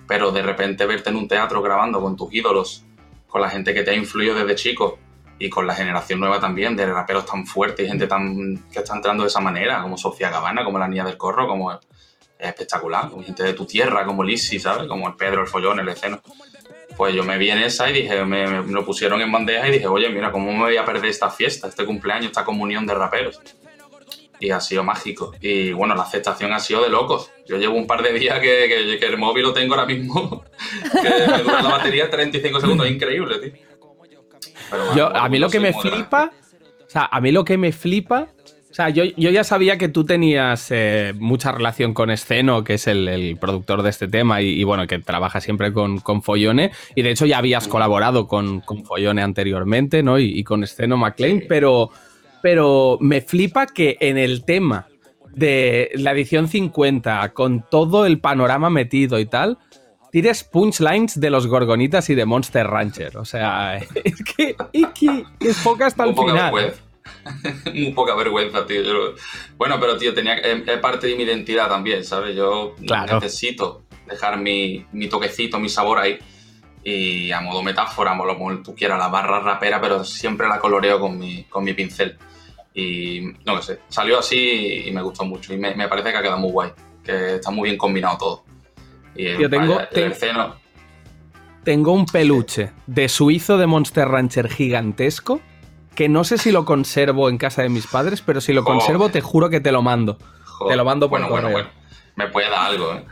pero 0.07 0.31
de 0.31 0.41
repente 0.43 0.85
verte 0.85 1.09
en 1.09 1.15
un 1.15 1.27
teatro 1.27 1.61
grabando 1.63 1.99
con 2.01 2.15
tus 2.15 2.31
ídolos, 2.33 2.83
con 3.27 3.41
la 3.41 3.49
gente 3.49 3.73
que 3.73 3.81
te 3.83 3.91
ha 3.91 3.95
influido 3.95 4.35
desde 4.35 4.55
chico 4.55 4.99
y 5.39 5.49
con 5.49 5.67
la 5.67 5.75
generación 5.75 6.19
nueva 6.19 6.39
también, 6.39 6.75
de 6.75 6.85
raperos 6.85 7.25
tan 7.25 7.45
fuertes 7.45 7.85
y 7.85 7.89
gente 7.89 8.07
tan 8.07 8.57
que 8.71 8.79
está 8.79 8.95
entrando 8.95 9.23
de 9.23 9.27
esa 9.29 9.39
manera, 9.41 9.81
como 9.81 9.97
Sofía 9.97 10.29
Gabana, 10.29 10.63
como 10.63 10.79
la 10.79 10.87
Niña 10.87 11.03
del 11.05 11.17
Corro, 11.17 11.47
como 11.47 11.71
es 11.73 11.79
espectacular, 12.39 13.09
como 13.09 13.23
gente 13.23 13.43
de 13.43 13.53
tu 13.53 13.65
tierra, 13.65 14.05
como 14.05 14.23
Lizzy, 14.23 14.59
¿sabes? 14.59 14.87
Como 14.87 15.07
el 15.07 15.15
Pedro, 15.15 15.41
el 15.41 15.47
Follón, 15.47 15.79
el 15.79 15.89
Eceno. 15.89 16.21
Pues 16.97 17.13
yo 17.13 17.23
me 17.23 17.37
vi 17.37 17.49
en 17.49 17.57
esa 17.59 17.89
y 17.89 17.93
dije, 17.93 18.23
me, 18.23 18.47
me 18.61 18.71
lo 18.71 18.85
pusieron 18.85 19.19
en 19.21 19.31
bandeja 19.31 19.67
y 19.67 19.71
dije, 19.71 19.87
oye, 19.87 20.07
mira, 20.09 20.31
¿cómo 20.31 20.51
me 20.53 20.59
voy 20.59 20.77
a 20.77 20.85
perder 20.85 21.09
esta 21.09 21.29
fiesta, 21.29 21.67
este 21.67 21.85
cumpleaños, 21.85 22.27
esta 22.27 22.45
comunión 22.45 22.85
de 22.85 22.93
raperos? 22.93 23.39
Y 24.39 24.51
ha 24.51 24.59
sido 24.61 24.83
mágico. 24.83 25.33
Y 25.41 25.71
bueno, 25.73 25.95
la 25.95 26.03
aceptación 26.03 26.51
ha 26.53 26.59
sido 26.59 26.81
de 26.83 26.89
locos. 26.89 27.31
Yo 27.47 27.57
llevo 27.57 27.75
un 27.75 27.87
par 27.87 28.01
de 28.03 28.13
días 28.13 28.39
que, 28.39 28.67
que- 28.67 28.97
que 28.99 29.05
el 29.05 29.17
móvil 29.17 29.43
lo 29.43 29.53
tengo 29.53 29.73
ahora 29.75 29.85
mismo, 29.87 30.43
que 31.01 31.09
me 31.31 31.41
dura 31.43 31.61
la 31.61 31.69
batería 31.69 32.09
35 32.09 32.59
segundos, 32.61 32.85
es 32.87 32.93
increíble, 32.93 33.39
tío. 33.39 33.53
Pero, 34.69 34.95
Yo, 34.95 35.05
bueno, 35.05 35.19
a 35.19 35.29
mí 35.29 35.39
lo 35.39 35.49
que 35.49 35.59
me 35.59 35.73
flipa, 35.73 36.31
o 36.85 36.89
sea, 36.89 37.09
a 37.11 37.21
mí 37.21 37.31
lo 37.31 37.45
que 37.45 37.57
me 37.57 37.71
flipa, 37.71 38.27
o 38.69 38.73
sea, 38.75 38.89
yo, 38.89 39.05
yo 39.05 39.29
ya 39.29 39.45
sabía 39.45 39.77
que 39.77 39.87
tú 39.87 40.03
tenías 40.03 40.67
eh, 40.69 41.13
mucha 41.17 41.53
relación 41.53 41.93
con 41.93 42.11
Esceno, 42.11 42.65
que 42.65 42.73
es 42.73 42.87
el, 42.87 43.07
el 43.07 43.37
productor 43.37 43.83
de 43.83 43.89
este 43.89 44.09
tema, 44.09 44.41
y, 44.41 44.49
y 44.49 44.63
bueno, 44.65 44.85
que 44.85 44.99
trabaja 44.99 45.39
siempre 45.39 45.71
con, 45.71 45.99
con 45.99 46.21
Follone, 46.21 46.71
y 46.93 47.01
de 47.01 47.11
hecho 47.11 47.25
ya 47.25 47.37
habías 47.37 47.69
colaborado 47.69 48.27
con, 48.27 48.59
con 48.59 48.83
Follone 48.83 49.21
anteriormente, 49.21 50.03
¿no? 50.03 50.19
Y, 50.19 50.37
y 50.37 50.43
con 50.43 50.63
Esceno 50.63 50.97
McLean, 50.97 51.43
pero, 51.47 51.89
pero 52.41 52.97
me 52.99 53.21
flipa 53.21 53.65
que 53.65 53.95
en 54.01 54.17
el 54.17 54.43
tema 54.43 54.87
de 55.35 55.91
la 55.95 56.11
edición 56.11 56.47
50, 56.47 57.31
con 57.33 57.63
todo 57.69 58.05
el 58.05 58.19
panorama 58.19 58.69
metido 58.69 59.19
y 59.19 59.25
tal, 59.25 59.57
tires 60.15 60.45
punchlines 60.45 61.19
de 61.19 61.29
los 61.29 61.45
Gorgonitas 61.45 62.09
y 62.09 62.15
de 62.15 62.25
Monster 62.25 62.65
Rancher. 62.65 63.17
O 63.17 63.25
sea, 63.25 63.75
es 64.03 64.23
que, 64.23 64.55
es 65.41 65.57
poca 65.57 65.87
hasta 65.87 66.03
el 66.05 66.11
Muy 66.11 66.15
poca 66.15 66.31
final. 66.31 66.53
vergüenza. 66.53 66.81
Muy 67.73 67.91
poca 67.91 68.15
vergüenza, 68.15 68.65
tío. 68.65 68.81
Yo 68.81 68.93
Bueno, 69.57 69.77
pero 69.77 69.97
tío, 69.97 70.13
tenía 70.13 70.35
es, 70.35 70.65
es 70.65 70.77
parte 70.79 71.07
de 71.07 71.17
mi 71.17 71.23
identidad 71.23 71.67
también, 71.67 72.05
¿sabes? 72.05 72.33
Yo 72.33 72.75
Claro. 72.87 73.15
necesito 73.15 73.81
dejar 74.07 74.39
mi, 74.39 74.85
mi 74.93 75.09
toquecito, 75.09 75.59
mi 75.59 75.67
sabor 75.67 75.99
ahí. 75.99 76.17
Y 76.81 77.33
a 77.33 77.41
modo 77.41 77.61
metáfora, 77.61 78.11
a 78.11 78.13
modo 78.13 78.37
como 78.37 78.57
tú 78.63 78.73
quieras, 78.73 78.97
la 78.97 79.09
barra 79.09 79.41
rapera, 79.41 79.81
pero 79.81 80.05
siempre 80.05 80.47
la 80.47 80.59
coloreo 80.59 80.97
con 80.97 81.19
mi, 81.19 81.43
con 81.43 81.65
mi 81.65 81.73
pincel. 81.73 82.17
Y 82.73 83.33
no 83.45 83.61
sé, 83.61 83.79
salió 83.89 84.19
así 84.19 84.83
y 84.85 84.91
me 84.91 85.01
gustó 85.01 85.25
mucho. 85.25 85.53
Y 85.53 85.57
me, 85.57 85.75
me 85.75 85.89
parece 85.89 86.11
que 86.11 86.17
ha 86.19 86.21
quedado 86.21 86.37
muy 86.39 86.51
guay, 86.51 86.69
que 87.03 87.35
está 87.35 87.51
muy 87.51 87.67
bien 87.67 87.77
combinado 87.77 88.17
todo. 88.17 88.54
Y 89.15 89.37
Yo 89.41 89.49
tengo- 89.49 89.79
tengo- 91.63 91.91
un 91.93 92.05
peluche 92.05 92.71
de 92.87 93.09
suizo 93.09 93.57
de 93.57 93.65
Monster 93.67 94.07
Rancher 94.07 94.49
gigantesco 94.49 95.41
que 95.95 96.09
no 96.09 96.23
sé 96.25 96.37
si 96.37 96.51
lo 96.51 96.65
conservo 96.65 97.29
en 97.29 97.37
casa 97.37 97.61
de 97.63 97.69
mis 97.69 97.87
padres, 97.87 98.21
pero 98.21 98.41
si 98.41 98.51
lo 98.53 98.63
Joder. 98.63 98.79
conservo 98.79 99.09
te 99.09 99.21
juro 99.21 99.49
que 99.49 99.61
te 99.61 99.71
lo 99.71 99.81
mando. 99.81 100.17
Joder. 100.43 100.73
Te 100.73 100.77
lo 100.77 100.85
mando 100.85 101.09
por 101.09 101.19
bueno, 101.21 101.29
bueno, 101.31 101.47
correo. 101.49 101.65
bueno. 101.69 101.85
Me 102.17 102.27
puede 102.27 102.49
dar 102.49 102.67
algo, 102.71 102.93
¿eh? 102.93 103.05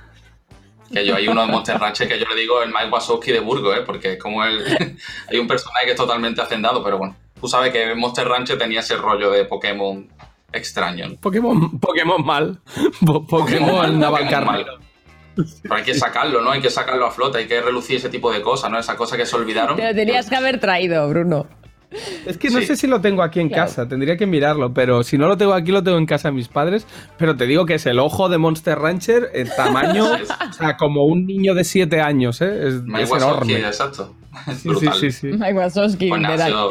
Que 0.93 1.05
yo 1.05 1.15
hay 1.15 1.27
uno 1.27 1.41
de 1.41 1.47
Monster 1.47 1.79
Rancher 1.79 2.07
que 2.07 2.19
yo 2.19 2.25
le 2.27 2.39
digo 2.39 2.61
el 2.61 2.69
Mike 2.69 2.89
Wazowski 2.91 3.31
de 3.31 3.39
Burgos, 3.39 3.75
¿eh? 3.77 3.81
Porque 3.85 4.13
es 4.13 4.19
como 4.19 4.43
el... 4.43 4.61
hay 5.29 5.37
un 5.39 5.47
personaje 5.47 5.85
que 5.85 5.91
es 5.91 5.97
totalmente 5.97 6.41
hacendado, 6.41 6.83
pero 6.83 6.97
bueno. 6.97 7.15
Tú 7.39 7.47
sabes 7.47 7.71
que 7.73 7.95
Monster 7.95 8.27
Rancher 8.27 8.57
tenía 8.57 8.81
ese 8.81 8.95
rollo 8.97 9.31
de 9.31 9.45
Pokémon 9.45 10.07
extraño. 10.51 11.07
¿no? 11.09 11.15
Pokémon, 11.15 11.79
Pokémon 11.79 12.23
mal. 12.25 12.59
Po- 13.05 13.25
Pokémon 13.27 13.75
mal, 13.77 13.99
Navalcarnero. 13.99 14.45
mal. 14.45 14.79
Pero 15.35 15.75
hay 15.75 15.83
que 15.83 15.93
sacarlo, 15.95 16.41
¿no? 16.41 16.51
Hay 16.51 16.61
que 16.61 16.69
sacarlo 16.69 17.05
a 17.07 17.11
flote, 17.11 17.39
hay 17.39 17.47
que 17.47 17.59
relucir 17.61 17.97
ese 17.97 18.09
tipo 18.09 18.31
de 18.31 18.41
cosas, 18.41 18.69
¿no? 18.69 18.77
Esa 18.79 18.95
cosa 18.95 19.17
que 19.17 19.25
se 19.25 19.35
olvidaron. 19.35 19.75
Te 19.75 19.83
lo 19.87 19.95
tenías 19.95 20.29
que 20.29 20.35
haber 20.35 20.59
traído, 20.59 21.07
Bruno. 21.09 21.47
Es 22.25 22.39
que 22.39 22.49
no 22.49 22.59
Sí. 22.59 22.65
sé 22.65 22.75
si 22.75 22.87
lo 22.87 23.01
tengo 23.01 23.21
aquí 23.21 23.39
en 23.39 23.49
Claro. 23.49 23.65
casa, 23.65 23.87
tendría 23.87 24.17
que 24.17 24.25
mirarlo, 24.25 24.73
pero 24.73 25.03
si 25.03 25.15
no 25.17 25.27
lo 25.27 25.37
tengo 25.37 25.53
aquí, 25.53 25.71
lo 25.71 25.83
tengo 25.83 25.97
en 25.99 26.07
casa 26.07 26.29
de 26.29 26.33
mis 26.33 26.47
padres. 26.47 26.87
Pero 27.19 27.35
te 27.35 27.45
digo 27.45 27.65
que 27.67 27.75
es 27.75 27.85
el 27.85 27.99
ojo 27.99 28.29
de 28.29 28.39
Monster 28.39 28.79
Rancher, 28.79 29.29
el 29.33 29.53
tamaño, 29.55 30.05
o 30.49 30.53
sea, 30.53 30.75
como 30.75 31.03
un 31.05 31.25
niño 31.27 31.53
de 31.53 31.63
7 31.63 32.01
años, 32.01 32.41
¿eh? 32.41 32.67
Es, 32.67 32.81
Mike 32.83 33.03
es 33.03 33.11
Wazowski, 33.11 33.51
enorme. 33.53 33.67
exacto. 33.67 34.15
Es 34.47 34.53
Sí, 34.55 34.61
sí, 34.61 34.69
brutal. 34.69 34.93
sí, 34.99 35.11
sí. 35.11 35.27
Mike 35.27 35.53
Wazowski, 35.53 36.11
ha 36.11 36.37
sido 36.47 36.69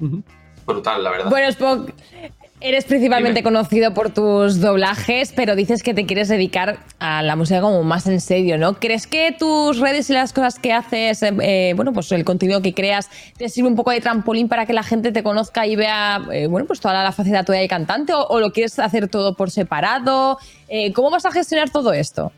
Ujú. 0.00 0.22
brutal, 0.66 1.02
la 1.04 1.10
verdad. 1.10 1.30
Bueno, 1.30 1.48
Spock, 1.48 1.90
eres 2.60 2.84
principalmente 2.84 3.40
Dime. 3.40 3.44
conocido 3.44 3.94
por 3.94 4.10
tus 4.10 4.60
doblajes, 4.60 5.32
pero 5.34 5.54
dices 5.54 5.82
que 5.82 5.94
te 5.94 6.06
quieres 6.06 6.28
dedicar 6.28 6.78
a 6.98 7.22
la 7.22 7.36
música 7.36 7.60
como 7.60 7.82
más 7.84 8.06
en 8.06 8.20
serio, 8.20 8.58
¿no? 8.58 8.74
¿Crees 8.74 9.06
que 9.06 9.34
tus 9.38 9.78
redes 9.78 10.10
y 10.10 10.12
las 10.12 10.32
cosas 10.32 10.58
que 10.58 10.72
haces, 10.72 11.22
eh, 11.22 11.32
eh, 11.40 11.72
bueno, 11.76 11.92
pues 11.92 12.10
el 12.12 12.24
contenido 12.24 12.60
que 12.60 12.74
creas, 12.74 13.08
te 13.36 13.48
sirve 13.48 13.68
un 13.68 13.76
poco 13.76 13.90
de 13.90 14.00
trampolín 14.00 14.48
para 14.48 14.66
que 14.66 14.72
la 14.72 14.82
gente 14.82 15.12
te 15.12 15.22
conozca 15.22 15.66
y 15.66 15.76
vea, 15.76 16.20
eh, 16.32 16.46
bueno, 16.46 16.66
pues 16.66 16.80
toda 16.80 17.02
la 17.02 17.12
faceta 17.12 17.44
tuya 17.44 17.60
de 17.60 17.68
cantante? 17.68 18.12
¿O, 18.12 18.26
o 18.26 18.40
lo 18.40 18.50
quieres 18.50 18.78
hacer 18.78 19.08
todo 19.08 19.34
por 19.34 19.50
separado? 19.50 20.38
Eh, 20.68 20.92
¿Cómo 20.92 21.10
vas 21.10 21.26
a 21.26 21.30
gestionar 21.30 21.70
todo 21.70 21.92
esto? 21.92 22.32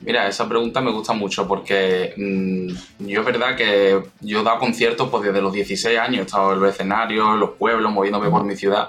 Mira, 0.00 0.28
esa 0.28 0.46
pregunta 0.46 0.82
me 0.82 0.90
gusta 0.90 1.14
mucho 1.14 1.48
porque 1.48 2.12
mm, 2.16 3.06
yo 3.06 3.20
es 3.20 3.26
verdad 3.26 3.56
que 3.56 4.02
yo 4.20 4.40
he 4.40 4.44
dado 4.44 4.58
conciertos 4.58 5.08
pues, 5.08 5.22
desde 5.22 5.40
los 5.40 5.52
16 5.52 5.98
años, 5.98 6.18
he 6.18 6.22
estado 6.22 6.52
en 6.52 6.60
los 6.60 6.70
escenarios, 6.70 7.26
en 7.32 7.40
los 7.40 7.50
pueblos, 7.52 7.90
moviéndome 7.90 8.28
por 8.28 8.44
mi 8.44 8.54
ciudad 8.54 8.88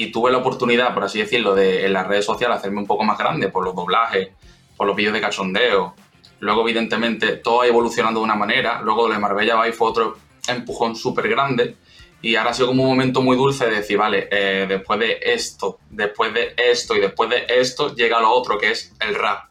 y 0.00 0.10
tuve 0.10 0.30
la 0.30 0.38
oportunidad, 0.38 0.94
por 0.94 1.04
así 1.04 1.18
decirlo, 1.18 1.54
de 1.54 1.84
en 1.84 1.92
las 1.92 2.06
redes 2.06 2.24
sociales 2.24 2.56
hacerme 2.56 2.78
un 2.78 2.86
poco 2.86 3.04
más 3.04 3.18
grande 3.18 3.48
por 3.48 3.62
los 3.62 3.74
doblajes, 3.74 4.30
por 4.74 4.86
los 4.86 4.96
vídeos 4.96 5.12
de 5.12 5.20
cachondeo. 5.20 5.94
Luego, 6.38 6.62
evidentemente, 6.62 7.36
todo 7.36 7.60
ha 7.60 7.66
evolucionado 7.66 8.20
de 8.20 8.24
una 8.24 8.34
manera. 8.34 8.80
Luego, 8.80 9.10
de 9.10 9.18
Marbella 9.18 9.60
Vibe 9.60 9.74
fue 9.74 9.88
otro 9.88 10.16
empujón 10.48 10.96
súper 10.96 11.28
grande. 11.28 11.76
Y 12.22 12.34
ahora 12.36 12.50
ha 12.50 12.54
sido 12.54 12.68
como 12.68 12.84
un 12.84 12.88
momento 12.88 13.20
muy 13.20 13.36
dulce 13.36 13.66
de 13.66 13.76
decir, 13.76 13.98
vale, 13.98 14.26
eh, 14.30 14.64
después 14.66 14.98
de 14.98 15.18
esto, 15.22 15.80
después 15.90 16.32
de 16.32 16.54
esto 16.56 16.96
y 16.96 17.00
después 17.00 17.28
de 17.28 17.44
esto, 17.46 17.94
llega 17.94 18.20
lo 18.20 18.30
otro, 18.30 18.56
que 18.56 18.70
es 18.70 18.94
el 19.00 19.14
rap. 19.14 19.50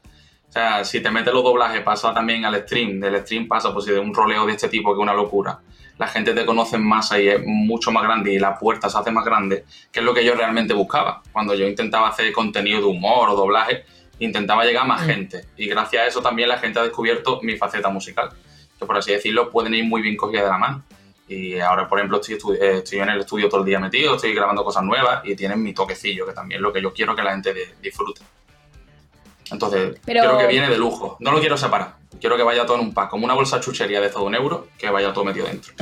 O 0.49 0.51
sea, 0.51 0.83
si 0.83 0.99
te 0.99 1.11
metes 1.11 1.31
los 1.31 1.43
doblajes, 1.43 1.81
pasa 1.83 2.11
también 2.11 2.43
al 2.43 2.59
stream. 2.63 2.99
Del 2.99 3.21
stream 3.21 3.47
pasa, 3.47 3.71
pues, 3.71 3.85
de 3.85 3.99
un 3.99 4.15
roleo 4.15 4.47
de 4.47 4.53
este 4.53 4.67
tipo, 4.67 4.93
que 4.93 4.99
es 4.99 5.03
una 5.03 5.13
locura. 5.13 5.59
La 5.99 6.07
gente 6.07 6.33
te 6.33 6.45
conoce 6.45 6.77
más 6.77 7.11
ahí, 7.11 7.27
es 7.27 7.41
mucho 7.45 7.91
más 7.91 8.03
grande 8.03 8.33
y 8.33 8.39
la 8.39 8.57
puerta 8.57 8.89
se 8.89 8.97
hace 8.97 9.11
más 9.11 9.23
grande, 9.25 9.65
que 9.91 9.99
es 9.99 10.05
lo 10.05 10.13
que 10.13 10.23
yo 10.25 10.33
realmente 10.33 10.73
buscaba. 10.73 11.21
Cuando 11.31 11.53
yo 11.53 11.67
intentaba 11.67 12.07
hacer 12.07 12.31
contenido 12.31 12.79
de 12.79 12.85
humor 12.87 13.29
o 13.29 13.35
doblaje, 13.35 13.83
intentaba 14.19 14.63
llegar 14.63 14.83
a 14.83 14.87
más 14.87 15.05
gente. 15.05 15.45
Y 15.57 15.67
gracias 15.67 16.01
a 16.03 16.07
eso 16.07 16.21
también 16.21 16.49
la 16.49 16.57
gente 16.57 16.79
ha 16.79 16.83
descubierto 16.83 17.41
mi 17.43 17.57
faceta 17.57 17.89
musical, 17.89 18.29
que 18.79 18.85
por 18.85 18.97
así 18.97 19.11
decirlo 19.11 19.49
pueden 19.51 19.73
ir 19.73 19.83
muy 19.83 20.01
bien 20.01 20.15
cogida 20.15 20.43
de 20.43 20.47
la 20.49 20.57
mano. 20.57 20.83
Y 21.27 21.59
ahora, 21.59 21.87
por 21.87 21.99
ejemplo, 21.99 22.19
estoy, 22.21 22.55
eh, 22.55 22.77
estoy 22.77 22.99
en 22.99 23.09
el 23.09 23.19
estudio 23.19 23.49
todo 23.49 23.59
el 23.59 23.65
día 23.67 23.79
metido, 23.79 24.15
estoy 24.15 24.33
grabando 24.33 24.63
cosas 24.63 24.83
nuevas 24.83 25.21
y 25.25 25.35
tienen 25.35 25.61
mi 25.61 25.73
toquecillo, 25.73 26.25
que 26.25 26.33
también 26.33 26.57
es 26.57 26.61
lo 26.63 26.73
que 26.73 26.81
yo 26.81 26.91
quiero 26.91 27.15
que 27.15 27.21
la 27.21 27.31
gente 27.33 27.53
de- 27.53 27.75
disfrute. 27.81 28.21
Entonces, 29.51 29.99
Pero- 30.05 30.21
creo 30.23 30.37
que 30.39 30.47
viene 30.47 30.69
de 30.69 30.77
lujo. 30.77 31.17
No 31.19 31.31
lo 31.31 31.39
quiero 31.39 31.57
separar. 31.57 31.98
Quiero 32.19 32.37
que 32.37 32.43
vaya 32.43 32.65
todo 32.65 32.77
en 32.77 32.87
un 32.87 32.93
pack, 32.93 33.09
como 33.09 33.25
una 33.25 33.33
bolsa 33.33 33.59
chuchería 33.59 34.01
de 34.01 34.09
todo 34.09 34.23
un 34.25 34.35
euro, 34.35 34.67
que 34.77 34.89
vaya 34.89 35.13
todo 35.13 35.25
metido 35.25 35.47
dentro. 35.47 35.73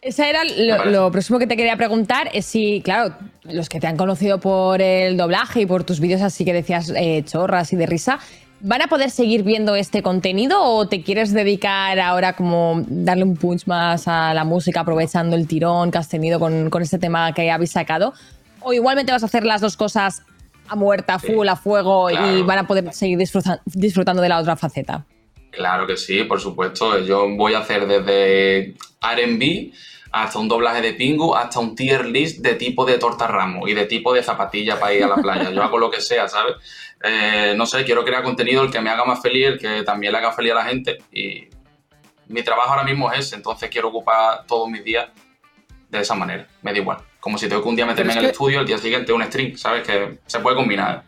Esa 0.00 0.28
era 0.28 0.42
lo, 0.44 1.12
próximo 1.12 1.38
que 1.38 1.46
te 1.46 1.56
quería 1.56 1.76
preguntar, 1.76 2.28
es 2.32 2.44
si, 2.44 2.80
claro, 2.82 3.14
los 3.44 3.68
que 3.68 3.78
te 3.78 3.86
han 3.86 3.96
conocido 3.96 4.40
por 4.40 4.82
el 4.82 5.16
doblaje 5.16 5.60
y 5.60 5.66
por 5.66 5.84
tus 5.84 6.00
vídeos 6.00 6.22
así 6.22 6.44
que 6.44 6.52
decías 6.52 6.92
eh, 6.96 7.22
chorras 7.24 7.72
y 7.72 7.76
de 7.76 7.86
risa, 7.86 8.18
¿van 8.60 8.82
a 8.82 8.88
poder 8.88 9.10
seguir 9.12 9.44
viendo 9.44 9.76
este 9.76 10.02
contenido 10.02 10.60
o 10.60 10.88
te 10.88 11.04
quieres 11.04 11.32
dedicar 11.32 12.00
ahora 12.00 12.32
como 12.34 12.82
darle 12.88 13.22
un 13.22 13.36
punch 13.36 13.66
más 13.66 14.08
a 14.08 14.34
la 14.34 14.42
música 14.42 14.80
aprovechando 14.80 15.36
el 15.36 15.46
tirón 15.46 15.92
que 15.92 15.98
has 15.98 16.08
tenido 16.08 16.40
con, 16.40 16.68
con 16.68 16.82
este 16.82 16.98
tema 16.98 17.32
que 17.32 17.48
habéis 17.48 17.70
sacado? 17.70 18.12
¿O 18.60 18.72
igualmente 18.72 19.12
vas 19.12 19.22
a 19.22 19.26
hacer 19.26 19.44
las 19.44 19.60
dos 19.60 19.76
cosas 19.76 20.22
a 20.68 20.74
muerta, 20.74 21.16
Sí, 21.20 21.28
full, 21.28 21.46
a 21.46 21.54
fuego 21.54 22.10
y 22.10 22.42
van 22.42 22.58
a 22.58 22.66
poder 22.66 22.92
seguir 22.92 23.18
disfruta- 23.18 23.60
disfrutando 23.66 24.20
de 24.20 24.28
la 24.28 24.38
otra 24.40 24.56
faceta? 24.56 25.04
Claro 25.52 25.86
que 25.86 25.96
sí, 25.96 26.24
por 26.24 26.40
supuesto. 26.40 26.98
Yo 26.98 27.28
voy 27.36 27.54
a 27.54 27.58
hacer 27.60 27.86
desde 27.86 28.74
RB 29.00 29.72
hasta 30.10 30.38
un 30.38 30.48
doblaje 30.48 30.82
de 30.82 30.92
Pingu, 30.94 31.34
hasta 31.34 31.60
un 31.60 31.74
tier 31.76 32.04
list 32.06 32.40
de 32.40 32.54
tipo 32.56 32.84
de 32.84 32.98
torta 32.98 33.26
ramo 33.26 33.68
y 33.68 33.74
de 33.74 33.86
tipo 33.86 34.12
de 34.12 34.22
zapatilla 34.22 34.78
para 34.80 34.92
ir 34.94 35.04
a 35.04 35.08
la 35.08 35.16
playa. 35.16 35.50
Yo 35.50 35.62
hago 35.62 35.78
lo 35.78 35.90
que 35.90 36.00
sea, 36.00 36.28
¿sabes? 36.28 36.56
Eh, 37.04 37.54
no 37.56 37.64
sé, 37.66 37.84
quiero 37.84 38.04
crear 38.04 38.22
contenido 38.22 38.62
el 38.62 38.70
que 38.70 38.80
me 38.80 38.90
haga 38.90 39.04
más 39.04 39.22
feliz, 39.22 39.46
el 39.46 39.58
que 39.58 39.82
también 39.84 40.12
le 40.12 40.18
haga 40.18 40.32
feliz 40.32 40.52
a 40.52 40.56
la 40.56 40.64
gente. 40.64 40.98
Y 41.12 41.48
mi 42.28 42.42
trabajo 42.42 42.70
ahora 42.70 42.84
mismo 42.84 43.10
es 43.12 43.20
ese, 43.20 43.36
entonces 43.36 43.70
quiero 43.70 43.88
ocupar 43.88 44.44
todos 44.46 44.68
mis 44.68 44.84
días 44.84 45.06
de 45.90 46.00
esa 46.00 46.14
manera, 46.14 46.46
me 46.62 46.72
da 46.72 46.78
igual. 46.78 46.98
Como 47.20 47.36
si 47.38 47.48
tengo 47.48 47.62
que 47.62 47.68
un 47.68 47.76
día 47.76 47.86
meterme 47.86 48.12
en 48.12 48.18
el 48.18 48.24
que- 48.26 48.30
estudio, 48.32 48.60
el 48.60 48.66
día 48.66 48.78
siguiente 48.78 49.12
un 49.12 49.22
string, 49.24 49.56
¿sabes? 49.56 49.86
Que 49.86 50.18
se 50.26 50.40
puede 50.40 50.56
combinar. 50.56 51.04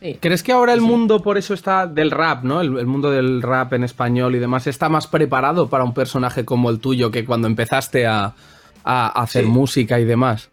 Sí. 0.00 0.18
¿Crees 0.20 0.42
que 0.42 0.52
ahora 0.52 0.72
el 0.74 0.80
mundo, 0.82 1.22
por 1.22 1.38
eso 1.38 1.54
está 1.54 1.86
del 1.86 2.10
rap, 2.10 2.44
¿no? 2.44 2.60
El, 2.60 2.78
el 2.78 2.86
mundo 2.86 3.10
del 3.10 3.40
rap 3.42 3.72
en 3.72 3.82
español 3.84 4.34
y 4.34 4.38
demás, 4.38 4.66
está 4.66 4.88
más 4.88 5.06
preparado 5.06 5.68
para 5.68 5.84
un 5.84 5.94
personaje 5.94 6.44
como 6.44 6.68
el 6.70 6.80
tuyo 6.80 7.10
que 7.10 7.24
cuando 7.24 7.46
empezaste 7.46 8.06
a, 8.06 8.34
a 8.84 9.08
hacer 9.22 9.44
Sí. 9.44 9.50
música 9.50 9.98
y 9.98 10.04
demás? 10.04 10.50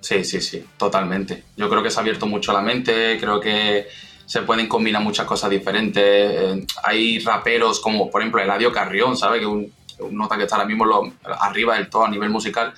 Sí, 0.00 0.24
sí, 0.24 0.40
sí, 0.40 0.64
totalmente. 0.78 1.42
Yo 1.56 1.68
creo 1.68 1.82
que 1.82 1.90
se 1.90 1.98
ha 1.98 2.02
abierto 2.02 2.26
mucho 2.26 2.52
la 2.52 2.62
mente, 2.62 3.18
creo 3.20 3.40
que 3.40 3.86
se 4.24 4.42
pueden 4.42 4.68
combinar 4.68 5.02
muchas 5.02 5.26
cosas 5.26 5.50
diferentes. 5.50 6.02
Eh, 6.04 6.66
hay 6.84 7.18
raperos 7.18 7.80
como, 7.80 8.08
por 8.08 8.22
ejemplo, 8.22 8.40
Eladio 8.40 8.70
Carrión, 8.72 9.16
¿sabes? 9.16 9.40
Que 9.40 9.46
un, 9.46 9.70
un 9.98 10.16
nota 10.16 10.36
que 10.36 10.44
está 10.44 10.54
ahora 10.56 10.68
mismo 10.68 10.84
lo- 10.86 11.12
arriba 11.40 11.74
del 11.74 11.90
todo 11.90 12.04
a 12.04 12.08
nivel 12.08 12.30
musical, 12.30 12.72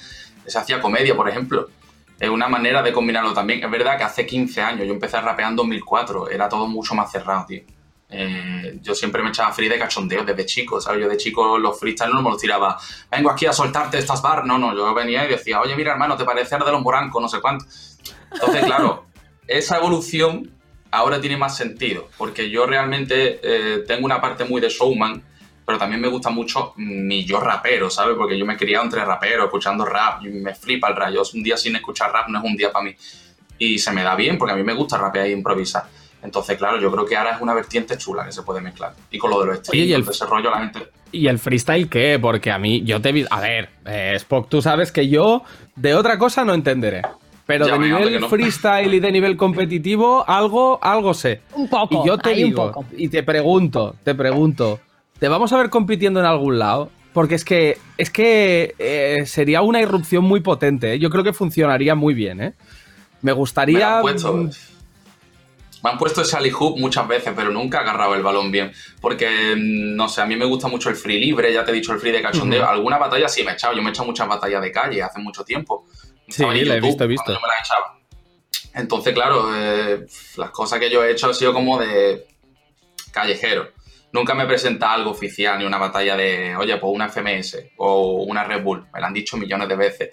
se 0.46 0.58
hacía 0.58 0.80
comedia, 0.80 1.14
por 1.14 1.28
ejemplo. 1.28 1.68
Es 2.22 2.30
una 2.30 2.46
manera 2.46 2.82
de 2.82 2.92
combinarlo 2.92 3.34
también. 3.34 3.64
Es 3.64 3.68
verdad 3.68 3.98
que 3.98 4.04
hace 4.04 4.24
15 4.24 4.62
años, 4.62 4.86
yo 4.86 4.92
empecé 4.92 5.16
a 5.16 5.22
rapear 5.22 5.50
en 5.50 5.56
2004, 5.56 6.30
era 6.30 6.48
todo 6.48 6.68
mucho 6.68 6.94
más 6.94 7.10
cerrado, 7.10 7.46
tío. 7.46 7.62
Eh, 8.08 8.78
yo 8.80 8.94
siempre 8.94 9.24
me 9.24 9.30
echaba 9.30 9.50
free 9.50 9.68
de 9.68 9.76
cachondeo 9.76 10.24
desde 10.24 10.46
chico, 10.46 10.80
¿sabes? 10.80 11.00
Yo 11.00 11.08
de 11.08 11.16
chico 11.16 11.58
los 11.58 11.80
freestyle 11.80 12.12
no 12.14 12.22
me 12.22 12.30
los 12.30 12.40
tiraba. 12.40 12.78
Vengo 13.10 13.28
aquí 13.28 13.46
a 13.46 13.52
soltarte 13.52 13.98
estas 13.98 14.22
bar. 14.22 14.46
No, 14.46 14.56
no, 14.56 14.72
yo 14.72 14.94
venía 14.94 15.24
y 15.24 15.30
decía, 15.30 15.60
oye, 15.60 15.74
mira, 15.74 15.94
hermano, 15.94 16.16
te 16.16 16.24
parece 16.24 16.56
de 16.56 16.70
los 16.70 16.80
morancos, 16.80 17.20
no 17.20 17.28
sé 17.28 17.40
cuánto. 17.40 17.64
Entonces, 18.30 18.66
claro, 18.66 19.06
esa 19.48 19.78
evolución 19.78 20.48
ahora 20.92 21.20
tiene 21.20 21.36
más 21.36 21.56
sentido, 21.56 22.08
porque 22.16 22.48
yo 22.50 22.66
realmente 22.66 23.40
eh, 23.42 23.78
tengo 23.84 24.06
una 24.06 24.20
parte 24.20 24.44
muy 24.44 24.60
de 24.60 24.68
showman, 24.68 25.24
pero 25.64 25.78
también 25.78 26.00
me 26.00 26.08
gusta 26.08 26.30
mucho 26.30 26.72
mi 26.76 27.24
yo 27.24 27.40
rapero, 27.40 27.88
¿sabes? 27.90 28.16
Porque 28.16 28.38
yo 28.38 28.44
me 28.44 28.54
he 28.54 28.56
criado 28.56 28.84
entre 28.84 29.04
raperos, 29.04 29.44
escuchando 29.46 29.84
rap, 29.84 30.22
y 30.24 30.28
me 30.28 30.54
flipa 30.54 30.88
el 30.88 30.96
rap. 30.96 31.10
Yo 31.12 31.22
un 31.34 31.42
día 31.42 31.56
sin 31.56 31.76
escuchar 31.76 32.12
rap 32.12 32.28
no 32.28 32.38
es 32.38 32.44
un 32.44 32.56
día 32.56 32.72
para 32.72 32.84
mí. 32.84 32.94
Y 33.58 33.78
se 33.78 33.92
me 33.92 34.02
da 34.02 34.16
bien, 34.16 34.38
porque 34.38 34.52
a 34.54 34.56
mí 34.56 34.62
me 34.64 34.74
gusta 34.74 34.98
rapear 34.98 35.26
e 35.26 35.30
improvisar. 35.32 35.84
Entonces, 36.22 36.56
claro, 36.56 36.80
yo 36.80 36.90
creo 36.90 37.04
que 37.04 37.16
ahora 37.16 37.34
es 37.36 37.40
una 37.40 37.52
vertiente 37.54 37.96
chula 37.98 38.24
que 38.24 38.32
se 38.32 38.42
puede 38.42 38.60
mezclar. 38.60 38.94
Y 39.10 39.18
con 39.18 39.30
lo 39.30 39.40
de 39.40 39.46
los 39.46 39.54
Oye, 39.56 39.64
streams, 39.64 39.88
y 39.88 39.92
el- 39.92 40.08
ese 40.08 40.26
rollo, 40.26 40.50
la 40.50 40.58
gente... 40.60 40.80
¿Y 41.14 41.26
el 41.26 41.38
freestyle 41.38 41.88
qué? 41.90 42.18
Porque 42.20 42.50
a 42.50 42.58
mí, 42.58 42.82
yo 42.84 43.00
te 43.02 43.12
vi. 43.12 43.26
A 43.30 43.40
ver, 43.40 43.68
eh, 43.84 44.14
Spock, 44.16 44.48
tú 44.48 44.62
sabes 44.62 44.90
que 44.90 45.08
yo 45.08 45.42
de 45.76 45.94
otra 45.94 46.16
cosa 46.18 46.42
no 46.44 46.54
entenderé. 46.54 47.02
Pero 47.44 47.66
Ya, 47.66 47.72
de 47.74 47.80
nivel 47.80 48.20
no. 48.20 48.28
freestyle 48.30 48.94
y 48.94 49.00
de 49.00 49.12
nivel 49.12 49.36
competitivo, 49.36 50.24
algo, 50.26 50.78
algo 50.82 51.12
sé. 51.12 51.42
Un 51.54 51.68
poco, 51.68 52.02
Y 52.02 52.06
yo 52.06 52.16
te 52.16 52.30
hay 52.30 52.44
un 52.44 52.50
digo, 52.50 52.72
poco. 52.72 52.84
y 52.96 53.08
te 53.08 53.22
pregunto, 53.24 53.96
te 54.04 54.14
pregunto, 54.14 54.80
¿te 55.22 55.28
vamos 55.28 55.52
a 55.52 55.56
ver 55.56 55.70
compitiendo 55.70 56.18
en 56.18 56.26
algún 56.26 56.58
lado? 56.58 56.90
Porque 57.12 57.36
es 57.36 57.44
que, 57.44 57.78
es 57.96 58.10
que 58.10 58.74
eh, 58.80 59.22
sería 59.24 59.62
una 59.62 59.80
irrupción 59.80 60.24
muy 60.24 60.40
potente. 60.40 60.94
¿eh? 60.94 60.98
Yo 60.98 61.10
creo 61.10 61.22
que 61.22 61.32
funcionaría 61.32 61.94
muy 61.94 62.12
bien, 62.12 62.40
¿eh? 62.40 62.54
Me 63.20 63.26
Me 63.26 63.30
lo 63.30 63.36
gustaría. 63.36 63.98
han 63.98 64.02
puesto, 64.02 64.32
mm, 64.34 64.50
me 65.84 65.90
han 65.90 65.96
puesto 65.98 66.22
ese 66.22 66.36
alley 66.36 66.50
hoop 66.50 66.76
muchas 66.80 67.06
veces, 67.06 67.32
pero 67.36 67.52
nunca 67.52 67.78
he 67.78 67.80
agarrado 67.82 68.16
el 68.16 68.22
balón 68.24 68.50
bien. 68.50 68.72
Porque, 69.00 69.54
mm, 69.54 69.94
no 69.94 70.08
sé, 70.08 70.22
a 70.22 70.26
mí 70.26 70.34
me 70.34 70.44
gusta 70.44 70.66
mucho 70.66 70.88
el 70.88 70.96
free 70.96 71.20
libre, 71.20 71.52
ya 71.52 71.64
te 71.64 71.70
he 71.70 71.74
dicho 71.74 71.92
el 71.92 72.00
free 72.00 72.10
de 72.10 72.20
cachondeo. 72.20 72.68
Alguna 72.68 72.98
batalla 72.98 73.28
sí 73.28 73.44
me 73.44 73.52
he 73.52 73.54
echado. 73.54 73.76
Yo 73.76 73.80
me 73.80 73.90
he 73.90 73.92
echado 73.92 74.06
muchas 74.08 74.26
batallas 74.26 74.60
de 74.60 74.72
calle 74.72 75.04
hace 75.04 75.20
mucho 75.20 75.44
tiempo. 75.44 75.86
Sí, 76.26 76.42
la 76.42 76.74
he 76.74 76.80
visto, 76.80 77.04
he 77.04 77.06
visto. 77.06 77.32
yo 77.32 77.38
me 77.38 77.46
las 77.46 77.60
echaba. 77.60 77.96
Entonces, 78.74 79.14
claro, 79.14 79.54
eh, 79.56 80.04
las 80.36 80.50
cosas 80.50 80.80
que 80.80 80.90
yo 80.90 81.04
he 81.04 81.12
hecho 81.12 81.28
han 81.28 81.34
sido 81.34 81.52
como 81.52 81.78
de 81.78 82.26
callejero. 83.12 83.81
Nunca 84.12 84.34
me 84.34 84.46
presenta 84.46 84.92
algo 84.92 85.10
oficial, 85.10 85.58
ni 85.58 85.64
una 85.64 85.78
batalla 85.78 86.16
de, 86.16 86.54
oye, 86.56 86.76
pues 86.76 86.92
una 86.94 87.08
FMS 87.08 87.58
o 87.78 88.24
una 88.24 88.44
Red 88.44 88.62
Bull. 88.62 88.86
Me 88.92 89.00
lo 89.00 89.06
han 89.06 89.14
dicho 89.14 89.38
millones 89.38 89.68
de 89.68 89.76
veces. 89.76 90.10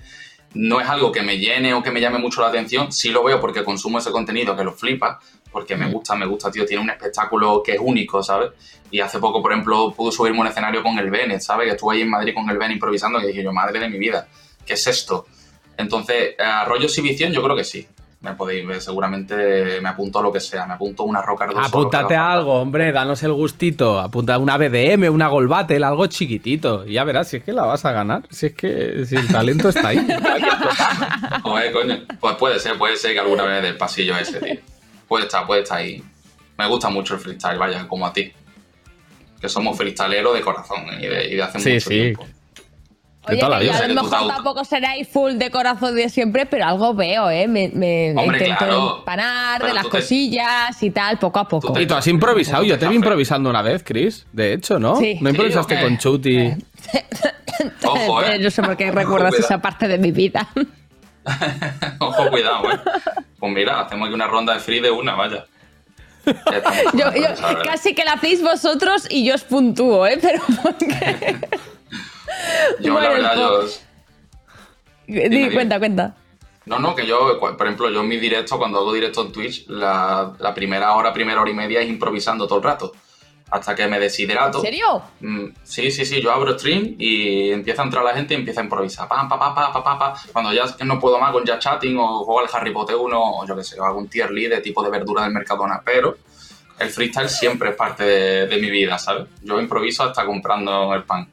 No 0.54 0.80
es 0.80 0.88
algo 0.88 1.12
que 1.12 1.22
me 1.22 1.38
llene 1.38 1.74
o 1.74 1.84
que 1.84 1.92
me 1.92 2.00
llame 2.00 2.18
mucho 2.18 2.42
la 2.42 2.48
atención. 2.48 2.92
Sí 2.94 3.10
lo 3.10 3.24
veo 3.24 3.42
porque 3.42 3.64
consumo 3.64 4.00
ese 4.00 4.12
contenido 4.12 4.56
que 4.56 4.64
lo 4.64 4.72
flipa, 4.72 5.20
porque 5.52 5.76
me 5.76 5.92
gusta, 5.92 6.16
me 6.16 6.26
gusta, 6.26 6.50
tío. 6.50 6.66
Tiene 6.66 6.82
un 6.82 6.90
espectáculo 6.90 7.62
que 7.62 7.74
es 7.74 7.80
único, 7.82 8.24
¿sabes? 8.24 8.52
Y 8.90 9.02
hace 9.02 9.20
poco, 9.20 9.42
por 9.42 9.52
ejemplo, 9.52 9.94
pude 9.96 10.14
subirme 10.14 10.40
a 10.40 10.42
un 10.42 10.48
escenario 10.48 10.82
con 10.82 10.98
el 10.98 11.12
Bennett, 11.12 11.42
¿sabes? 11.42 11.68
Que 11.68 11.72
estuve 11.74 11.96
ahí 11.96 12.02
en 12.02 12.10
Madrid 12.10 12.34
con 12.34 12.50
el 12.50 12.58
Ben 12.58 12.72
improvisando 12.72 13.22
y 13.22 13.28
dije 13.28 13.44
yo, 13.44 13.52
madre 13.52 13.80
de 13.80 13.90
mi 13.90 14.00
vida, 14.00 14.28
¿qué 14.66 14.74
es 14.74 14.88
esto? 14.88 15.28
Entonces, 15.78 16.36
a 16.40 16.64
rollo 16.66 16.86
exhibición 16.86 17.34
yo 17.34 17.44
creo 17.44 17.56
que 17.56 17.66
sí. 17.66 17.86
Me 18.22 18.34
podéis 18.34 18.68
ver, 18.68 18.82
seguramente 18.82 19.80
me 19.82 19.88
apunto 19.88 20.20
a 20.20 20.22
lo 20.22 20.30
que 20.30 20.42
sea, 20.42 20.66
me 20.66 20.74
apunto 20.74 21.04
una 21.04 21.22
roca 21.22 21.46
Cardoso, 21.46 21.66
Apúntate 21.66 22.18
a 22.18 22.34
algo, 22.34 22.54
hombre, 22.56 22.92
danos 22.92 23.24
el 23.24 23.32
gustito. 23.32 23.98
Apunta 23.98 24.34
a 24.34 24.38
una 24.40 24.58
BDM, 24.58 25.10
una 25.10 25.30
Gold 25.30 25.48
Battle, 25.50 25.86
algo 25.86 26.06
chiquitito. 26.08 26.86
Y 26.86 26.94
ya 26.94 27.06
verás, 27.06 27.30
si 27.30 27.38
es 27.38 27.44
que 27.46 27.54
la 27.54 27.64
vas 27.64 27.86
a 27.86 27.94
ganar. 27.94 28.24
Si 28.30 28.48
es 28.48 28.54
que 28.56 29.06
si 29.06 29.16
el 29.16 29.26
talento 29.30 29.70
está 29.70 29.88
ahí. 29.90 30.06
Joder, 31.44 31.72
coño. 31.72 31.98
Pues 32.20 32.36
puede 32.36 32.60
ser, 32.60 32.78
puede 32.78 32.98
ser 32.98 33.14
que 33.14 33.20
alguna 33.20 33.44
vez 33.46 33.64
del 33.64 33.78
pasillo 33.78 34.18
ese, 34.18 34.40
tío. 34.40 34.60
Puede 35.08 35.24
estar, 35.26 35.46
puede 35.46 35.62
estar 35.62 35.78
ahí. 35.78 36.04
Me 36.58 36.68
gusta 36.68 36.90
mucho 36.90 37.14
el 37.16 37.22
freestyle, 37.22 37.58
vaya, 37.58 37.88
como 37.88 38.06
a 38.06 38.12
ti. 38.12 38.34
Que 39.40 39.48
somos 39.48 39.78
freestaleros 39.78 40.34
de 40.34 40.42
corazón 40.42 40.80
¿eh? 40.92 40.98
y 41.00 41.08
de, 41.08 41.28
y 41.30 41.36
de 41.36 41.42
hace 41.44 41.60
Sí, 41.60 41.70
mucho 41.76 41.90
sí. 41.90 41.96
tiempo. 41.96 42.28
Oye, 43.28 43.38
toda 43.38 43.50
la 43.50 43.60
que 43.60 43.66
yo 43.66 43.72
vida. 43.74 43.84
a 43.84 43.88
lo 43.88 43.94
mejor 44.04 44.28
tampoco 44.28 44.64
seréis 44.66 45.08
full 45.08 45.34
de 45.34 45.52
corazón 45.52 45.94
de 45.96 46.10
siempre, 46.10 46.46
pero 46.46 46.66
algo 46.66 46.94
veo, 46.94 47.30
¿eh? 47.30 47.48
Me, 47.48 47.70
me 47.74 48.12
Hombre, 48.18 48.38
intento 48.40 48.58
claro. 48.66 48.98
empanar 49.00 49.62
de 49.64 49.74
las 49.74 49.84
te- 49.84 49.90
cosillas 49.90 50.82
y 50.82 50.90
tal, 50.92 51.20
poco 51.20 51.40
a 51.40 51.48
poco. 51.48 51.80
Y 51.80 51.86
tú 51.86 51.96
has 51.96 52.08
improvisado. 52.08 52.64
Yo 52.64 52.80
te 52.80 52.88
vi 52.88 52.96
improvisando 52.96 53.50
una 53.50 53.62
vez, 53.62 53.84
Chris. 53.84 54.26
De 54.32 54.54
hecho, 54.54 54.80
¿no? 54.80 54.96
Sí. 54.96 55.18
¿No 55.22 55.30
improvisaste 55.30 55.80
con 55.82 55.98
Chuti? 55.98 56.54
Ojo, 57.84 58.24
eh. 58.24 58.40
no 58.40 58.50
sé 58.50 58.64
por 58.64 58.78
qué 58.78 58.90
recuerdas 58.92 59.34
esa 59.36 59.62
parte 59.62 59.88
de 59.88 59.98
mi 59.98 60.12
vida. 60.12 60.48
Ojo, 62.00 62.30
cuidado, 62.30 62.72
eh. 62.72 62.80
Pues 63.38 63.54
mira, 63.54 63.82
hacemos 63.82 64.08
aquí 64.08 64.16
una 64.16 64.28
ronda 64.28 64.54
de 64.54 64.60
free 64.60 64.80
de 64.80 64.92
una, 64.92 65.16
vaya. 65.16 65.46
Yo, 66.94 67.12
yo 67.16 67.28
casi 67.64 67.96
que 67.96 68.04
la 68.04 68.14
hacéis 68.14 68.44
vosotros 68.44 69.08
y 69.10 69.26
yo 69.26 69.34
os 69.36 69.44
puntúo, 69.44 70.06
¿eh? 70.06 70.20
Pero 70.22 70.44
porque... 70.62 71.38
Yo, 72.80 72.94
Bueno, 72.94 73.08
la 73.08 73.14
verdad, 73.14 73.36
yo. 73.36 73.64
Di, 75.08 75.30
dime. 75.30 75.52
cuenta, 75.54 75.80
cuenta. 75.80 76.16
No, 76.66 76.78
no, 76.78 76.94
que 76.96 77.06
yo, 77.08 77.40
por 77.40 77.60
ejemplo, 77.62 77.90
yo 77.90 78.02
en 78.02 78.08
mi 78.08 78.18
directo, 78.18 78.60
cuando 78.60 78.78
hago 78.80 78.94
directo 78.94 79.22
en 79.26 79.32
Twitch, 79.32 79.68
la, 79.70 80.34
la 80.38 80.54
primera 80.54 80.94
hora, 80.94 81.12
primera 81.12 81.42
hora 81.42 81.50
y 81.50 81.54
media 81.56 81.82
es 81.82 81.90
improvisando 81.90 82.46
todo 82.48 82.60
el 82.60 82.64
rato. 82.64 82.92
Hasta 83.50 83.74
que 83.74 83.88
me 83.88 84.00
deshidrato. 84.00 84.60
¿En 84.60 84.64
serio? 84.66 85.02
Mm, 85.22 85.46
sí, 85.64 85.90
sí, 85.90 86.06
sí, 86.06 86.22
yo 86.22 86.32
abro 86.32 86.54
stream 86.60 86.94
y 87.00 87.50
empieza 87.50 87.82
a 87.82 87.86
entrar 87.86 88.04
la 88.06 88.14
gente 88.14 88.36
y 88.36 88.38
empieza 88.38 88.62
a 88.62 88.64
improvisar. 88.66 89.08
Pam, 89.08 89.28
pa, 89.28 89.40
pa, 89.40 89.56
pa, 89.56 89.74
pa, 89.74 89.84
pa, 89.84 89.98
pa. 89.98 90.14
Cuando 90.32 90.54
ya 90.54 90.66
no 90.86 91.00
puedo 91.00 91.18
más 91.18 91.32
con 91.32 91.44
ya 91.44 91.58
chatting 91.58 91.98
o 91.98 92.24
juego 92.24 92.42
al 92.42 92.48
Harry 92.54 92.72
Potter 92.72 92.96
1 92.96 93.20
o 93.20 93.48
yo 93.48 93.56
qué 93.56 93.64
sé, 93.64 93.80
o 93.80 93.86
hago 93.86 93.98
un 93.98 94.08
tier 94.08 94.30
lead 94.30 94.52
de 94.52 94.62
tipo 94.62 94.84
de 94.84 94.92
verdura 94.92 95.24
del 95.24 95.34
Mercadona. 95.34 95.82
Pero 95.84 96.18
el 96.78 96.90
freestyle 96.92 97.28
siempre 97.30 97.72
es 97.72 97.76
parte 97.76 98.04
de, 98.04 98.46
de 98.46 98.58
mi 98.62 98.70
vida, 98.70 99.00
¿sabes? 99.00 99.28
Yo 99.42 99.60
improviso 99.60 100.04
hasta 100.04 100.24
comprando 100.24 100.94
el 100.94 101.02
pan. 101.04 101.28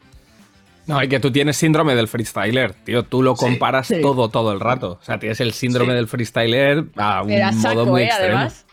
No, 0.87 1.03
y 1.03 1.09
que 1.09 1.19
tú 1.21 1.33
tienes 1.33 1.57
síndrome 1.57 1.95
del 1.97 2.07
freestyler, 2.09 2.73
tío. 2.75 3.03
Tú 3.03 3.23
lo 3.23 3.35
comparas 3.35 3.89
Sí. 3.89 4.01
todo, 4.01 4.29
todo 4.29 4.53
el 4.53 4.61
rato. 4.61 4.99
O 5.01 5.05
sea, 5.05 5.19
tienes 5.19 5.41
el 5.41 5.53
síndrome 5.53 5.93
Sí. 5.93 5.97
del 5.97 6.09
freestyler 6.09 6.85
a 6.97 7.23
un 7.23 7.31
modo 7.31 7.53
saco, 7.61 7.87
muy 7.87 8.03
¿eh? 8.03 8.07
extremo. 8.07 8.37
Además. 8.37 8.67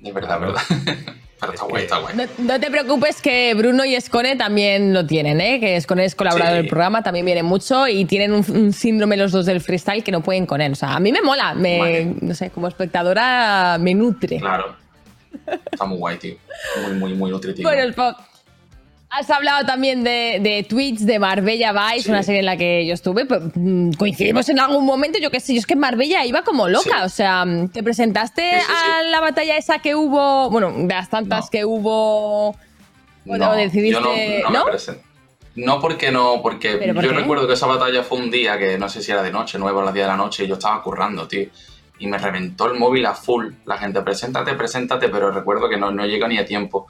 De 0.00 0.12
verdad, 0.12 0.40
verdad. 0.40 0.62
Pero 1.40 1.52
está 1.54 1.66
guay, 1.66 1.82
está 1.84 1.98
guay. 1.98 2.14
No, 2.16 2.24
no 2.38 2.60
te 2.60 2.70
preocupes 2.70 3.20
que 3.20 3.52
Bruno 3.54 3.84
y 3.84 3.96
Escone 3.96 4.36
también 4.36 4.94
lo 4.94 5.04
tienen, 5.06 5.40
¿eh? 5.40 5.58
Que 5.58 5.74
Escone 5.76 6.04
es 6.04 6.14
colaborador 6.14 6.52
Sí. 6.54 6.58
del 6.58 6.68
programa, 6.68 7.02
también 7.02 7.26
viene 7.26 7.42
mucho 7.42 7.88
y 7.88 8.04
tienen 8.04 8.32
un, 8.32 8.44
un 8.48 8.72
síndrome 8.72 9.16
los 9.16 9.32
dos 9.32 9.44
del 9.46 9.60
freestyle 9.60 10.04
que 10.04 10.12
no 10.12 10.22
pueden 10.22 10.46
con 10.46 10.60
él. 10.60 10.72
O 10.72 10.76
sea, 10.76 10.94
a 10.94 11.00
mí 11.00 11.10
me 11.10 11.20
mola, 11.20 11.52
me, 11.54 11.78
Vale. 11.80 12.14
no 12.20 12.32
sé, 12.34 12.50
como 12.50 12.68
espectadora 12.68 13.76
me 13.80 13.92
nutre. 13.92 14.38
Claro. 14.38 14.76
Está 15.70 15.84
muy 15.84 15.98
guay, 15.98 16.16
tío. 16.18 16.36
Muy, 16.86 16.94
muy, 16.94 17.14
muy 17.14 17.30
nutritivo. 17.32 17.68
Bueno, 17.68 17.82
el. 17.82 17.94
Has 19.14 19.28
hablado 19.28 19.66
también 19.66 20.02
de, 20.04 20.38
de 20.40 20.64
Twitch, 20.66 21.00
de 21.00 21.18
Marbella 21.18 21.72
Vice, 21.72 22.04
Sí. 22.04 22.10
una 22.10 22.22
serie 22.22 22.40
en 22.40 22.46
la 22.46 22.56
que 22.56 22.86
yo 22.86 22.94
estuve. 22.94 23.26
pues, 23.26 23.42
mm, 23.54 23.92
coincidimos 23.92 24.48
en 24.48 24.58
algún 24.58 24.86
momento, 24.86 25.18
yo 25.18 25.30
qué 25.30 25.38
sé, 25.38 25.52
yo 25.52 25.58
es 25.60 25.66
que 25.66 25.74
en 25.74 25.80
Marbella 25.80 26.24
iba 26.24 26.42
como 26.42 26.66
loca. 26.68 26.98
Sí. 27.00 27.04
O 27.04 27.08
sea, 27.10 27.44
mm, 27.44 27.68
te 27.68 27.82
presentaste 27.82 28.42
Sí, 28.58 28.66
a 28.72 29.02
la 29.10 29.20
batalla 29.20 29.56
esa 29.58 29.80
que 29.80 29.94
hubo, 29.94 30.48
bueno, 30.50 30.72
de 30.72 30.86
las 30.94 31.10
tantas 31.10 31.44
No. 31.44 31.50
que 31.50 31.64
hubo. 31.66 32.48
o 32.50 32.54
decidiste- 33.54 33.90
yo 33.92 34.00
no, 34.00 34.50
no, 34.50 34.58
¿no? 34.60 34.64
me. 34.72 35.02
No 35.54 35.80
porque 35.80 36.10
no, 36.10 36.40
porque 36.42 36.76
¿Pero 36.78 36.94
por 36.94 37.04
yo 37.04 37.10
qué? 37.10 37.16
recuerdo 37.16 37.46
que 37.46 37.52
esa 37.52 37.66
batalla 37.66 38.02
fue 38.02 38.16
un 38.18 38.30
día 38.30 38.58
que 38.58 38.78
no 38.78 38.88
sé 38.88 39.02
si 39.02 39.12
era 39.12 39.22
de 39.22 39.30
noche, 39.30 39.58
nueve 39.58 39.78
o 39.78 39.82
las 39.82 39.92
10 39.92 40.06
de 40.06 40.10
la 40.10 40.16
noche, 40.16 40.44
y 40.44 40.46
yo 40.48 40.54
estaba 40.54 40.82
currando, 40.82 41.28
tío. 41.28 41.46
Y 41.98 42.06
me 42.06 42.16
reventó 42.16 42.66
el 42.72 42.78
móvil 42.78 43.04
a 43.04 43.14
full. 43.14 43.52
La 43.66 43.76
gente, 43.76 44.00
preséntate, 44.00 44.54
preséntate, 44.54 45.10
pero 45.10 45.30
recuerdo 45.30 45.68
que 45.68 45.76
no, 45.76 45.90
no 45.92 46.06
llegó 46.06 46.26
ni 46.26 46.38
a 46.38 46.46
tiempo. 46.46 46.86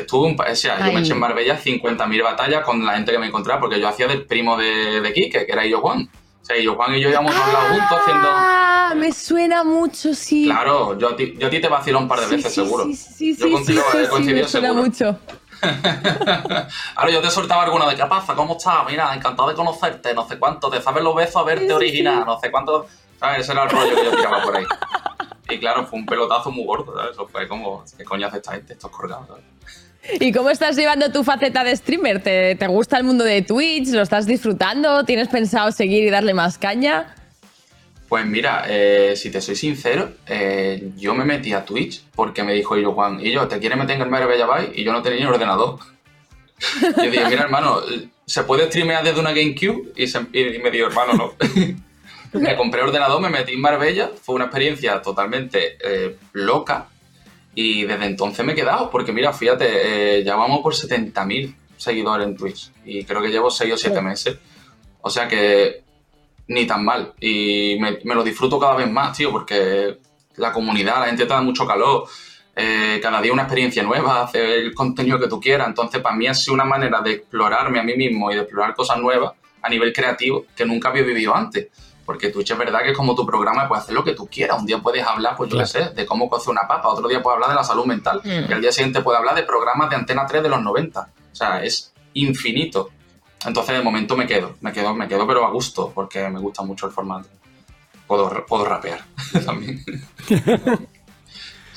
Estuve 0.00 0.28
un 0.28 0.40
o 0.40 0.54
sea, 0.56 0.78
yo 0.86 0.92
me 0.92 1.00
eché 1.00 1.12
en 1.12 1.18
Marbella 1.20 1.58
50.000 1.60 2.22
batallas 2.22 2.64
con 2.64 2.84
la 2.84 2.94
gente 2.94 3.12
que 3.12 3.18
me 3.18 3.26
encontraba, 3.26 3.60
porque 3.60 3.80
yo 3.80 3.88
hacía 3.88 4.06
del 4.06 4.24
primo 4.26 4.56
de, 4.56 5.00
de 5.00 5.12
Quique, 5.12 5.46
que 5.46 5.52
era 5.52 5.64
Illo 5.66 5.80
Juan. 5.80 6.08
O 6.40 6.44
sea, 6.44 6.56
Illo 6.56 6.74
Juan 6.76 6.94
y 6.94 7.00
yo 7.00 7.10
íbamos 7.10 7.34
a 7.34 7.46
un 7.46 7.52
lado 7.52 7.68
juntos 7.68 7.98
haciendo. 8.00 8.28
Ah, 8.30 8.94
me 8.96 9.12
suena 9.12 9.64
mucho, 9.64 10.14
sí. 10.14 10.44
Claro, 10.46 10.96
yo 10.98 11.10
a 11.10 11.16
ti, 11.16 11.34
yo 11.38 11.46
a 11.48 11.50
ti 11.50 11.60
te 11.60 11.68
vacilo 11.68 11.98
un 11.98 12.08
par 12.08 12.20
de 12.20 12.26
Sí, 12.26 12.36
veces, 12.36 12.54
sí, 12.54 12.62
seguro. 12.62 12.84
Sí, 12.84 12.94
sí, 12.94 13.36
yo 13.36 13.46
sí, 13.48 13.52
contigo 13.54 13.82
sí, 14.22 14.32
me 14.32 14.44
suena 14.48 14.68
seguro. 14.68 14.74
mucho. 14.74 15.18
Ahora 16.96 17.10
yo 17.10 17.20
te 17.20 17.30
soltaba 17.30 17.64
alguno 17.64 17.88
de 17.88 17.96
qué 17.96 18.04
pasa, 18.06 18.34
¿cómo 18.34 18.56
estás? 18.56 18.86
Mira, 18.88 19.14
encantado 19.14 19.48
de 19.48 19.54
conocerte, 19.54 20.14
no 20.14 20.26
sé 20.26 20.38
cuánto, 20.38 20.70
te 20.70 20.80
sabes 20.80 21.02
los 21.02 21.14
besos 21.14 21.36
a 21.36 21.42
verte 21.42 21.72
original, 21.72 22.24
no 22.24 22.38
sé 22.40 22.50
cuánto. 22.50 22.86
¿Sabes? 23.18 23.40
Ese 23.40 23.52
era 23.52 23.64
el 23.64 23.70
rollo 23.70 23.96
que 23.96 24.04
yo 24.04 24.10
tiraba 24.16 24.42
por 24.42 24.56
ahí. 24.56 24.64
Y 25.50 25.58
claro, 25.58 25.84
fue 25.86 25.98
un 25.98 26.06
pelotazo 26.06 26.52
muy 26.52 26.64
gordo, 26.64 26.94
¿sabes? 26.94 27.12
Eso 27.12 27.26
fue 27.26 27.48
como, 27.48 27.84
¿qué 27.96 28.04
coño 28.04 28.26
hace 28.28 28.36
esta 28.36 28.52
gente? 28.52 28.74
Estos 28.74 28.90
colgados, 28.90 29.26
¿sabes? 29.26 29.44
¿Y 30.20 30.32
cómo 30.32 30.50
estás 30.50 30.76
llevando 30.76 31.10
tu 31.12 31.24
faceta 31.24 31.64
de 31.64 31.76
streamer? 31.76 32.22
¿Te, 32.22 32.54
te 32.54 32.66
gusta 32.66 32.96
el 32.98 33.04
mundo 33.04 33.24
de 33.24 33.42
Twitch? 33.42 33.88
¿Lo 33.88 34.02
estás 34.02 34.26
disfrutando? 34.26 35.04
¿Tienes 35.04 35.28
pensado 35.28 35.70
seguir 35.72 36.04
y 36.04 36.10
darle 36.10 36.34
más 36.34 36.58
caña? 36.58 37.14
Pues 38.08 38.24
mira, 38.24 38.64
eh, 38.68 39.14
si 39.16 39.30
te 39.30 39.40
soy 39.42 39.54
sincero, 39.54 40.10
eh, 40.26 40.92
yo 40.96 41.14
me 41.14 41.24
metí 41.26 41.52
a 41.52 41.64
Twitch 41.64 42.04
porque 42.14 42.42
me 42.42 42.54
dijo 42.54 42.76
yo 42.78 42.92
Juan, 42.92 43.20
y 43.20 43.32
yo, 43.32 43.46
¿te 43.48 43.58
quieres 43.58 43.76
meter 43.76 43.96
en 43.96 44.02
el 44.02 44.08
Mario 44.08 44.28
Bellabay? 44.28 44.72
Y 44.74 44.84
yo 44.84 44.92
no 44.92 45.02
tenía 45.02 45.20
ni 45.20 45.26
ordenador. 45.26 45.78
yo 46.96 47.10
dije, 47.10 47.26
mira 47.28 47.42
hermano, 47.42 47.80
¿se 48.24 48.42
puede 48.44 48.66
streamear 48.68 49.04
desde 49.04 49.20
una 49.20 49.32
GameCube? 49.32 49.92
Y, 49.94 50.06
se- 50.06 50.26
y 50.32 50.58
me 50.58 50.70
dijo, 50.70 50.86
hermano, 50.86 51.12
no. 51.12 51.34
me 52.40 52.56
compré 52.56 52.80
ordenador, 52.82 53.20
me 53.20 53.28
metí 53.28 53.52
en 53.52 53.60
Marbella, 53.60 54.10
fue 54.22 54.36
una 54.36 54.46
experiencia 54.46 55.02
totalmente 55.02 55.76
eh, 55.84 56.16
loca 56.32 56.86
y 57.60 57.84
desde 57.84 58.06
entonces 58.06 58.46
me 58.46 58.52
he 58.52 58.54
quedado, 58.54 58.88
porque 58.88 59.10
mira, 59.12 59.32
fíjate, 59.32 59.66
eh, 60.18 60.22
ya 60.22 60.36
vamos 60.36 60.60
por 60.60 60.74
70.000 60.74 61.56
seguidores 61.76 62.28
en 62.28 62.36
Twitch 62.36 62.70
y 62.84 63.02
creo 63.02 63.20
que 63.20 63.30
llevo 63.30 63.50
6 63.50 63.74
o 63.74 63.76
7 63.76 64.00
meses. 64.00 64.38
O 65.00 65.10
sea 65.10 65.26
que 65.26 65.82
ni 66.46 66.68
tan 66.68 66.84
mal. 66.84 67.14
Y 67.20 67.76
me, 67.80 67.98
me 68.04 68.14
lo 68.14 68.22
disfruto 68.22 68.60
cada 68.60 68.76
vez 68.76 68.88
más, 68.88 69.16
tío, 69.16 69.32
porque 69.32 69.98
la 70.36 70.52
comunidad, 70.52 71.00
la 71.00 71.06
gente 71.06 71.24
te 71.24 71.32
da 71.32 71.40
mucho 71.40 71.66
calor. 71.66 72.04
eh, 72.54 73.00
cada 73.02 73.20
día 73.20 73.32
una 73.32 73.42
experiencia 73.42 73.82
nueva, 73.82 74.22
hacer 74.22 74.44
el 74.44 74.72
contenido 74.72 75.18
que 75.18 75.26
tú 75.26 75.40
quieras. 75.40 75.66
Entonces, 75.66 76.00
para 76.00 76.14
mí 76.14 76.28
ha 76.28 76.34
sido 76.34 76.54
una 76.54 76.64
manera 76.64 77.00
de 77.00 77.10
explorarme 77.14 77.80
a 77.80 77.82
mí 77.82 77.96
mismo 77.96 78.30
y 78.30 78.36
de 78.36 78.42
explorar 78.42 78.72
cosas 78.72 78.98
nuevas 78.98 79.32
a 79.62 79.68
nivel 79.68 79.92
creativo 79.92 80.46
que 80.56 80.64
nunca 80.64 80.90
había 80.90 81.02
vivido 81.02 81.34
antes. 81.34 81.66
Porque 82.08 82.30
Twitch 82.30 82.52
es 82.52 82.56
verdad 82.56 82.80
que 82.82 82.92
es 82.92 82.96
como 82.96 83.14
tu 83.14 83.26
programa, 83.26 83.68
puedes 83.68 83.84
hacer 83.84 83.94
lo 83.94 84.02
que 84.02 84.14
tú 84.14 84.26
quieras. 84.32 84.58
Un 84.58 84.64
día 84.64 84.78
puedes 84.78 85.06
hablar, 85.06 85.36
pues 85.36 85.50
yo 85.50 85.58
qué 85.58 85.66
sé, 85.66 85.90
de 85.90 86.06
cómo 86.06 86.30
cocer 86.30 86.48
una 86.50 86.62
papa, 86.66 86.88
otro 86.88 87.06
día 87.06 87.22
puedes 87.22 87.34
hablar 87.34 87.50
de 87.50 87.56
la 87.56 87.62
salud 87.64 87.84
mental, 87.84 88.22
Mm. 88.24 88.50
y 88.50 88.52
al 88.54 88.62
día 88.62 88.72
siguiente 88.72 89.02
puedes 89.02 89.18
hablar 89.18 89.34
de 89.34 89.42
programas 89.42 89.90
de 89.90 89.96
Antena 89.96 90.24
3 90.26 90.42
de 90.42 90.48
los 90.48 90.62
90. 90.62 91.00
O 91.30 91.34
sea, 91.36 91.62
es 91.62 91.92
infinito. 92.14 92.88
Entonces, 93.44 93.76
de 93.76 93.82
momento 93.82 94.16
me 94.16 94.26
quedo, 94.26 94.54
me 94.62 94.72
quedo, 94.72 94.94
me 94.94 95.06
quedo, 95.06 95.26
pero 95.26 95.44
a 95.44 95.50
gusto, 95.50 95.92
porque 95.94 96.26
me 96.30 96.40
gusta 96.40 96.62
mucho 96.62 96.86
el 96.86 96.92
formato. 96.92 97.28
Puedo, 98.06 98.46
puedo 98.46 98.64
rapear 98.64 99.04
también. 99.44 99.84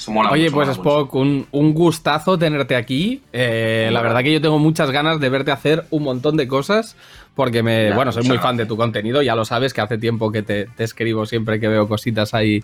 Eso 0.02 0.12
mola 0.12 0.32
Oye, 0.32 0.46
mucho, 0.46 0.56
pues 0.56 0.68
mola. 0.70 0.74
Spock, 0.78 1.14
un, 1.14 1.46
un 1.52 1.74
gustazo 1.76 2.36
tenerte 2.40 2.76
aquí. 2.76 3.22
Eh, 3.32 3.90
la 3.92 4.02
verdad 4.02 4.24
que 4.24 4.34
yo 4.34 4.42
tengo 4.42 4.58
muchas 4.58 4.90
ganas 4.90 5.20
de 5.20 5.30
verte 5.30 5.52
hacer 5.52 5.86
un 5.92 6.02
montón 6.02 6.38
de 6.38 6.48
cosas, 6.48 6.96
porque 7.36 7.62
me, 7.62 7.94
bueno, 7.94 8.12
soy 8.12 8.24
muy 8.24 8.40
fan 8.40 8.58
de 8.58 8.66
tu 8.66 8.76
contenido, 8.78 9.22
ya 9.22 9.36
lo 9.36 9.46
sabes, 9.46 9.74
que 9.76 9.82
hace 9.82 10.00
tiempo 10.00 10.32
que 10.32 10.42
te, 10.42 10.66
te 10.66 10.84
escribo 10.84 11.28
siempre 11.28 11.60
que 11.60 11.68
veo 11.68 11.88
cositas 11.88 12.34
ahí 12.34 12.64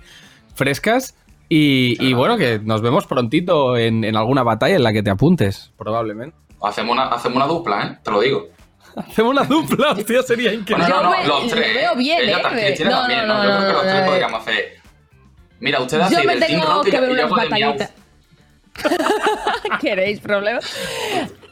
frescas. 0.56 1.16
Y, 1.50 1.96
y 2.06 2.14
bueno, 2.14 2.38
que 2.38 2.60
nos 2.62 2.82
vemos 2.82 3.06
prontito 3.06 3.78
en, 3.78 4.04
en 4.04 4.18
alguna 4.18 4.44
batalla 4.44 4.76
en 4.76 4.84
la 4.84 4.92
que 4.92 5.04
te 5.04 5.10
apuntes, 5.12 5.72
probablemente. 5.78 6.36
Hacemos 6.62 6.94
una, 6.94 7.04
hacemos 7.10 7.36
una 7.38 7.46
dupla, 7.46 7.84
¿eh? 7.86 7.98
Te 8.04 8.12
lo 8.12 8.20
digo. 8.20 8.48
Hacemos 8.98 9.32
una 9.32 9.44
dupla, 9.44 9.92
hostia, 9.92 10.24
sería 10.24 10.52
increíble. 10.52 10.88
Bueno, 10.92 11.04
no, 11.04 11.04
Yo 11.04 11.04
no, 11.04 11.12
me- 11.22 11.28
los 11.28 11.44
lo 11.44 11.50
tres. 11.52 11.74
veo 11.76 11.96
bien, 11.96 12.20
Ella 12.24 12.40
¿eh? 12.40 12.42
también, 12.42 12.66
Cristina 12.68 12.90
No, 12.90 12.98
también, 13.02 13.28
no, 13.28 13.34
¿no? 13.36 13.44
Yo 13.44 13.50
no, 13.52 13.58
creo 13.60 13.68
que 13.68 13.74
los 13.74 13.84
no, 13.86 13.90
tres 13.92 14.00
no, 14.02 14.08
podríamos 14.08 14.42
hacer. 14.42 14.66
Mira, 15.60 15.82
usted 15.82 16.00
hace 16.00 16.16
Yo 16.16 16.24
me 16.24 16.36
del 16.36 16.46
Team 16.46 16.62
tengo 16.62 16.74
Rocket 16.74 16.94
que 16.94 17.00
ver 17.00 17.10
unas 17.12 17.30
batallitas. 17.30 17.92
¿Queréis 19.82 20.20
problemas? 20.20 20.66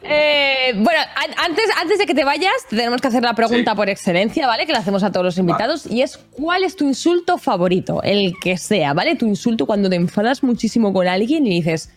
Eh, 0.04 0.74
bueno, 0.76 1.00
an- 1.16 1.36
antes, 1.50 1.66
antes 1.82 1.98
de 1.98 2.06
que 2.06 2.14
te 2.14 2.24
vayas, 2.24 2.54
te 2.70 2.76
tenemos 2.76 3.02
que 3.02 3.08
hacer 3.08 3.24
la 3.24 3.34
pregunta 3.34 3.72
Sí. 3.72 3.76
por 3.78 3.90
excelencia, 3.90 4.46
¿vale? 4.46 4.68
Que 4.68 4.72
la 4.74 4.80
hacemos 4.80 5.02
a 5.04 5.12
todos 5.12 5.26
los 5.26 5.38
invitados. 5.40 5.88
Y 5.88 6.04
es: 6.04 6.18
¿cuál 6.32 6.64
es 6.64 6.76
tu 6.76 6.86
insulto 6.88 7.38
favorito? 7.40 8.04
El 8.04 8.34
que 8.40 8.58
sea, 8.58 8.94
¿vale? 8.94 9.16
Tu 9.16 9.26
insulto 9.26 9.66
cuando 9.66 9.90
te 9.90 9.96
enfadas 9.96 10.44
muchísimo 10.44 10.94
con 10.94 11.08
alguien 11.08 11.48
y 11.48 11.50
dices, 11.62 11.90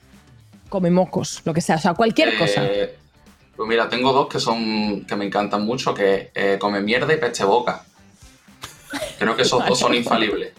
come 0.71 0.91
mocos, 0.91 1.43
lo 1.45 1.53
que 1.53 1.61
sea, 1.61 1.77
o 1.77 1.81
sea, 1.81 1.93
cualquier 1.95 2.39
cosa. 2.39 2.65
Eh, 2.65 2.95
Pues 3.55 3.69
mira, 3.69 3.89
tengo 3.89 4.13
dos 4.13 4.29
que 4.29 4.39
son 4.41 5.05
que 5.05 5.17
me 5.17 5.27
encantan 5.27 5.67
mucho, 5.67 5.93
que 5.93 6.31
eh, 6.35 6.57
come 6.61 6.81
mierda 6.81 7.13
y 7.13 7.17
peche 7.19 7.45
boca. 7.45 7.85
Creo 9.19 9.37
que 9.37 9.43
esos 9.43 9.67
dos 9.67 9.79
son 9.79 9.95
infalibles. 9.95 10.53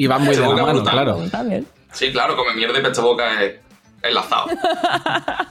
Y 0.00 0.06
van 0.06 0.22
muy 0.24 0.34
de 0.34 0.40
la 0.40 0.48
mano, 0.48 0.66
brutal. 0.80 0.92
claro. 0.92 1.20
Bien. 1.46 1.66
Sí, 1.92 2.10
claro, 2.12 2.34
come 2.36 2.54
mierda 2.54 2.78
y 2.78 2.82
peche 2.82 3.00
boca 3.02 3.42
es 3.42 3.54
enlazado. 4.02 4.46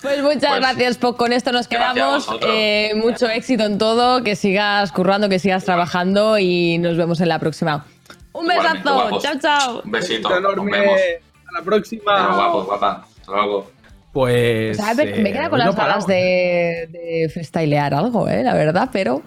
Pues 0.00 0.22
muchas 0.22 0.40
Pues, 0.50 0.60
gracias, 0.60 0.96
Poc. 0.98 1.16
Con 1.18 1.32
esto 1.32 1.52
nos 1.52 1.68
quedamos. 1.68 2.28
Eh, 2.48 2.92
mucho 2.96 3.28
éxito 3.28 3.64
en 3.64 3.76
todo, 3.76 4.22
que 4.22 4.36
sigas 4.36 4.92
currando, 4.92 5.28
que 5.28 5.38
sigas 5.38 5.64
trabajando 5.64 6.38
y 6.38 6.78
nos 6.78 6.96
vemos 6.96 7.20
en 7.20 7.28
la 7.28 7.38
próxima. 7.38 7.84
Un 8.32 8.44
Igualmente, 8.44 8.78
besazo. 8.78 8.94
guapos. 8.94 9.22
Chao, 9.22 9.34
chao. 9.40 9.82
Un 9.84 9.90
besito. 9.90 10.28
Un 10.28 10.42
Nos 10.42 10.64
vemos. 10.64 11.00
A 11.46 11.52
la 11.58 11.62
próxima. 11.64 12.14
Venga, 12.14 12.34
guapos, 12.36 12.66
guapa. 12.66 13.06
Hasta 13.20 13.32
luego. 13.32 13.70
Pues. 14.12 14.78
O 14.78 14.82
sea, 14.82 14.94
me, 14.94 15.04
me 15.04 15.28
eh, 15.30 15.32
queda 15.32 15.50
con 15.50 15.60
hoy 15.60 15.66
las 15.66 15.74
no 15.76 15.82
ganas 15.82 16.06
de, 16.06 16.88
de 16.90 17.28
freestylear 17.32 17.92
algo, 17.94 18.28
eh, 18.28 18.42
la 18.42 18.54
verdad, 18.54 18.88
pero 18.92 19.20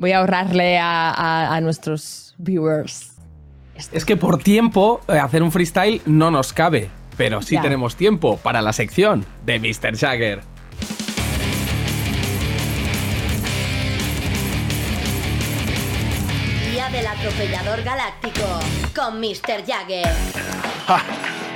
voy 0.00 0.10
a 0.12 0.18
ahorrarle 0.18 0.78
a, 0.78 1.10
a- 1.10 1.54
a 1.54 1.60
nuestros 1.60 2.34
viewers. 2.38 3.12
Es 3.92 4.04
que 4.04 4.16
por 4.16 4.42
tiempo, 4.42 5.00
eh, 5.08 5.18
hacer 5.18 5.42
un 5.42 5.52
freestyle 5.52 6.02
no 6.06 6.30
nos 6.32 6.52
cabe. 6.52 6.90
Pero 7.16 7.42
sí 7.42 7.54
Ya. 7.54 7.62
tenemos 7.62 7.96
tiempo 7.96 8.38
para 8.38 8.62
la 8.62 8.72
sección 8.72 9.24
de 9.44 9.58
Mr. 9.60 9.96
Jagger. 9.96 10.40
Día 16.70 16.88
del 16.90 17.06
atropellador 17.06 17.82
galáctico 17.82 18.46
con 18.94 19.20
Mr. 19.20 19.64
Jagger. 19.66 20.08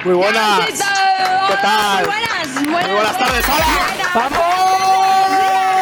Muy 0.05 0.14
buenas. 0.14 0.66
¿Qué 0.66 0.72
tal? 0.72 1.47
¿Qué 1.49 1.57
tal? 1.62 1.97
Muy 1.97 2.14
buenas, 2.14 2.49
Muy 2.62 2.95
buenas 2.95 3.18
tardes. 3.18 3.45
¡Hola! 3.49 3.66
Muy 3.95 4.05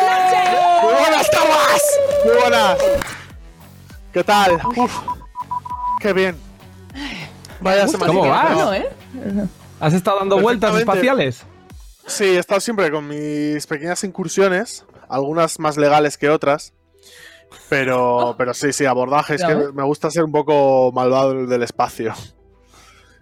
buenas 0.03 0.31
tardes. 0.31 0.83
Muy 0.83 0.93
buenas. 0.95 1.27
¿Qué 4.13 4.25
tal? 4.25 4.61
Uf. 4.77 5.01
Qué 6.01 6.13
bien. 6.13 6.37
Vaya 7.61 7.89
semana. 7.89 8.13
¿Cómo 8.13 8.29
vas? 8.29 8.55
Bueno, 8.55 8.75
¿eh? 8.75 8.89
¿Has 9.81 9.95
estado 9.95 10.19
dando 10.19 10.41
vueltas 10.41 10.77
espaciales? 10.77 11.45
Sí, 12.07 12.25
he 12.25 12.39
estado 12.39 12.61
siempre 12.61 12.91
con 12.91 13.07
mis 13.09 13.67
pequeñas 13.67 14.05
incursiones, 14.05 14.85
algunas 15.09 15.59
más 15.59 15.77
legales 15.77 16.19
que 16.19 16.29
otras. 16.29 16.75
Pero, 17.69 18.35
pero 18.39 18.55
sí, 18.55 18.73
sí, 18.73 18.87
abordaje. 18.87 19.35
Es 19.37 19.45
que 19.45 19.55
me 19.55 19.83
gusta 19.83 20.11
ser 20.11 20.25
un 20.25 20.33
poco 20.33 20.93
malvado 20.93 21.47
del 21.47 21.63
espacio. 21.63 22.13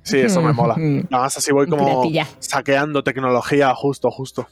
Sí, 0.02 0.18
eso 0.18 0.40
me 0.40 0.52
mola. 0.52 0.74
Además, 0.74 1.36
así 1.36 1.52
voy 1.52 1.68
como 1.68 2.02
saqueando 2.38 3.04
tecnología 3.04 3.74
justo, 3.74 4.10
justo. 4.10 4.48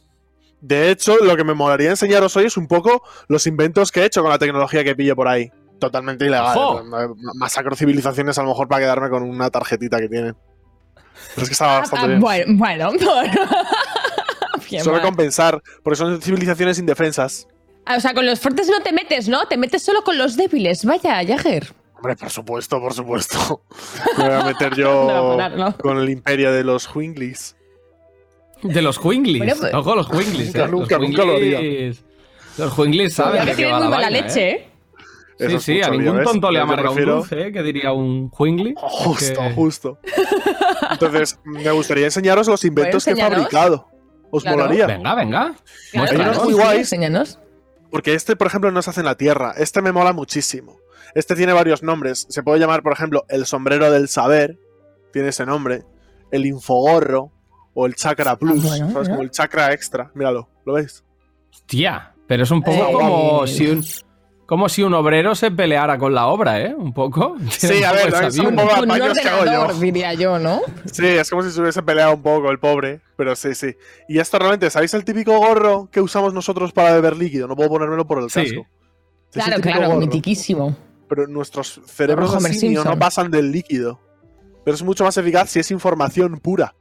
De 0.61 0.91
hecho, 0.91 1.17
lo 1.19 1.37
que 1.37 1.45
me 1.45 1.55
molaría 1.55 1.91
enseñaros 1.91 2.37
hoy 2.37 2.47
es 2.47 2.57
un 2.57 2.67
poco 2.67 3.03
los 3.29 3.47
inventos 3.47 3.93
que 3.93 4.01
he 4.01 4.05
hecho 4.05 4.23
con 4.23 4.31
la 4.31 4.39
tecnología 4.39 4.83
que 4.83 4.97
pillo 4.97 5.15
por 5.15 5.29
ahí. 5.29 5.51
Totalmente 5.79 6.27
ilegal. 6.27 6.57
¡Ojo! 6.59 6.85
Masacro 7.35 7.77
civilizaciones 7.77 8.37
a 8.39 8.43
lo 8.43 8.49
mejor 8.49 8.67
para 8.67 8.81
quedarme 8.83 9.09
con 9.09 9.23
una 9.23 9.51
tarjetita 9.51 9.99
que 9.99 10.09
tienen. 10.09 10.37
Pero 11.35 11.43
es 11.43 11.49
que 11.49 11.53
estaba 11.53 11.81
bastante 11.81 12.05
ah, 12.05 12.09
bien. 12.09 12.21
bueno, 12.21 12.45
bueno, 12.57 12.91
bueno. 13.01 14.85
Bueno. 14.85 15.03
compensar, 15.03 15.63
porque 15.83 15.97
son 15.97 16.21
civilizaciones 16.21 16.79
indefensas. 16.79 17.47
Ah, 17.87 17.97
O 17.97 18.01
sea, 18.01 18.13
con 18.13 18.27
los 18.27 18.41
fuertes 18.41 18.69
no 18.69 18.83
te 18.83 18.93
metes, 18.93 19.29
¿no? 19.29 19.47
Te 19.47 19.57
metes 19.57 19.83
solo 19.83 20.03
con 20.03 20.19
los 20.19 20.37
débiles. 20.37 20.85
Vaya, 20.85 21.25
Jagger. 21.25 21.73
Hombre, 21.97 22.17
por 22.17 22.31
supuesto, 22.31 22.81
por 22.81 22.93
supuesto. 22.93 23.63
Me 24.19 24.25
voy 24.25 24.35
a 24.35 24.45
meter 24.45 24.75
yo 24.77 25.37
con 25.81 25.99
el 25.99 26.11
imperio 26.11 26.53
de 26.53 26.65
los 26.65 26.95
Winglis. 26.95 27.57
De 28.63 28.83
los 28.83 29.03
Winglis. 29.05 29.39
Bueno, 29.39 29.55
pues- 29.61 29.75
Ojo, 29.75 29.95
los. 29.95 30.09
Nunca, 30.11 30.25
eh. 30.65 30.69
nunca, 30.69 30.99
los 30.99 31.09
nunca 31.09 31.25
lo 31.25 31.33
haría. 31.37 31.61
Los 32.59 32.77
Winglis 32.79 33.15
saben 33.15 33.33
Ahora 33.41 33.45
de 33.45 33.51
qué 33.53 33.57
tiene 33.57 33.71
va 33.73 33.79
muy 33.79 33.85
la 33.85 33.91
mala 33.91 34.11
vaina, 34.11 34.27
leche, 34.27 34.49
¿eh? 34.51 34.55
¿eh? 34.55 34.65
Eso 35.39 35.61
Sí, 35.61 35.75
sí, 35.77 35.83
a 35.83 35.91
ningún 35.91 36.17
¿ves? 36.17 36.25
tonto 36.25 36.51
le 36.51 36.59
Yo 36.59 36.63
amarga 36.65 36.91
un 36.91 37.05
dulce, 37.05 37.41
¿eh? 37.47 37.53
que 37.53 37.63
diría 37.63 37.93
un 37.93 38.29
Wingli. 38.37 38.75
Justo, 38.77 39.41
Que- 39.41 39.53
justo. 39.53 39.99
Entonces, 40.91 41.39
me 41.45 41.71
gustaría 41.71 42.07
enseñaros 42.07 42.49
los 42.49 42.65
inventos 42.65 43.05
que 43.05 43.13
he 43.13 43.17
fabricado. 43.17 43.87
¿Os 44.31 44.43
Claro. 44.43 44.59
molaría? 44.59 44.87
Venga, 44.87 45.15
venga. 45.15 45.41
Claro, 45.41 45.55
Muéstranos. 45.95 46.37
unos 46.37 46.45
muy 46.45 46.53
sí, 46.55 46.59
guays. 46.61 46.79
enséñanos. 46.81 47.39
Porque 47.91 48.15
este, 48.15 48.37
por 48.37 48.47
ejemplo, 48.49 48.71
no 48.73 48.83
se 48.83 48.91
hace 48.91 49.01
en 49.01 49.07
la 49.07 49.15
Tierra. 49.17 49.55
Este 49.57 49.81
me 49.81 49.93
mola 49.93 50.13
muchísimo. 50.13 50.77
Este 51.15 51.35
tiene 51.35 51.53
varios 51.55 51.83
nombres. 51.83 52.27
Se 52.29 52.43
puede 52.43 52.59
llamar, 52.59 52.83
por 52.83 52.93
ejemplo, 52.93 53.25
el 53.29 53.47
sombrero 53.47 53.91
del 53.91 54.09
saber. 54.09 54.59
Tiene 55.13 55.29
ese 55.29 55.47
nombre. 55.47 55.85
El 56.31 56.45
infogorro. 56.45 57.33
O 57.81 57.87
el 57.87 57.95
chakra 57.95 58.35
plus. 58.37 58.65
Ah, 58.65 58.69
bueno, 58.69 58.91
¿Sabes? 58.93 59.09
Como 59.09 59.23
el 59.23 59.31
chakra 59.31 59.73
extra. 59.73 60.11
Míralo. 60.15 60.49
¿Lo 60.67 60.73
veis? 60.73 61.05
Hostia, 61.53 62.13
pero 62.27 62.43
es 62.43 62.51
un 62.51 62.61
poco 62.63 62.77
Eh, 62.89 62.93
como 62.93 63.45
eh, 63.45 63.47
si 63.49 63.67
un, 63.69 63.85
como 64.47 64.69
si 64.69 64.83
un 64.83 64.95
obrero 64.95 65.35
se 65.37 65.51
peleara 65.53 65.97
con 65.97 66.13
la 66.13 66.27
obra, 66.27 66.61
¿eh? 66.61 66.75
Un 66.77 66.93
poco. 66.93 67.37
Sí, 67.51 67.85
a 67.85 67.93
ver, 67.93 68.33
son 68.33 68.47
un 68.49 68.57
poco 68.57 68.81
un 68.83 68.89
que 69.15 69.29
hago 69.29 69.45
yo. 69.71 69.75
diría 69.81 70.15
yo, 70.15 70.39
¿no? 70.41 70.61
Sí, 70.93 71.07
es 71.07 71.31
como 71.31 71.43
si 71.45 71.53
se 71.53 71.61
hubiese 71.61 71.83
peleado 71.85 72.15
un 72.15 72.23
poco 72.23 72.51
el 72.51 72.59
pobre, 72.59 73.01
pero 73.17 73.37
sí, 73.37 73.55
sí. 73.55 73.77
Y 74.09 74.19
esto 74.19 74.39
realmente, 74.41 74.71
¿sabéis 74.71 74.95
el 74.95 75.05
típico 75.05 75.39
gorro 75.39 75.89
que 75.93 76.01
usamos 76.01 76.35
nosotros 76.35 76.73
para 76.73 76.93
beber 76.95 77.17
líquido? 77.17 77.47
No 77.47 77.55
puedo 77.55 77.69
ponérmelo 77.69 78.07
por 78.09 78.21
el 78.23 78.29
Sí. 78.31 78.41
casco. 78.45 78.67
Es 79.33 79.45
Claro, 79.45 79.61
claro, 79.63 79.87
gorro. 79.89 80.01
mitiquísimo. 80.01 80.77
Pero 81.09 81.27
nuestros 81.29 81.81
cerebros 81.87 82.37
no 82.75 82.99
pasan 82.99 83.31
del 83.31 83.53
líquido. 83.53 84.01
Pero 84.65 84.75
es 84.75 84.83
mucho 84.83 85.05
más 85.05 85.17
eficaz 85.17 85.49
si 85.51 85.61
es 85.61 85.71
información 85.71 86.39
pura. 86.41 86.75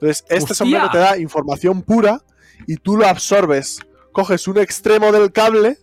Entonces, 0.00 0.24
este 0.28 0.36
¡Hostia! 0.52 0.54
sombrero 0.54 0.90
te 0.90 0.98
da 0.98 1.16
información 1.18 1.82
pura 1.82 2.20
y 2.66 2.76
tú 2.76 2.96
lo 2.96 3.06
absorbes. 3.06 3.78
Coges 4.12 4.46
un 4.48 4.58
extremo 4.58 5.12
del 5.12 5.32
cable. 5.32 5.78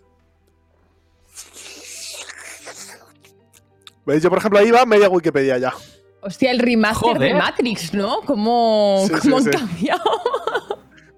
¿Veis? 4.05 4.21
Yo, 4.21 4.29
por 4.29 4.39
ejemplo, 4.39 4.59
ahí 4.59 4.69
va 4.71 4.85
media 4.85 5.09
Wikipedia 5.09 5.57
ya. 5.57 5.73
Hostia, 6.21 6.51
el 6.51 6.59
remaster 6.59 7.17
de. 7.19 7.33
Matrix, 7.33 7.93
¿no? 7.93 8.21
¿Cómo, 8.25 9.05
Sí, 9.07 9.13
cómo 9.29 9.39
sí, 9.41 9.47
han 9.47 9.53
sí. 9.53 9.59
cambiado? 9.59 10.03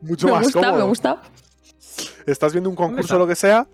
Mucho 0.01 0.27
me 0.27 0.33
más 0.33 0.43
gusta, 0.43 0.59
cómodo. 0.59 0.77
me 0.77 0.83
gusta. 0.83 1.21
Estás 2.25 2.53
viendo 2.53 2.69
un 2.69 2.75
concurso 2.75 3.15
o 3.15 3.19
lo 3.19 3.27
que 3.27 3.35
sea 3.35 3.67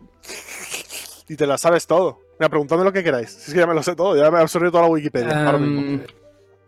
y 1.28 1.36
te 1.36 1.46
la 1.48 1.58
sabes 1.58 1.88
todo. 1.88 2.20
Mira, 2.40 2.50
preguntadme 2.50 2.84
lo 2.84 2.92
que 2.92 3.04
queráis. 3.04 3.30
Si 3.32 3.52
es 3.52 3.54
que 3.54 3.60
ya 3.60 3.68
me 3.68 3.74
lo 3.74 3.84
sé 3.84 3.96
todo, 3.96 4.16
ya 4.18 4.30
me 4.32 4.40
he 4.40 4.42
absorbido 4.42 4.72
toda 4.72 4.84
la 4.84 4.90
Wikipedia. 4.90 5.46
ahora 5.46 5.58
mismo. 5.58 6.04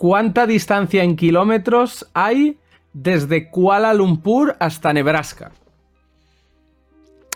¿Cuánta 0.08 0.46
distancia 0.46 1.02
en 1.02 1.16
kilómetros 1.16 2.06
hay 2.14 2.58
desde 2.92 3.50
Kuala 3.50 3.94
Lumpur 3.94 4.54
hasta 4.60 4.92
Nebraska? 4.92 5.52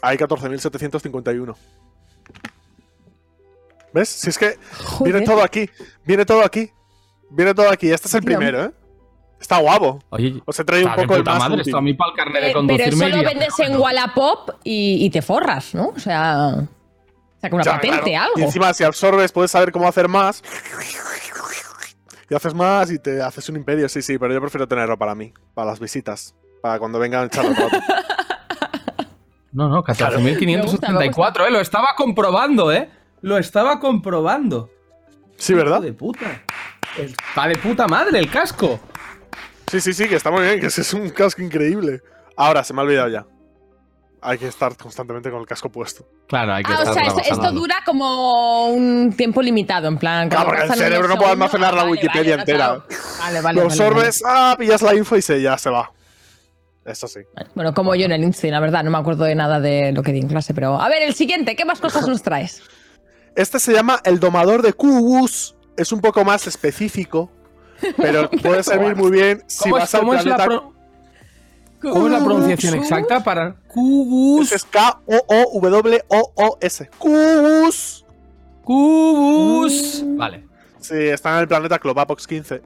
Hay 0.02 0.18
14.751. 0.18 1.56
¿Ves? 3.94 4.10
Si 4.10 4.30
es 4.30 4.38
que 4.38 4.58
Joder. 4.84 5.14
viene 5.14 5.26
todo 5.26 5.42
aquí. 5.44 5.70
Viene 6.06 6.26
todo 6.26 6.44
aquí. 6.44 6.70
Viene 7.30 7.54
todo 7.54 7.70
aquí. 7.70 7.90
Este 7.90 8.10
es 8.10 8.14
el 8.16 8.20
Tío. 8.26 8.38
primero, 8.38 8.66
¿eh? 8.66 8.72
Está 9.40 9.60
guapo. 9.60 10.04
Oye, 10.10 10.42
Os 10.44 10.60
he 10.60 10.66
traído 10.66 10.90
un 10.90 10.96
de 10.98 11.02
poco 11.04 11.14
el 11.16 11.22
puta 11.22 11.32
más 11.32 11.40
madre, 11.40 11.62
útil. 11.62 11.70
esto 11.70 11.78
a 11.78 11.82
mí 11.82 11.94
para 11.94 12.12
el 12.12 12.18
carnet 12.18 12.42
de 12.44 12.50
Eh, 12.50 12.54
pero 12.68 12.84
eso 12.84 13.08
lo 13.08 13.24
vendes 13.24 13.60
en 13.60 13.78
Wallapop 13.80 14.50
y, 14.66 15.06
y 15.06 15.10
te 15.10 15.22
forras, 15.22 15.74
¿no? 15.74 15.94
O 15.96 16.00
sea, 16.00 16.68
saca 17.42 17.56
una 17.56 17.64
Ya, 17.64 17.72
patente, 17.76 18.02
claro. 18.12 18.26
algo. 18.26 18.40
Y 18.40 18.44
encima, 18.44 18.74
si 18.74 18.84
absorbes, 18.84 19.32
puedes 19.32 19.52
saber 19.52 19.72
cómo 19.72 19.88
hacer 19.88 20.10
más. 20.10 20.44
Y 22.30 22.36
haces 22.36 22.54
más 22.54 22.92
y 22.92 23.00
te 23.00 23.22
haces 23.22 23.48
un 23.50 23.56
imperio, 23.56 23.88
sí, 23.88 24.02
sí, 24.02 24.18
pero 24.18 24.34
yo 24.34 24.42
prefiero 24.42 24.68
tenerlo 24.68 24.98
para 24.98 25.16
mí, 25.16 25.34
para 25.54 25.72
las 25.72 25.80
visitas, 25.80 26.36
para 26.62 26.78
cuando 26.78 27.00
vengan 27.00 27.24
a 27.24 27.26
echar 27.28 27.46
el 27.46 27.56
rato. 27.56 27.78
No, 29.54 29.70
no, 29.70 29.84
Me 29.88 30.62
gusta, 30.62 30.92
me 30.92 31.10
14.574, 31.10 31.48
¿eh? 31.48 31.50
Lo 31.50 31.60
estaba 31.60 31.88
comprobando, 31.98 32.72
¿eh? 32.72 32.92
Lo 33.22 33.40
estaba 33.40 33.80
comprobando. 33.80 34.70
Sí, 35.36 35.56
¿verdad? 35.56 35.82
De 35.82 35.94
puta. 35.94 36.44
Está 36.96 37.48
de 37.48 37.56
puta 37.56 37.88
madre 37.88 38.20
el 38.20 38.30
casco. 38.30 38.80
Sí, 39.72 39.82
sí, 39.82 39.94
sí, 39.94 40.08
que 40.08 40.16
está 40.16 40.30
muy 40.30 40.44
bien, 40.44 40.60
que 40.60 40.68
ese 40.68 40.82
es 40.82 40.94
un 40.94 41.10
casco 41.10 41.42
increíble. 41.42 42.04
Ahora, 42.36 42.64
se 42.64 42.72
me 42.74 42.82
ha 42.82 42.84
olvidado 42.84 43.10
ya. 43.10 43.26
Hay 44.22 44.38
que 44.38 44.48
estar 44.48 44.76
constantemente 44.76 45.30
con 45.30 45.40
el 45.42 45.46
casco 45.46 45.70
puesto. 45.70 46.06
Claro, 46.28 46.54
hay 46.54 46.64
que 46.64 46.72
Ah, 46.72 46.84
o 46.88 46.94
sea, 46.94 47.04
esto, 47.04 47.52
dura 47.52 47.76
como 47.86 48.68
un 48.70 49.14
tiempo 49.16 49.42
limitado, 49.42 49.88
en 49.88 49.98
plan. 49.98 50.28
Claro, 50.28 50.48
porque 50.48 50.64
el 50.64 50.74
cerebro 50.74 51.08
no 51.08 51.18
puede 51.18 51.32
almacenar 51.32 51.74
la 51.74 51.84
Vale, 51.84 51.92
Wikipedia 51.92 52.38
vale, 52.38 52.42
entera. 52.42 52.58
claro. 52.58 52.84
Vale, 53.20 53.42
vale. 53.42 53.56
Lo 53.62 53.68
vale, 53.68 53.74
absorbes, 53.74 54.24
ah, 54.26 54.56
pillas 54.58 54.82
la 54.82 54.96
info 54.96 55.16
y 55.18 55.22
se, 55.22 55.42
ya 55.42 55.58
se 55.58 55.70
va. 55.70 55.92
Eso 56.84 57.08
sí. 57.08 57.20
vale. 57.36 57.50
Bueno, 57.54 57.74
como 57.74 57.94
yo 57.96 58.06
en 58.06 58.12
el 58.14 58.24
Insta, 58.24 58.48
la 58.48 58.60
verdad, 58.60 58.84
no 58.84 58.90
me 58.92 58.98
acuerdo 58.98 59.26
de 59.26 59.36
nada 59.36 59.60
de 59.60 59.92
lo 59.92 60.02
que 60.04 60.12
di 60.14 60.20
en 60.20 60.28
clase, 60.28 60.54
pero. 60.54 60.82
A 60.82 60.90
ver, 60.90 61.04
el 61.04 61.14
siguiente, 61.14 61.56
¿qué 61.56 61.66
más 61.66 61.80
cosas 61.80 62.08
nos 62.08 62.24
traes? 62.24 62.64
Este 63.36 63.60
se 63.60 63.72
llama 63.72 64.00
el 64.04 64.20
domador 64.20 64.62
de 64.64 64.74
cubus. 64.74 65.56
Es 65.78 65.92
un 65.92 66.02
poco 66.02 66.26
más 66.26 66.48
específico, 66.48 67.30
pero 67.98 68.30
puede 68.42 68.64
servir 68.64 68.96
muy 68.96 69.12
bien 69.12 69.44
si 69.46 69.70
¿Cómo, 69.70 69.78
es, 69.78 69.84
vas 69.84 69.94
al 69.94 70.00
cómo 70.02 70.14
es 70.16 70.26
la 70.26 70.36
planeta. 70.38 70.64
Cómo 71.92 72.08
es 72.08 72.14
la 72.14 72.24
pronunciación 72.24 72.76
exacta 72.76 73.24
para 73.24 73.56
cubus? 73.68 74.52
Es 74.52 74.64
K-O-O-W-O-O-S. 74.66 75.70
Cubus. 76.98 78.06
Cubus. 78.64 80.04
Vale. 80.18 80.48
Sí, 80.80 80.96
está 80.96 81.34
en 81.36 81.40
el 81.42 81.48
planeta 81.48 81.80
Clopapox 81.80 82.28
15. 82.28 82.62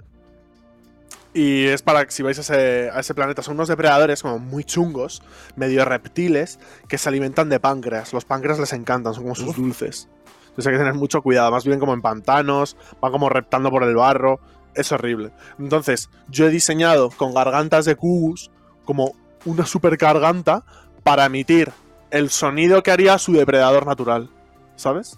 Y 1.33 1.65
es 1.67 1.81
para 1.81 2.05
que 2.05 2.11
si 2.11 2.23
vais 2.23 2.37
a 2.37 2.41
ese, 2.41 2.89
a 2.91 2.99
ese 2.99 3.13
planeta, 3.13 3.41
son 3.41 3.53
unos 3.55 3.69
depredadores 3.69 4.21
como 4.21 4.37
muy 4.37 4.65
chungos, 4.65 5.23
medio 5.55 5.85
reptiles, 5.85 6.59
que 6.89 6.97
se 6.97 7.07
alimentan 7.07 7.47
de 7.49 7.59
páncreas. 7.59 8.11
Los 8.11 8.25
páncreas 8.25 8.59
les 8.59 8.73
encantan, 8.73 9.13
son 9.13 9.23
como 9.23 9.35
sus 9.35 9.55
dulces. 9.55 10.09
Entonces 10.49 10.67
hay 10.67 10.73
que 10.73 10.79
tener 10.79 10.95
mucho 10.95 11.21
cuidado. 11.21 11.49
Más 11.51 11.63
bien 11.63 11.79
como 11.79 11.93
en 11.93 12.01
pantanos, 12.01 12.75
van 12.99 13.13
como 13.13 13.29
reptando 13.29 13.69
por 13.71 13.83
el 13.83 13.95
barro. 13.95 14.41
Es 14.75 14.91
horrible. 14.91 15.31
Entonces, 15.57 16.09
yo 16.29 16.47
he 16.47 16.49
diseñado 16.49 17.09
con 17.09 17.33
gargantas 17.33 17.85
de 17.85 17.95
cubus 17.95 18.51
como 18.91 19.15
una 19.45 19.65
super 19.65 19.95
garganta 19.95 20.65
para 21.01 21.25
emitir 21.25 21.71
el 22.09 22.29
sonido 22.29 22.83
que 22.83 22.91
haría 22.91 23.17
su 23.17 23.31
depredador 23.31 23.85
natural. 23.85 24.29
¿Sabes? 24.75 25.17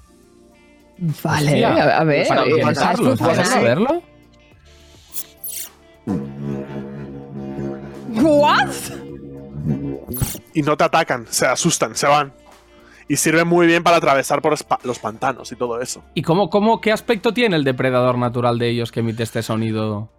Vale, 1.23 1.65
Hostia, 1.65 1.69
a, 1.69 2.01
a 2.01 2.03
ver. 2.03 2.19
Eh, 2.19 2.25
¿sabes 2.25 2.53
utilizarlo, 2.53 3.17
funcionar? 3.17 3.45
¿sabes 3.47 3.63
verlo? 3.63 4.03
¿What? 8.21 8.69
y 10.53 10.61
no 10.61 10.77
te 10.77 10.83
atacan, 10.83 11.25
se 11.31 11.47
asustan, 11.47 11.95
se 11.95 12.05
van. 12.05 12.31
Y 13.07 13.15
sirve 13.15 13.43
muy 13.43 13.65
bien 13.65 13.81
para 13.81 13.97
atravesar 13.97 14.43
por 14.43 14.55
los 14.83 14.99
pantanos 14.99 15.51
y 15.51 15.55
todo 15.55 15.81
eso. 15.81 16.03
¿Y 16.13 16.21
cómo, 16.21 16.51
cómo, 16.51 16.79
qué 16.79 16.91
aspecto 16.91 17.33
tiene 17.33 17.55
el 17.55 17.63
depredador 17.63 18.19
natural 18.19 18.59
de 18.59 18.69
ellos 18.69 18.91
que 18.91 18.99
emite 18.99 19.23
este 19.23 19.41
sonido? 19.41 20.11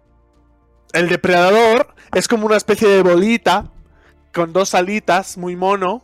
El 0.93 1.09
depredador 1.09 1.87
es 2.13 2.27
como 2.27 2.45
una 2.45 2.57
especie 2.57 2.87
de 2.87 3.01
bolita 3.03 3.71
con 4.33 4.53
dos 4.53 4.73
alitas, 4.75 5.37
muy 5.37 5.55
mono. 5.55 6.03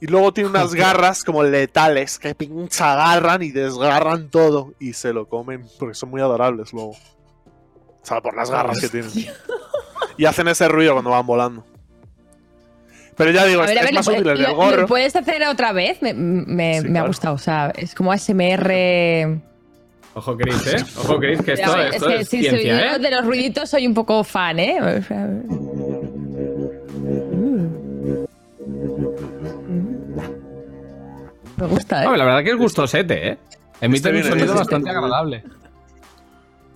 Y 0.00 0.06
luego 0.08 0.32
tiene 0.32 0.50
unas 0.50 0.74
garras 0.74 1.24
como 1.24 1.42
letales 1.42 2.18
que 2.18 2.34
pincha 2.34 2.92
agarran 2.92 3.42
y 3.42 3.50
desgarran 3.50 4.28
todo. 4.28 4.74
Y 4.78 4.92
se 4.92 5.12
lo 5.12 5.26
comen 5.28 5.66
porque 5.78 5.94
son 5.94 6.10
muy 6.10 6.20
adorables 6.20 6.72
luego. 6.72 6.90
O 6.90 8.08
sea, 8.08 8.20
por 8.20 8.36
las 8.36 8.50
garras 8.50 8.78
que 8.78 8.88
tienen. 8.88 9.10
Y 10.18 10.24
hacen 10.26 10.48
ese 10.48 10.68
ruido 10.68 10.92
cuando 10.92 11.10
van 11.10 11.26
volando. 11.26 11.64
Pero 13.16 13.30
ya 13.30 13.46
digo, 13.46 13.62
A 13.62 13.64
es, 13.64 13.70
ver, 13.70 13.78
a 13.78 13.80
es 13.80 13.86
ver, 13.86 13.94
más 13.94 14.06
¿lo, 14.06 14.12
útil 14.12 14.28
el 14.28 14.38
lo- 14.42 14.46
del 14.48 14.54
gorro. 14.56 14.86
puedes 14.86 15.16
hacer 15.16 15.42
otra 15.48 15.72
vez? 15.72 16.02
Me, 16.02 16.12
me- 16.12 16.82
Sí, 16.82 16.88
me 16.88 16.98
ha 16.98 17.06
gustado. 17.06 17.34
O 17.34 17.38
sea, 17.38 17.72
es 17.74 17.94
como 17.94 18.12
ASMR. 18.12 19.40
Ojo, 20.16 20.34
Chris, 20.36 20.66
¿eh? 20.66 20.76
Ojo, 20.98 21.18
Chris, 21.18 21.42
que 21.42 21.52
esto, 21.52 21.70
A 21.72 21.76
ver, 21.76 21.94
esto 21.94 22.08
es 22.08 22.14
que 22.16 22.20
es 22.22 22.28
soy- 22.30 22.40
ciencia, 22.40 22.88
yo 22.90 22.96
¿eh? 22.96 22.98
de 22.98 23.10
los 23.10 23.26
ruiditos 23.26 23.68
soy 23.68 23.86
un 23.86 23.92
poco 23.92 24.24
fan, 24.24 24.58
¿eh? 24.58 24.78
O 24.80 25.02
sea, 25.02 25.28
Me 31.56 31.66
gusta, 31.66 32.02
¿eh? 32.02 32.06
Hombre, 32.06 32.18
la 32.18 32.24
verdad 32.24 32.44
que 32.44 32.50
es 32.50 32.56
gustosete, 32.56 33.28
¿eh? 33.28 33.38
Emite 33.80 34.08
Este 34.08 34.18
un 34.20 34.24
sonido 34.24 34.46
este 34.46 34.58
bastante 34.58 34.90
agradable. 34.90 35.44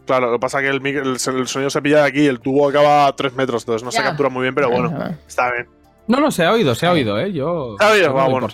Claro, 0.06 0.26
lo 0.26 0.32
que 0.32 0.38
pasa 0.40 0.58
es 0.60 0.64
que 0.64 0.76
el, 0.76 0.86
el, 0.86 1.06
el 1.40 1.48
sonido 1.48 1.70
se 1.70 1.82
pilla 1.82 1.98
de 2.02 2.08
aquí 2.08 2.20
y 2.22 2.26
el 2.26 2.40
tubo 2.40 2.68
acaba 2.68 3.06
a 3.06 3.12
3 3.14 3.34
metros, 3.34 3.62
entonces 3.62 3.84
no 3.84 3.92
se 3.92 4.02
captura 4.02 4.28
muy 4.28 4.42
bien, 4.42 4.54
pero 4.54 4.70
bueno, 4.70 4.88
Ajá. 4.88 5.14
está 5.26 5.52
bien. 5.52 5.66
No, 6.08 6.18
no, 6.18 6.30
se 6.30 6.44
ha 6.44 6.52
oído, 6.52 6.74
se 6.74 6.86
ha 6.86 6.92
oído, 6.92 7.18
¿eh? 7.20 7.32
Yo. 7.32 7.76
Se 7.78 7.84
ha 7.84 7.90
oído, 7.90 8.14
va, 8.14 8.28
bueno. 8.28 8.48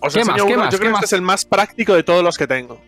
Os 0.00 0.12
¿Qué 0.12 0.24
más, 0.24 0.36
qué 0.36 0.42
uno, 0.42 0.56
más, 0.64 0.66
yo 0.66 0.70
qué 0.70 0.76
creo 0.78 0.88
que 0.88 0.92
más? 0.92 1.04
este 1.04 1.06
es 1.06 1.12
el 1.12 1.22
más 1.22 1.44
práctico 1.44 1.94
de 1.94 2.02
todos 2.02 2.22
los 2.24 2.36
que 2.36 2.46
tengo. 2.46 2.80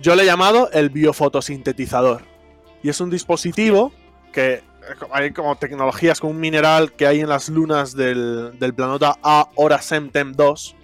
Yo 0.00 0.14
le 0.14 0.22
he 0.22 0.26
llamado 0.26 0.70
el 0.72 0.90
biofotosintetizador. 0.90 2.22
Y 2.82 2.88
es 2.88 3.00
un 3.00 3.10
dispositivo 3.10 3.92
que 4.32 4.54
eh, 4.54 4.62
hay 5.12 5.32
como 5.32 5.56
tecnologías 5.56 6.20
con 6.20 6.30
un 6.30 6.40
mineral 6.40 6.92
que 6.92 7.06
hay 7.06 7.20
en 7.20 7.28
las 7.28 7.48
lunas 7.48 7.94
del, 7.94 8.58
del 8.58 8.74
planeta 8.74 9.16
A 9.22 9.48
Orasem-Tem 9.56 10.32
2. 10.34 10.76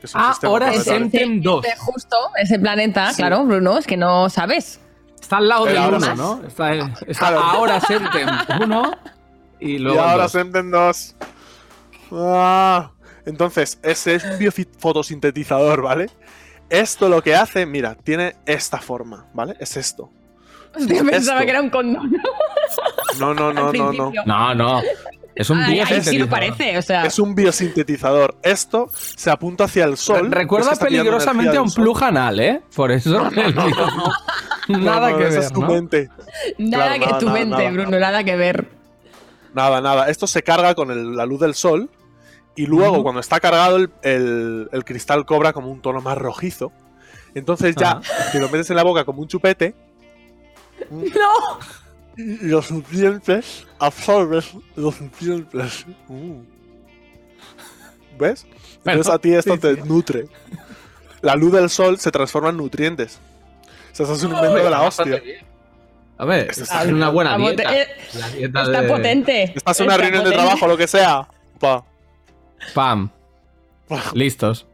Que 0.00 0.06
es 0.06 0.14
un 0.14 0.20
Ah, 0.20 0.28
sistema 0.32 0.52
ahora 0.52 0.66
planetario. 0.66 0.98
Sentem 1.00 1.40
2. 1.42 1.64
Este 1.64 1.78
justo, 1.80 2.16
ese 2.36 2.58
planeta, 2.58 3.10
Sí. 3.10 3.16
claro, 3.16 3.44
Bruno, 3.46 3.78
es 3.78 3.86
que 3.86 3.96
no 3.96 4.28
sabes. 4.28 4.80
Está 5.20 5.38
al 5.38 5.48
lado 5.48 5.64
ahora 5.66 5.88
1, 5.88 6.00
más. 6.00 6.18
¿no? 6.18 6.42
Está, 6.46 6.74
está 7.06 7.28
Claro. 7.28 7.38
ahora 7.40 7.80
Sentem 7.80 8.28
1 8.60 8.92
y 9.60 9.70
Y 9.70 9.78
luego. 9.78 10.00
el 10.02 10.04
ahora 10.10 10.22
dos. 10.24 10.32
Semtem 10.32 10.70
2. 10.70 11.16
Ah, 12.12 12.90
entonces, 13.24 13.78
ese 13.82 14.16
es 14.16 14.24
un 14.24 14.38
biofotosintetizador, 14.38 15.80
¿vale? 15.80 16.10
Esto 16.70 17.08
lo 17.08 17.22
que 17.22 17.34
hace, 17.34 17.66
mira, 17.66 17.94
tiene 17.94 18.36
esta 18.46 18.78
forma, 18.78 19.26
¿vale? 19.34 19.54
Es 19.60 19.76
esto. 19.76 20.10
Hostia, 20.76 21.04
pensaba 21.04 21.38
Esto. 21.38 21.44
que 21.44 21.50
era 21.50 21.60
un 21.62 21.70
condón. 21.70 22.16
No, 23.20 23.32
no, 23.32 23.52
no, 23.52 23.72
no, 23.72 23.92
no. 23.92 24.12
No, 24.26 24.54
no. 24.56 24.82
Es 25.36 25.48
un 25.50 25.58
Ay, 25.60 25.78
ay, 25.80 25.86
sí 25.86 26.16
biosintetizador. 26.16 26.20
lo 26.20 26.28
parece, 26.30 26.78
o 26.78 26.82
sea. 26.82 27.04
Es 27.06 27.18
un 27.20 27.34
biosintetizador. 27.34 28.36
Esto 28.42 28.90
se 28.94 29.30
apunta 29.30 29.64
hacia 29.64 29.84
el 29.84 29.96
sol. 29.96 30.32
Recuerda 30.32 30.72
es 30.72 30.78
que 30.80 30.86
peligrosamente 30.86 31.56
a 31.56 31.62
un 31.62 31.70
plug 31.72 32.02
anal, 32.02 32.40
¿eh? 32.40 32.62
Por 32.74 32.90
eso. 32.90 33.30
Nada 34.68 35.10
no, 35.10 35.16
que 35.18 35.24
esa 35.28 35.34
ver. 35.34 35.38
es 35.44 35.52
tu 35.52 35.60
¿no? 35.60 35.68
mente. 35.68 36.08
Nada 36.58 36.84
Claro, 36.86 37.00
que 37.00 37.06
nada, 37.06 37.18
tu 37.18 37.26
nada, 37.26 37.38
mente, 37.38 37.56
nada, 37.56 37.70
Bruno, 37.70 37.98
nada 38.00 38.24
que 38.24 38.36
ver. 38.36 38.68
Nada, 39.54 39.80
nada. 39.80 40.08
Esto 40.08 40.26
se 40.26 40.42
carga 40.42 40.74
con 40.74 40.90
el- 40.90 41.14
la 41.16 41.26
luz 41.26 41.40
del 41.40 41.54
sol 41.54 41.88
Y 42.56 42.66
luego, 42.66 43.02
cuando 43.02 43.20
está 43.20 43.40
cargado, 43.40 43.76
el, 43.76 43.90
el- 44.02 44.68
el 44.72 44.84
cristal 44.84 45.24
cobra 45.26 45.52
como 45.52 45.70
un 45.70 45.80
tono 45.82 46.00
más 46.00 46.16
rojizo. 46.16 46.72
Entonces 47.34 47.74
ya, 47.76 48.00
te 48.32 48.38
lo 48.40 48.48
metes 48.48 48.70
en 48.70 48.76
la 48.76 48.84
boca 48.84 49.04
como 49.04 49.22
un 49.22 49.28
chupete. 49.28 49.74
No. 50.90 51.58
Y 52.16 52.46
los 52.46 52.70
nutrientes 52.70 53.66
absorbes 53.80 54.50
los 54.76 55.00
nutrientes. 55.00 55.84
Mm. 56.08 56.42
¿Ves? 58.18 58.46
Entonces 58.84 59.12
a 59.12 59.18
ti 59.18 59.34
esto 59.34 59.54
sí, 59.54 59.60
te 59.60 59.74
sí. 59.74 59.80
nutre. 59.84 60.26
La 61.22 61.34
luz 61.34 61.52
del 61.52 61.68
sol 61.70 61.98
se 61.98 62.10
transforma 62.12 62.50
en 62.50 62.56
nutrientes. 62.58 63.18
O 63.92 63.96
sea, 63.96 64.04
eso 64.04 64.14
es 64.14 64.22
un 64.22 64.32
invento 64.32 64.56
de 64.56 64.70
la 64.70 64.82
hostia. 64.82 65.20
A 66.18 66.24
ver, 66.24 66.50
está 66.50 66.62
está 66.62 66.84
en 66.84 66.94
una 66.94 67.08
buena 67.08 67.34
Está 67.36 67.46
dieta. 67.48 67.62
poten- 67.64 68.20
La 68.20 68.28
dieta 68.30 68.62
Está 68.62 68.82
de- 68.82 68.88
potente. 68.88 69.42
Estás 69.56 69.80
en 69.80 69.86
una 69.86 69.94
Está 69.94 70.04
reunión 70.06 70.24
de 70.24 70.32
trabajo, 70.36 70.66
lo 70.68 70.76
que 70.76 70.86
sea. 70.86 71.28
Pa. 71.58 71.84
Pam. 72.72 73.10
Listos. 74.14 74.66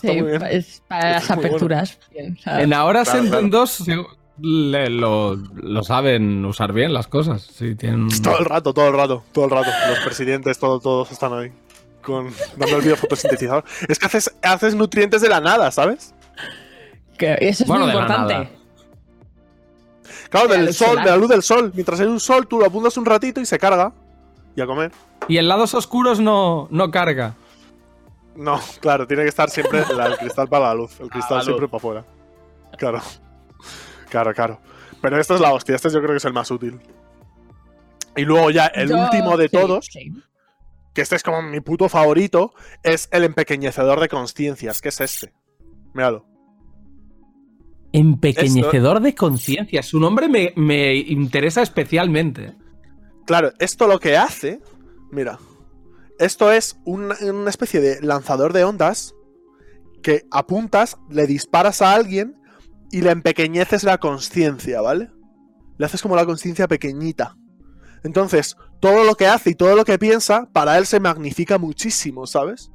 Sí, 0.00 0.08
es 0.50 0.82
para 0.88 1.12
las 1.12 1.28
bueno. 1.28 1.42
aperturas. 1.46 1.98
Bien, 2.10 2.38
En 2.46 2.72
ahora 2.74 3.04
Claro, 3.04 3.24
claro. 3.28 3.48
2 3.48 3.70
se- 3.70 4.04
le- 4.40 4.90
lo, 4.90 5.34
lo 5.36 5.82
saben 5.82 6.44
usar 6.44 6.72
bien 6.72 6.92
las 6.92 7.06
cosas. 7.06 7.42
Sí, 7.42 7.74
tienen... 7.74 8.08
Todo 8.22 8.38
el 8.38 8.44
rato, 8.44 8.74
todo 8.74 8.88
el 8.88 8.94
rato, 8.94 9.24
todo 9.32 9.44
el 9.46 9.50
rato. 9.50 9.70
Los 9.88 9.98
presidentes, 10.00 10.58
todo, 10.58 10.80
todos 10.80 11.10
están 11.12 11.32
ahí. 11.32 11.52
Con, 12.02 12.32
dando 12.56 12.76
el 12.78 12.82
biofotosintetizador. 12.82 13.64
Es 13.88 13.98
que 13.98 14.06
haces, 14.06 14.34
haces 14.42 14.74
nutrientes 14.74 15.22
de 15.22 15.28
la 15.28 15.40
nada, 15.40 15.70
¿sabes? 15.70 16.14
que 17.16 17.36
eso 17.40 17.62
es 17.62 17.68
Bueno, 17.68 17.84
muy 17.86 17.92
importante. 17.92 18.48
Claro, 20.30 20.48
De 20.48 20.54
la 20.54 20.56
del 20.58 20.66
luz 20.66 20.76
sol, 20.76 20.96
de 20.96 21.10
la 21.10 21.16
luz 21.16 21.28
del 21.28 21.42
sol. 21.42 21.70
Mientras 21.74 22.00
hay 22.00 22.06
un 22.06 22.18
sol, 22.20 22.46
tú 22.48 22.58
lo 22.58 22.66
apuntas 22.66 22.96
un 22.96 23.04
ratito 23.04 23.40
y 23.40 23.46
se 23.46 23.58
carga. 23.58 23.92
Y 24.56 24.60
a 24.60 24.66
comer. 24.66 24.92
Y 25.28 25.38
en 25.38 25.48
lados 25.48 25.74
oscuros 25.74 26.20
no, 26.20 26.68
no 26.70 26.90
carga. 26.90 27.34
No, 28.36 28.58
claro, 28.80 29.06
tiene 29.06 29.22
que 29.24 29.28
estar 29.28 29.50
siempre 29.50 29.84
la- 29.96 30.06
el 30.06 30.16
cristal 30.18 30.48
para 30.48 30.68
la 30.68 30.74
luz. 30.74 30.98
El 31.00 31.08
cristal 31.10 31.42
siempre 31.42 31.68
para 31.68 31.76
afuera. 31.78 32.04
Claro. 32.78 33.00
Claro, 34.08 34.32
claro. 34.34 34.60
Pero 35.00 35.18
esto 35.20 35.34
es 35.34 35.40
la 35.40 35.52
hostia. 35.52 35.74
Este 35.76 35.88
yo 35.90 35.98
creo 36.00 36.10
que 36.12 36.16
es 36.18 36.24
el 36.24 36.32
más 36.32 36.50
útil. 36.50 36.78
Y 38.16 38.22
luego 38.22 38.50
ya 38.50 38.66
el 38.66 38.88
Yo- 38.90 38.98
último 39.02 39.36
de 39.36 39.48
sí, 39.48 39.56
todos, 39.56 39.86
sí. 39.90 40.12
que 40.92 41.00
este 41.02 41.16
es 41.16 41.22
como 41.22 41.40
mi 41.42 41.60
puto 41.60 41.88
favorito, 41.88 42.52
es 42.82 43.08
el 43.10 43.24
empequeñecedor 43.24 44.00
de 44.00 44.08
conciencias, 44.08 44.80
que 44.82 44.90
es 44.90 45.00
este. 45.00 45.32
Míralo. 45.94 46.26
Empequeñecedor 47.92 49.00
de 49.00 49.14
conciencia. 49.14 49.82
Su 49.82 50.00
nombre 50.00 50.28
me, 50.28 50.52
me 50.56 50.94
interesa 50.94 51.62
especialmente. 51.62 52.54
Claro, 53.26 53.52
esto 53.58 53.86
lo 53.86 53.98
que 53.98 54.16
hace, 54.16 54.60
mira, 55.10 55.38
esto 56.18 56.52
es 56.52 56.76
una, 56.84 57.16
una 57.22 57.50
especie 57.50 57.80
de 57.80 58.00
lanzador 58.02 58.52
de 58.52 58.64
ondas 58.64 59.14
que 60.02 60.26
apuntas, 60.30 60.98
le 61.08 61.26
disparas 61.26 61.80
a 61.80 61.94
alguien 61.94 62.36
y 62.90 63.00
le 63.00 63.10
empequeñeces 63.10 63.84
la 63.84 63.98
conciencia, 63.98 64.80
¿vale? 64.80 65.10
Le 65.78 65.86
haces 65.86 66.02
como 66.02 66.16
la 66.16 66.26
conciencia 66.26 66.68
pequeñita. 66.68 67.36
Entonces, 68.04 68.56
todo 68.80 69.04
lo 69.04 69.14
que 69.14 69.28
hace 69.28 69.50
y 69.50 69.54
todo 69.54 69.76
lo 69.76 69.84
que 69.84 69.98
piensa, 69.98 70.48
para 70.52 70.76
él 70.76 70.86
se 70.86 71.00
magnifica 71.00 71.56
muchísimo, 71.58 72.26
¿sabes? 72.26 72.70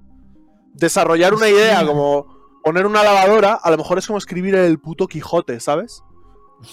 Desarrollar 0.73 1.33
una 1.33 1.49
idea 1.49 1.85
como 1.85 2.37
poner 2.63 2.85
una 2.85 3.03
lavadora, 3.03 3.53
a 3.53 3.71
lo 3.71 3.77
mejor 3.77 3.97
es 3.97 4.07
como 4.07 4.17
escribir 4.17 4.55
el 4.55 4.79
puto 4.79 5.07
Quijote, 5.07 5.59
¿sabes? 5.59 6.03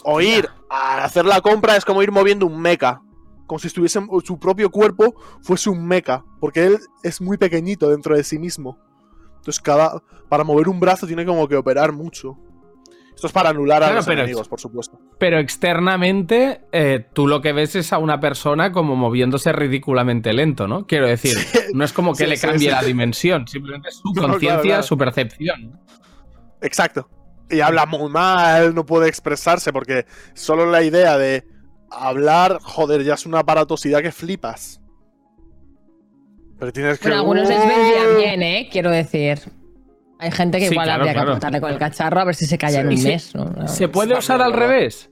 O 0.04 0.20
ir 0.20 0.48
a 0.70 1.04
hacer 1.04 1.24
la 1.24 1.40
compra 1.40 1.76
es 1.76 1.84
como 1.84 2.02
ir 2.02 2.10
moviendo 2.10 2.46
un 2.46 2.60
mecha. 2.60 3.00
Como 3.46 3.58
si 3.58 3.66
estuviese 3.68 4.00
su 4.24 4.38
propio 4.38 4.70
cuerpo 4.70 5.14
fuese 5.42 5.70
un 5.70 5.86
mecha. 5.86 6.22
Porque 6.40 6.64
él 6.66 6.78
es 7.02 7.20
muy 7.20 7.36
pequeñito 7.36 7.88
dentro 7.90 8.16
de 8.16 8.24
sí 8.24 8.38
mismo. 8.38 8.78
Entonces, 9.36 9.60
cada. 9.60 10.02
Para 10.28 10.42
mover 10.44 10.68
un 10.68 10.80
brazo 10.80 11.06
tiene 11.06 11.24
como 11.26 11.46
que 11.46 11.56
operar 11.56 11.92
mucho. 11.92 12.38
Esto 13.14 13.28
es 13.28 13.32
para 13.32 13.50
anular 13.50 13.76
a 13.82 13.86
Claro, 13.86 13.96
los 13.96 14.08
enemigos, 14.08 14.48
por 14.48 14.58
supuesto. 14.58 14.98
Pero 15.20 15.38
externamente, 15.38 16.62
eh, 16.72 17.06
tú 17.12 17.28
lo 17.28 17.40
que 17.42 17.52
ves 17.52 17.76
es 17.76 17.92
a 17.92 17.98
una 17.98 18.18
persona 18.18 18.72
como 18.72 18.96
moviéndose 18.96 19.52
ridículamente 19.52 20.32
lento, 20.32 20.66
¿no? 20.66 20.84
Quiero 20.86 21.06
decir, 21.06 21.36
no 21.74 21.84
es 21.84 21.92
como 21.92 22.12
que 22.14 22.24
Sí, 22.24 22.30
le 22.30 22.38
cambie 22.38 22.58
sí. 22.70 22.74
la 22.74 22.82
dimensión, 22.82 23.46
simplemente 23.46 23.90
es 23.90 23.96
su 23.98 24.08
No, 24.08 24.12
claro, 24.14 24.30
conciencia, 24.32 24.62
claro. 24.62 24.82
su 24.82 24.98
percepción. 24.98 25.78
Exacto. 26.60 27.08
Y 27.50 27.60
habla 27.60 27.86
muy 27.86 28.10
mal, 28.10 28.74
no 28.74 28.84
puede 28.84 29.08
expresarse, 29.08 29.72
porque 29.72 30.06
solo 30.34 30.66
la 30.70 30.82
idea 30.82 31.16
de 31.18 31.44
hablar, 31.98 32.58
joder, 32.62 33.02
ya 33.04 33.14
es 33.14 33.26
una 33.26 33.40
aparatosidad 33.40 34.02
que 34.02 34.12
flipas. 34.12 34.80
Pero 36.58 36.72
tienes 36.72 36.98
que. 36.98 37.04
Bueno, 37.08 37.16
a 37.16 37.20
algunos 37.20 37.48
les 37.48 37.58
vendría 37.58 38.16
bien, 38.16 38.42
¿eh? 38.42 38.68
Quiero 38.70 38.90
decir. 38.90 39.40
Hay 40.20 40.30
gente 40.30 40.58
que 40.58 40.68
Sí, 40.68 40.72
igual 40.74 40.86
claro, 40.86 41.00
habría 41.02 41.12
claro. 41.12 41.26
que 41.26 41.32
apuntarle 41.32 41.60
con 41.60 41.70
el 41.72 41.78
cacharro 41.78 42.20
a 42.20 42.24
ver 42.24 42.34
si 42.34 42.46
se 42.46 42.56
calla 42.56 42.80
en 42.80 42.88
un 42.88 42.96
se- 42.96 43.08
mes. 43.08 43.34
¿no? 43.34 43.68
¿Se 43.68 43.88
puede 43.88 44.10
está 44.10 44.18
usar 44.20 44.42
al 44.42 44.52
¿verdad? 44.52 44.68
revés? 44.68 45.10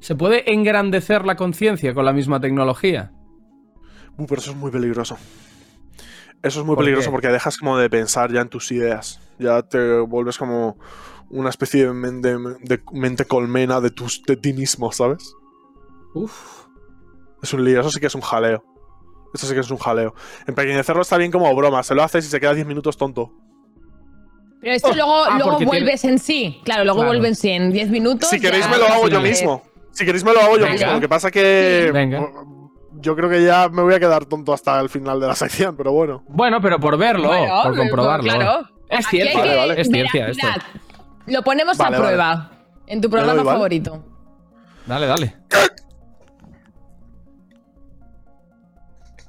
¿Se 0.00 0.14
puede 0.14 0.52
engrandecer 0.52 1.24
la 1.24 1.36
conciencia 1.36 1.94
con 1.94 2.04
la 2.04 2.12
misma 2.12 2.38
tecnología? 2.40 3.12
Uh, 4.18 4.26
pero 4.26 4.40
eso 4.40 4.50
es 4.50 4.56
muy 4.56 4.70
peligroso. 4.70 5.16
Eso 6.42 6.60
es 6.60 6.66
muy 6.66 6.74
¿Por 6.74 6.84
peligroso 6.84 7.08
qué? 7.08 7.12
porque 7.12 7.28
dejas 7.28 7.56
como 7.56 7.78
de 7.78 7.88
pensar 7.88 8.30
ya 8.32 8.40
en 8.42 8.48
tus 8.48 8.70
ideas. 8.72 9.20
Ya 9.38 9.62
te 9.62 10.00
vuelves 10.00 10.36
como 10.38 10.76
una 11.30 11.48
especie 11.48 11.86
de 11.86 11.92
mente, 11.94 12.36
de 12.62 12.80
mente 12.92 13.24
colmena 13.24 13.80
de, 13.80 13.90
tus, 13.90 14.22
de 14.24 14.36
ti 14.36 14.52
mismo, 14.52 14.92
¿sabes? 14.92 15.32
Uf. 16.14 16.66
Es 17.42 17.52
un 17.52 17.64
lío, 17.64 17.80
eso 17.80 17.90
sí 17.90 18.00
que 18.00 18.06
es 18.06 18.14
un 18.14 18.20
jaleo. 18.20 18.62
Eso 19.34 19.46
sí 19.46 19.54
que 19.54 19.60
es 19.60 19.70
un 19.70 19.78
jaleo. 19.78 20.14
Empequeñecerlo 20.46 21.02
está 21.02 21.16
bien 21.16 21.32
como 21.32 21.54
broma, 21.54 21.82
se 21.82 21.94
lo 21.94 22.02
haces 22.02 22.26
y 22.26 22.28
se 22.28 22.38
queda 22.38 22.54
10 22.54 22.66
minutos 22.66 22.96
tonto. 22.96 23.32
Pero 24.60 24.74
esto 24.74 24.94
luego, 24.94 25.24
Ah, 25.24 25.34
luego 25.38 25.56
tiene- 25.56 25.70
vuelves 25.70 26.04
en 26.04 26.18
sí. 26.18 26.60
Claro, 26.64 26.84
luego 26.84 26.98
Claro. 27.00 27.08
vuelve 27.12 27.28
en 27.28 27.34
sí. 27.34 27.48
En 27.50 27.72
10 27.72 27.90
minutos. 27.90 28.28
Si 28.28 28.38
queréis 28.40 28.64
ya 28.64 28.70
me 28.70 28.78
lo 28.78 28.86
hago 28.86 29.08
yo 29.08 29.20
mismo. 29.20 29.62
Si 29.90 30.04
queréis 30.04 30.24
me 30.24 30.32
lo 30.32 30.40
hago 30.40 30.52
yo 30.56 30.62
Venga. 30.64 30.72
mismo. 30.72 30.92
Lo 30.92 31.00
que 31.00 31.08
pasa 31.08 31.30
que... 31.30 31.90
Venga. 31.92 32.28
Yo 33.00 33.16
creo 33.16 33.28
que 33.28 33.42
ya 33.42 33.68
me 33.68 33.82
voy 33.82 33.94
a 33.94 33.98
quedar 33.98 34.26
tonto 34.26 34.52
hasta 34.52 34.78
el 34.80 34.88
final 34.88 35.18
de 35.18 35.26
la 35.26 35.34
sección, 35.34 35.76
pero 35.76 35.92
bueno. 35.92 36.22
Bueno, 36.28 36.60
pero 36.60 36.78
por 36.78 36.96
verlo, 36.96 37.26
Bueno, 37.28 37.60
por 37.64 37.76
comprobarlo. 37.76 38.32
claro. 38.32 38.68
Es 38.88 39.06
que- 39.08 39.32
Vale, 39.34 39.56
vale. 39.56 39.80
es 39.80 39.88
Mira, 39.90 40.08
ciencia 40.10 40.28
esto. 40.28 40.46
mirad, 40.46 40.62
Lo 41.26 41.42
ponemos 41.42 41.76
Vale, 41.78 41.96
a 41.96 41.98
vale. 41.98 42.08
prueba. 42.14 42.50
En 42.86 43.00
tu 43.00 43.08
doy, 43.08 43.18
programa 43.18 43.42
¿vale? 43.42 43.56
favorito. 43.56 44.04
Dale, 44.86 45.06
dale. 45.06 45.36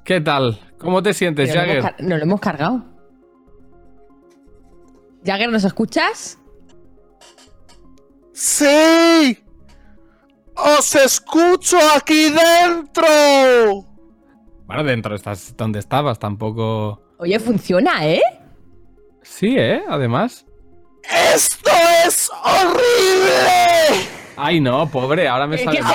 ¿Qué 0.04 0.20
tal? 0.20 0.60
¿Cómo 0.78 1.02
te 1.02 1.14
sientes, 1.14 1.50
Pero 1.50 1.62
Jagger? 1.62 2.06
Nos 2.06 2.20
lo 2.20 2.24
hemos 2.26 2.40
cargado. 2.40 2.84
Jagger, 5.26 5.50
¿nos 5.50 5.64
escuchas? 5.64 6.38
¡Sí! 8.34 9.38
¡Os 10.56 10.96
escucho 10.96 11.78
aquí 11.96 12.30
dentro! 12.30 13.86
Bueno, 14.66 14.84
dentro 14.84 15.16
estás 15.16 15.56
donde 15.56 15.80
estabas, 15.80 16.20
tampoco. 16.20 17.02
Oye, 17.18 17.40
funciona, 17.40 18.06
¿eh? 18.06 18.22
Sí, 19.22 19.56
¿eh? 19.58 19.84
Además. 19.88 20.46
¡Esto 21.34 21.72
es 22.06 22.30
horrible! 22.44 24.23
Ay, 24.36 24.60
no, 24.60 24.88
pobre, 24.90 25.28
ahora 25.28 25.46
me 25.48 25.56
Eh, 25.58 25.64
sale 25.64 25.82
mal. 25.82 25.94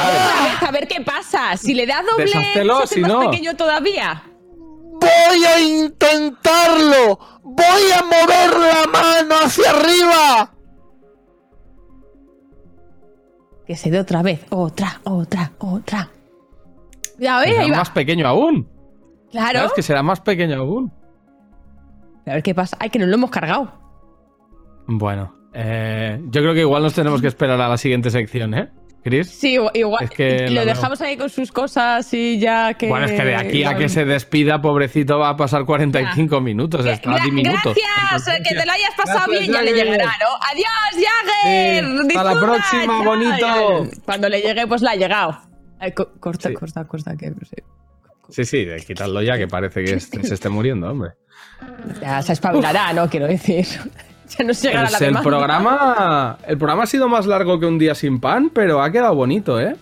a 0.67 0.71
ver 0.71 0.87
qué 0.87 1.01
pasa. 1.01 1.57
Si 1.57 1.75
le 1.75 1.87
das 1.87 2.05
doble, 2.07 2.31
hace 2.83 2.95
si 2.95 3.01
más 3.01 3.11
no. 3.13 3.21
pequeño 3.31 3.57
todavía. 3.57 4.23
¡Voy 5.01 5.45
a 5.45 5.61
intentarlo! 5.61 7.19
¡Voy 7.43 7.91
a 7.97 8.03
mover 8.03 8.59
la 8.59 8.87
mano 8.91 9.35
hacia 9.45 9.71
arriba! 9.71 10.53
Que 13.67 13.77
se 13.77 13.91
dé 13.91 14.01
otra 14.01 14.23
vez. 14.23 14.41
Otra, 14.51 15.01
otra, 15.05 15.53
otra. 15.59 16.09
Cuidado, 17.17 17.43
¿eh? 17.43 17.49
Será 17.49 17.63
Ahí 17.63 17.71
va. 17.71 17.77
más 17.79 17.91
pequeño 17.91 18.27
aún. 18.27 18.69
Claro. 19.31 19.59
¿Sabes 19.59 19.73
que 19.75 19.83
será 19.83 20.03
más 20.03 20.21
pequeño 20.21 20.57
aún? 20.61 20.93
A 22.27 22.33
ver 22.35 22.43
qué 22.43 22.55
pasa. 22.55 22.77
Ay, 22.81 22.91
que 22.91 22.99
nos 22.99 23.09
lo 23.09 23.15
hemos 23.15 23.31
cargado. 23.31 23.73
Bueno, 24.87 25.35
eh, 25.55 26.19
yo 26.25 26.41
creo 26.43 26.55
que 26.55 26.61
igual 26.61 26.83
nos 26.83 26.95
tenemos 26.95 27.21
que 27.21 27.29
esperar 27.29 27.61
a 27.61 27.69
la 27.69 27.77
siguiente 27.77 28.11
sección, 28.11 28.55
¿eh? 28.55 28.69
Chris. 29.03 29.31
Sí, 29.31 29.53
igual. 29.55 29.71
igual- 29.75 30.05
Es 30.05 30.11
que 30.11 30.51
lo 30.51 30.65
dejamos 30.67 31.01
ahí 31.01 31.17
con 31.17 31.31
sus 31.31 31.53
cosas 31.53 32.13
y 32.13 32.39
ya 32.41 32.75
que. 32.75 32.89
Bueno, 32.89 33.07
es 33.07 33.13
que 33.13 33.25
de 33.25 33.37
aquí 33.37 33.65
a 33.65 33.77
que 33.77 33.89
se 33.89 34.05
despida, 34.05 34.61
pobrecito, 34.61 35.19
va 35.19 35.31
a 35.31 35.37
pasar 35.37 35.65
45 35.65 36.41
minutos. 36.41 36.85
Que- 36.85 36.93
Está 36.93 37.13
gra- 37.13 37.25
diminuto. 37.25 37.73
Gracias, 38.11 38.39
que 38.47 38.55
te 38.57 38.67
lo 38.67 38.73
hayas 38.73 38.91
pasado 38.97 39.21
Gracias, 39.29 39.41
bien, 39.41 39.53
ya 39.53 39.63
le 39.63 39.73
llegará, 39.73 40.05
¿no? 40.05 40.27
Adiós, 40.53 41.07
Jagger. 41.07 41.85
Sí, 41.85 42.09
hasta 42.09 42.25
la 42.25 42.41
próxima, 42.41 42.99
ya. 42.99 43.05
bonito. 43.05 44.01
Cuando 44.05 44.29
le 44.29 44.41
llegue, 44.43 44.67
pues 44.67 44.83
la 44.83 44.91
ha 44.91 44.97
llegado. 44.97 45.39
Co- 45.95 46.11
corta, 46.19 46.49
Sí. 46.49 46.55
corta, 46.55 46.85
corta, 46.87 47.17
que 47.17 47.29
sí. 47.29 47.57
Sí, 48.31 48.45
sí, 48.45 48.65
de 48.65 48.77
quitarlo 48.85 49.23
ya, 49.23 49.39
que 49.39 49.47
parece 49.47 49.85
que 49.85 50.01
se 50.01 50.35
esté 50.35 50.49
muriendo, 50.51 50.91
hombre. 50.91 51.13
Ya 52.03 52.21
se 52.21 52.33
espabilará, 52.35 52.93
¿no? 52.93 53.09
Quiero 53.09 53.27
decir. 53.29 53.65
ya 54.39 54.45
nos 54.45 54.63
llegará 54.63 54.89
Pues 54.89 54.93
la 54.93 54.99
el 54.99 55.05
demanda. 55.15 55.29
programa, 55.31 56.39
el 56.47 56.59
programa 56.59 56.83
ha 56.85 56.87
sido 56.87 57.09
más 57.09 57.27
largo 57.27 57.59
que 57.59 57.67
un 57.67 57.79
día 57.79 57.95
sin 57.95 58.21
pan, 58.21 58.51
pero 58.53 58.83
ha 58.83 58.91
quedado 58.91 59.15
bonito, 59.15 59.61
¿eh? 59.61 59.77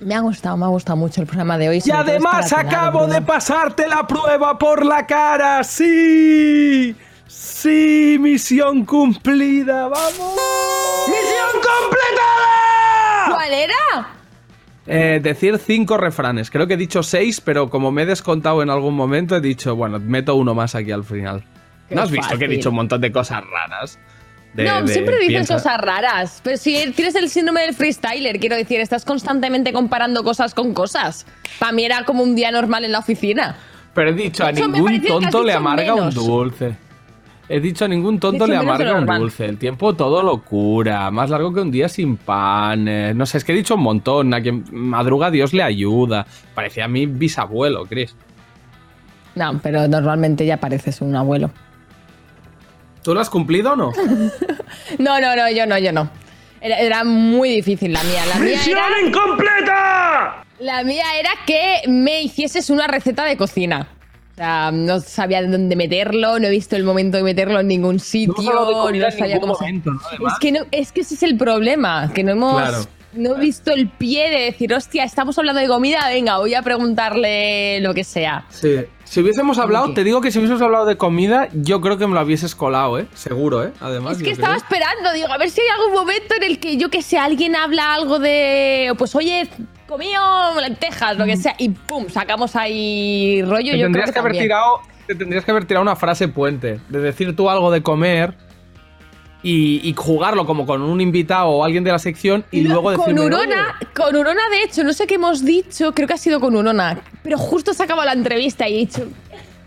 Me 0.00 0.14
ha 0.14 0.20
gustado, 0.20 0.56
me 0.56 0.64
ha 0.64 0.68
gustado 0.68 0.96
mucho 0.96 1.20
el 1.20 1.26
programa 1.26 1.58
de 1.58 1.68
hoy. 1.68 1.82
Y 1.84 1.90
además 1.90 2.52
acabo 2.54 3.06
de 3.06 3.20
pasarte 3.20 3.86
la 3.86 4.06
prueba 4.06 4.58
por 4.58 4.84
la 4.86 5.06
cara. 5.06 5.62
Sí. 5.62 6.96
Sí, 7.26 8.16
misión 8.18 8.86
cumplida. 8.86 9.88
Vamos. 9.88 10.36
Misión 11.06 11.52
completada. 11.52 13.34
¿Cuál 13.34 13.52
era? 13.52 14.08
Eh, 14.86 15.20
decir 15.22 15.58
cinco 15.58 15.98
refranes. 15.98 16.50
Creo 16.50 16.66
que 16.66 16.74
he 16.74 16.78
dicho 16.78 17.02
seis, 17.02 17.40
pero 17.42 17.68
como 17.68 17.92
me 17.92 18.02
he 18.02 18.06
descontado 18.06 18.62
en 18.62 18.70
algún 18.70 18.94
momento, 18.94 19.36
he 19.36 19.40
dicho, 19.42 19.76
bueno, 19.76 19.98
meto 20.00 20.34
uno 20.34 20.54
más 20.54 20.74
aquí 20.74 20.90
al 20.92 21.04
final. 21.04 21.44
Qué 21.90 21.94
¿No 21.96 22.02
has 22.02 22.10
visto 22.10 22.38
que 22.38 22.44
he 22.46 22.48
dicho 22.48 22.70
un 22.70 22.76
montón 22.76 23.00
de 23.02 23.12
cosas 23.12 23.42
raras? 23.44 23.98
De- 24.54 24.64
no, 24.64 24.82
de- 24.82 24.92
siempre 24.92 25.16
dices 25.16 25.28
piensa- 25.28 25.54
cosas 25.54 25.80
raras. 25.80 26.40
Pero 26.42 26.56
si 26.56 26.90
tienes 26.96 27.14
el 27.16 27.28
síndrome 27.28 27.60
del 27.62 27.74
freestyler, 27.74 28.38
quiero 28.40 28.56
decir, 28.56 28.80
estás 28.80 29.04
constantemente 29.04 29.72
comparando 29.72 30.24
cosas 30.24 30.54
con 30.54 30.72
cosas. 30.72 31.26
Para 31.58 31.72
mí 31.72 31.84
era 31.84 32.04
como 32.04 32.22
un 32.22 32.34
día 32.34 32.50
normal 32.50 32.84
en 32.84 32.92
la 32.92 33.00
oficina. 33.00 33.56
Pero 33.92 34.10
he 34.10 34.14
dicho, 34.14 34.44
a 34.46 34.52
ningún 34.52 35.02
tonto 35.02 35.42
le 35.42 35.52
amarga 35.52 35.94
menos. 35.94 36.16
un 36.16 36.26
dulce. 36.26 36.76
He 37.48 37.58
dicho, 37.58 37.84
a 37.84 37.88
ningún 37.88 38.20
tonto 38.20 38.46
le 38.46 38.54
amarga 38.56 38.94
un 38.94 39.06
dulce. 39.06 39.44
El 39.46 39.58
tiempo 39.58 39.94
todo 39.94 40.22
lo 40.22 40.40
cura. 40.42 41.10
Más 41.10 41.28
largo 41.30 41.52
que 41.52 41.60
un 41.60 41.72
día 41.72 41.88
sin 41.88 42.16
pan. 42.16 42.86
eh, 42.86 43.12
no 43.12 43.26
sé, 43.26 43.38
es 43.38 43.44
que 43.44 43.50
he 43.50 43.56
dicho 43.56 43.74
un 43.74 43.82
montón. 43.82 44.32
A 44.32 44.40
quien 44.40 44.64
madruga 44.70 45.32
Dios 45.32 45.52
le 45.52 45.64
ayuda. 45.64 46.24
Parecía 46.54 46.84
a 46.84 46.88
mi 46.88 47.06
bisabuelo, 47.06 47.86
Chris. 47.86 48.14
No, 49.34 49.58
pero 49.62 49.86
normalmente 49.88 50.44
ya 50.46 50.56
pareces 50.58 51.00
un 51.00 51.14
abuelo. 51.16 51.50
¿Tú 53.02 53.14
lo 53.14 53.20
has 53.20 53.30
cumplido 53.30 53.72
o 53.72 53.76
no? 53.76 53.92
No, 54.98 55.20
no, 55.20 55.36
no, 55.36 55.50
yo 55.50 55.66
no, 55.66 55.78
yo 55.78 55.92
no. 55.92 56.10
Era, 56.60 56.78
era 56.78 57.04
muy 57.04 57.50
difícil 57.50 57.92
la 57.92 58.02
mía. 58.04 58.26
La 58.26 58.38
mía, 58.40 58.60
era, 58.66 58.86
incompleta! 59.06 60.44
la 60.58 60.84
mía 60.84 61.04
era 61.18 61.30
que 61.46 61.82
me 61.88 62.22
hicieses 62.22 62.70
una 62.70 62.86
receta 62.86 63.24
de 63.24 63.36
cocina. 63.36 63.88
O 64.32 64.34
sea, 64.36 64.70
no 64.72 65.00
sabía 65.00 65.42
dónde 65.42 65.76
meterlo, 65.76 66.38
no 66.38 66.46
he 66.46 66.50
visto 66.50 66.76
el 66.76 66.84
momento 66.84 67.16
de 67.16 67.22
meterlo 67.22 67.60
en 67.60 67.68
ningún 67.68 67.98
sitio, 67.98 68.34
No 68.42 68.90
no 68.90 68.90
en 68.90 69.12
sabía 69.12 69.34
ningún 69.34 69.40
cómo 69.40 69.54
momento, 69.54 69.90
¿no? 69.90 70.28
Es 70.28 70.34
que, 70.40 70.52
no, 70.52 70.60
es 70.70 70.92
que 70.92 71.00
ese 71.02 71.14
es 71.14 71.22
el 71.22 71.36
problema, 71.36 72.10
que 72.14 72.22
no 72.24 72.32
hemos 72.32 72.60
Claro. 72.60 72.84
no 73.12 73.36
he 73.36 73.40
visto 73.40 73.70
el 73.72 73.88
pie 73.88 74.30
de 74.30 74.40
decir, 74.44 74.72
hostia, 74.72 75.04
estamos 75.04 75.38
hablando 75.38 75.60
de 75.60 75.68
comida, 75.68 76.08
venga, 76.08 76.38
voy 76.38 76.54
a 76.54 76.62
preguntarle 76.62 77.80
lo 77.80 77.92
que 77.92 78.04
sea. 78.04 78.46
Sí. 78.48 78.76
Si 79.10 79.18
hubiésemos 79.18 79.58
hablado, 79.58 79.92
te 79.92 80.04
digo 80.04 80.20
que 80.20 80.30
si 80.30 80.38
hubiésemos 80.38 80.62
hablado 80.62 80.86
de 80.86 80.96
comida, 80.96 81.48
yo 81.52 81.80
creo 81.80 81.98
que 81.98 82.06
me 82.06 82.14
lo 82.14 82.22
hubieses 82.22 82.54
colado, 82.54 82.96
¿eh? 82.96 83.08
Seguro, 83.12 83.64
¿eh? 83.64 83.72
Además, 83.80 84.18
Es 84.18 84.22
que 84.22 84.30
estaba 84.30 84.54
creo. 84.54 84.62
esperando, 84.62 85.12
digo, 85.12 85.26
a 85.32 85.36
ver 85.36 85.50
si 85.50 85.60
hay 85.62 85.66
algún 85.66 85.94
momento 85.94 86.32
en 86.36 86.44
el 86.44 86.60
que 86.60 86.76
yo 86.76 86.90
que 86.90 87.02
sé, 87.02 87.18
alguien 87.18 87.56
habla 87.56 87.92
algo 87.92 88.20
de, 88.20 88.94
pues 88.96 89.16
oye, 89.16 89.48
comido 89.88 90.22
lentejas, 90.60 91.18
lo 91.18 91.24
que 91.24 91.36
sea, 91.36 91.56
y 91.58 91.70
pum, 91.70 92.08
sacamos 92.08 92.54
ahí 92.54 93.42
rollo. 93.42 93.72
Te 93.72 93.78
yo 93.78 93.86
tendrías 93.86 94.04
creo 94.04 94.14
que, 94.14 94.18
haber 94.20 94.30
también. 94.30 94.44
tirado, 94.44 94.80
te 95.08 95.14
tendrías 95.16 95.44
que 95.44 95.50
haber 95.50 95.64
tirado 95.64 95.82
una 95.82 95.96
frase 95.96 96.28
puente. 96.28 96.78
De 96.88 97.00
decir 97.00 97.34
tú 97.34 97.50
algo 97.50 97.72
de 97.72 97.82
comer 97.82 98.36
y, 99.42 99.80
y 99.88 99.94
jugarlo 99.94 100.46
como 100.46 100.66
con 100.66 100.82
un 100.82 101.00
invitado 101.00 101.48
o 101.48 101.64
alguien 101.64 101.84
de 101.84 101.92
la 101.92 101.98
sección 101.98 102.44
y 102.50 102.62
luego 102.62 102.84
con 102.84 102.96
decirme, 102.96 103.20
Urona, 103.22 103.74
con 103.94 104.14
Urona, 104.14 104.42
de 104.50 104.62
hecho, 104.64 104.84
no 104.84 104.92
sé 104.92 105.06
qué 105.06 105.14
hemos 105.14 105.44
dicho, 105.44 105.92
creo 105.92 106.06
que 106.06 106.14
ha 106.14 106.18
sido 106.18 106.40
con 106.40 106.54
Urona, 106.54 107.00
pero 107.22 107.38
justo 107.38 107.72
se 107.74 107.82
acabó 107.82 108.04
la 108.04 108.12
entrevista 108.12 108.68
y 108.68 108.74
he 108.74 108.78
dicho. 108.78 109.06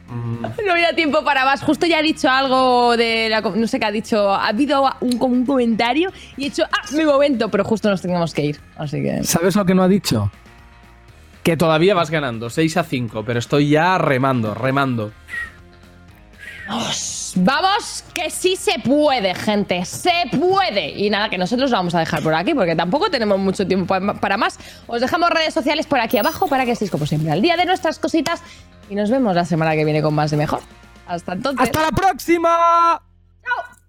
Mm. 0.07 0.45
No 0.65 0.73
había 0.73 0.93
tiempo 0.93 1.23
para 1.23 1.45
más. 1.45 1.61
Justo 1.63 1.85
ya 1.85 1.97
ha 1.99 2.01
dicho 2.01 2.29
algo 2.29 2.95
de 2.95 3.29
la. 3.29 3.41
com- 3.41 3.59
No 3.59 3.67
sé 3.67 3.79
qué 3.79 3.85
ha 3.85 3.91
dicho. 3.91 4.31
Ha 4.33 4.49
habido 4.49 4.83
un, 5.01 5.45
comentario 5.45 6.11
y 6.37 6.43
he 6.43 6.49
dicho, 6.49 6.63
ah, 6.71 6.81
mi 6.95 7.03
momento, 7.05 7.49
pero 7.49 7.63
justo 7.63 7.89
nos 7.89 8.01
teníamos 8.01 8.33
que 8.33 8.43
ir. 8.45 8.59
Así 8.77 9.01
que. 9.01 9.23
¿Sabes 9.23 9.55
lo 9.55 9.65
que 9.65 9.73
no 9.73 9.83
ha 9.83 9.87
dicho? 9.87 10.31
Que 11.41 11.57
todavía 11.57 11.93
vas 11.95 12.09
ganando, 12.09 12.49
6 12.49 12.77
a 12.77 12.83
5, 12.83 13.23
pero 13.25 13.39
estoy 13.39 13.69
ya 13.69 13.97
remando, 13.97 14.53
remando. 14.53 15.11
Vamos, 17.35 18.03
que 18.13 18.29
sí 18.29 18.55
se 18.55 18.77
puede, 18.79 19.33
gente. 19.33 19.83
Se 19.85 20.11
puede. 20.37 20.89
Y 20.91 21.09
nada, 21.09 21.29
que 21.29 21.37
nosotros 21.37 21.71
lo 21.71 21.77
vamos 21.77 21.95
a 21.95 21.99
dejar 21.99 22.21
por 22.21 22.33
aquí 22.35 22.53
porque 22.53 22.75
tampoco 22.75 23.09
tenemos 23.09 23.39
mucho 23.39 23.65
tiempo 23.65 23.87
pa- 23.87 24.13
para 24.15 24.37
más. 24.37 24.59
Os 24.87 25.01
dejamos 25.01 25.29
redes 25.31 25.53
sociales 25.53 25.87
por 25.87 25.99
aquí 25.99 26.17
abajo 26.17 26.47
para 26.47 26.65
que 26.65 26.71
estéis, 26.71 26.91
como 26.91 27.05
siempre, 27.05 27.31
al 27.31 27.41
día 27.41 27.57
de 27.57 27.65
nuestras 27.65 27.97
cositas. 27.99 28.41
Y 28.89 28.95
nos 28.95 29.09
vemos 29.09 29.35
la 29.35 29.45
semana 29.45 29.73
que 29.73 29.83
viene 29.85 30.01
con 30.01 30.13
más 30.13 30.29
de 30.31 30.37
mejor. 30.37 30.61
Hasta 31.07 31.33
entonces. 31.33 31.63
¡Hasta 31.65 31.81
la 31.81 31.91
próxima! 31.91 33.01
¡Chao! 33.43 33.82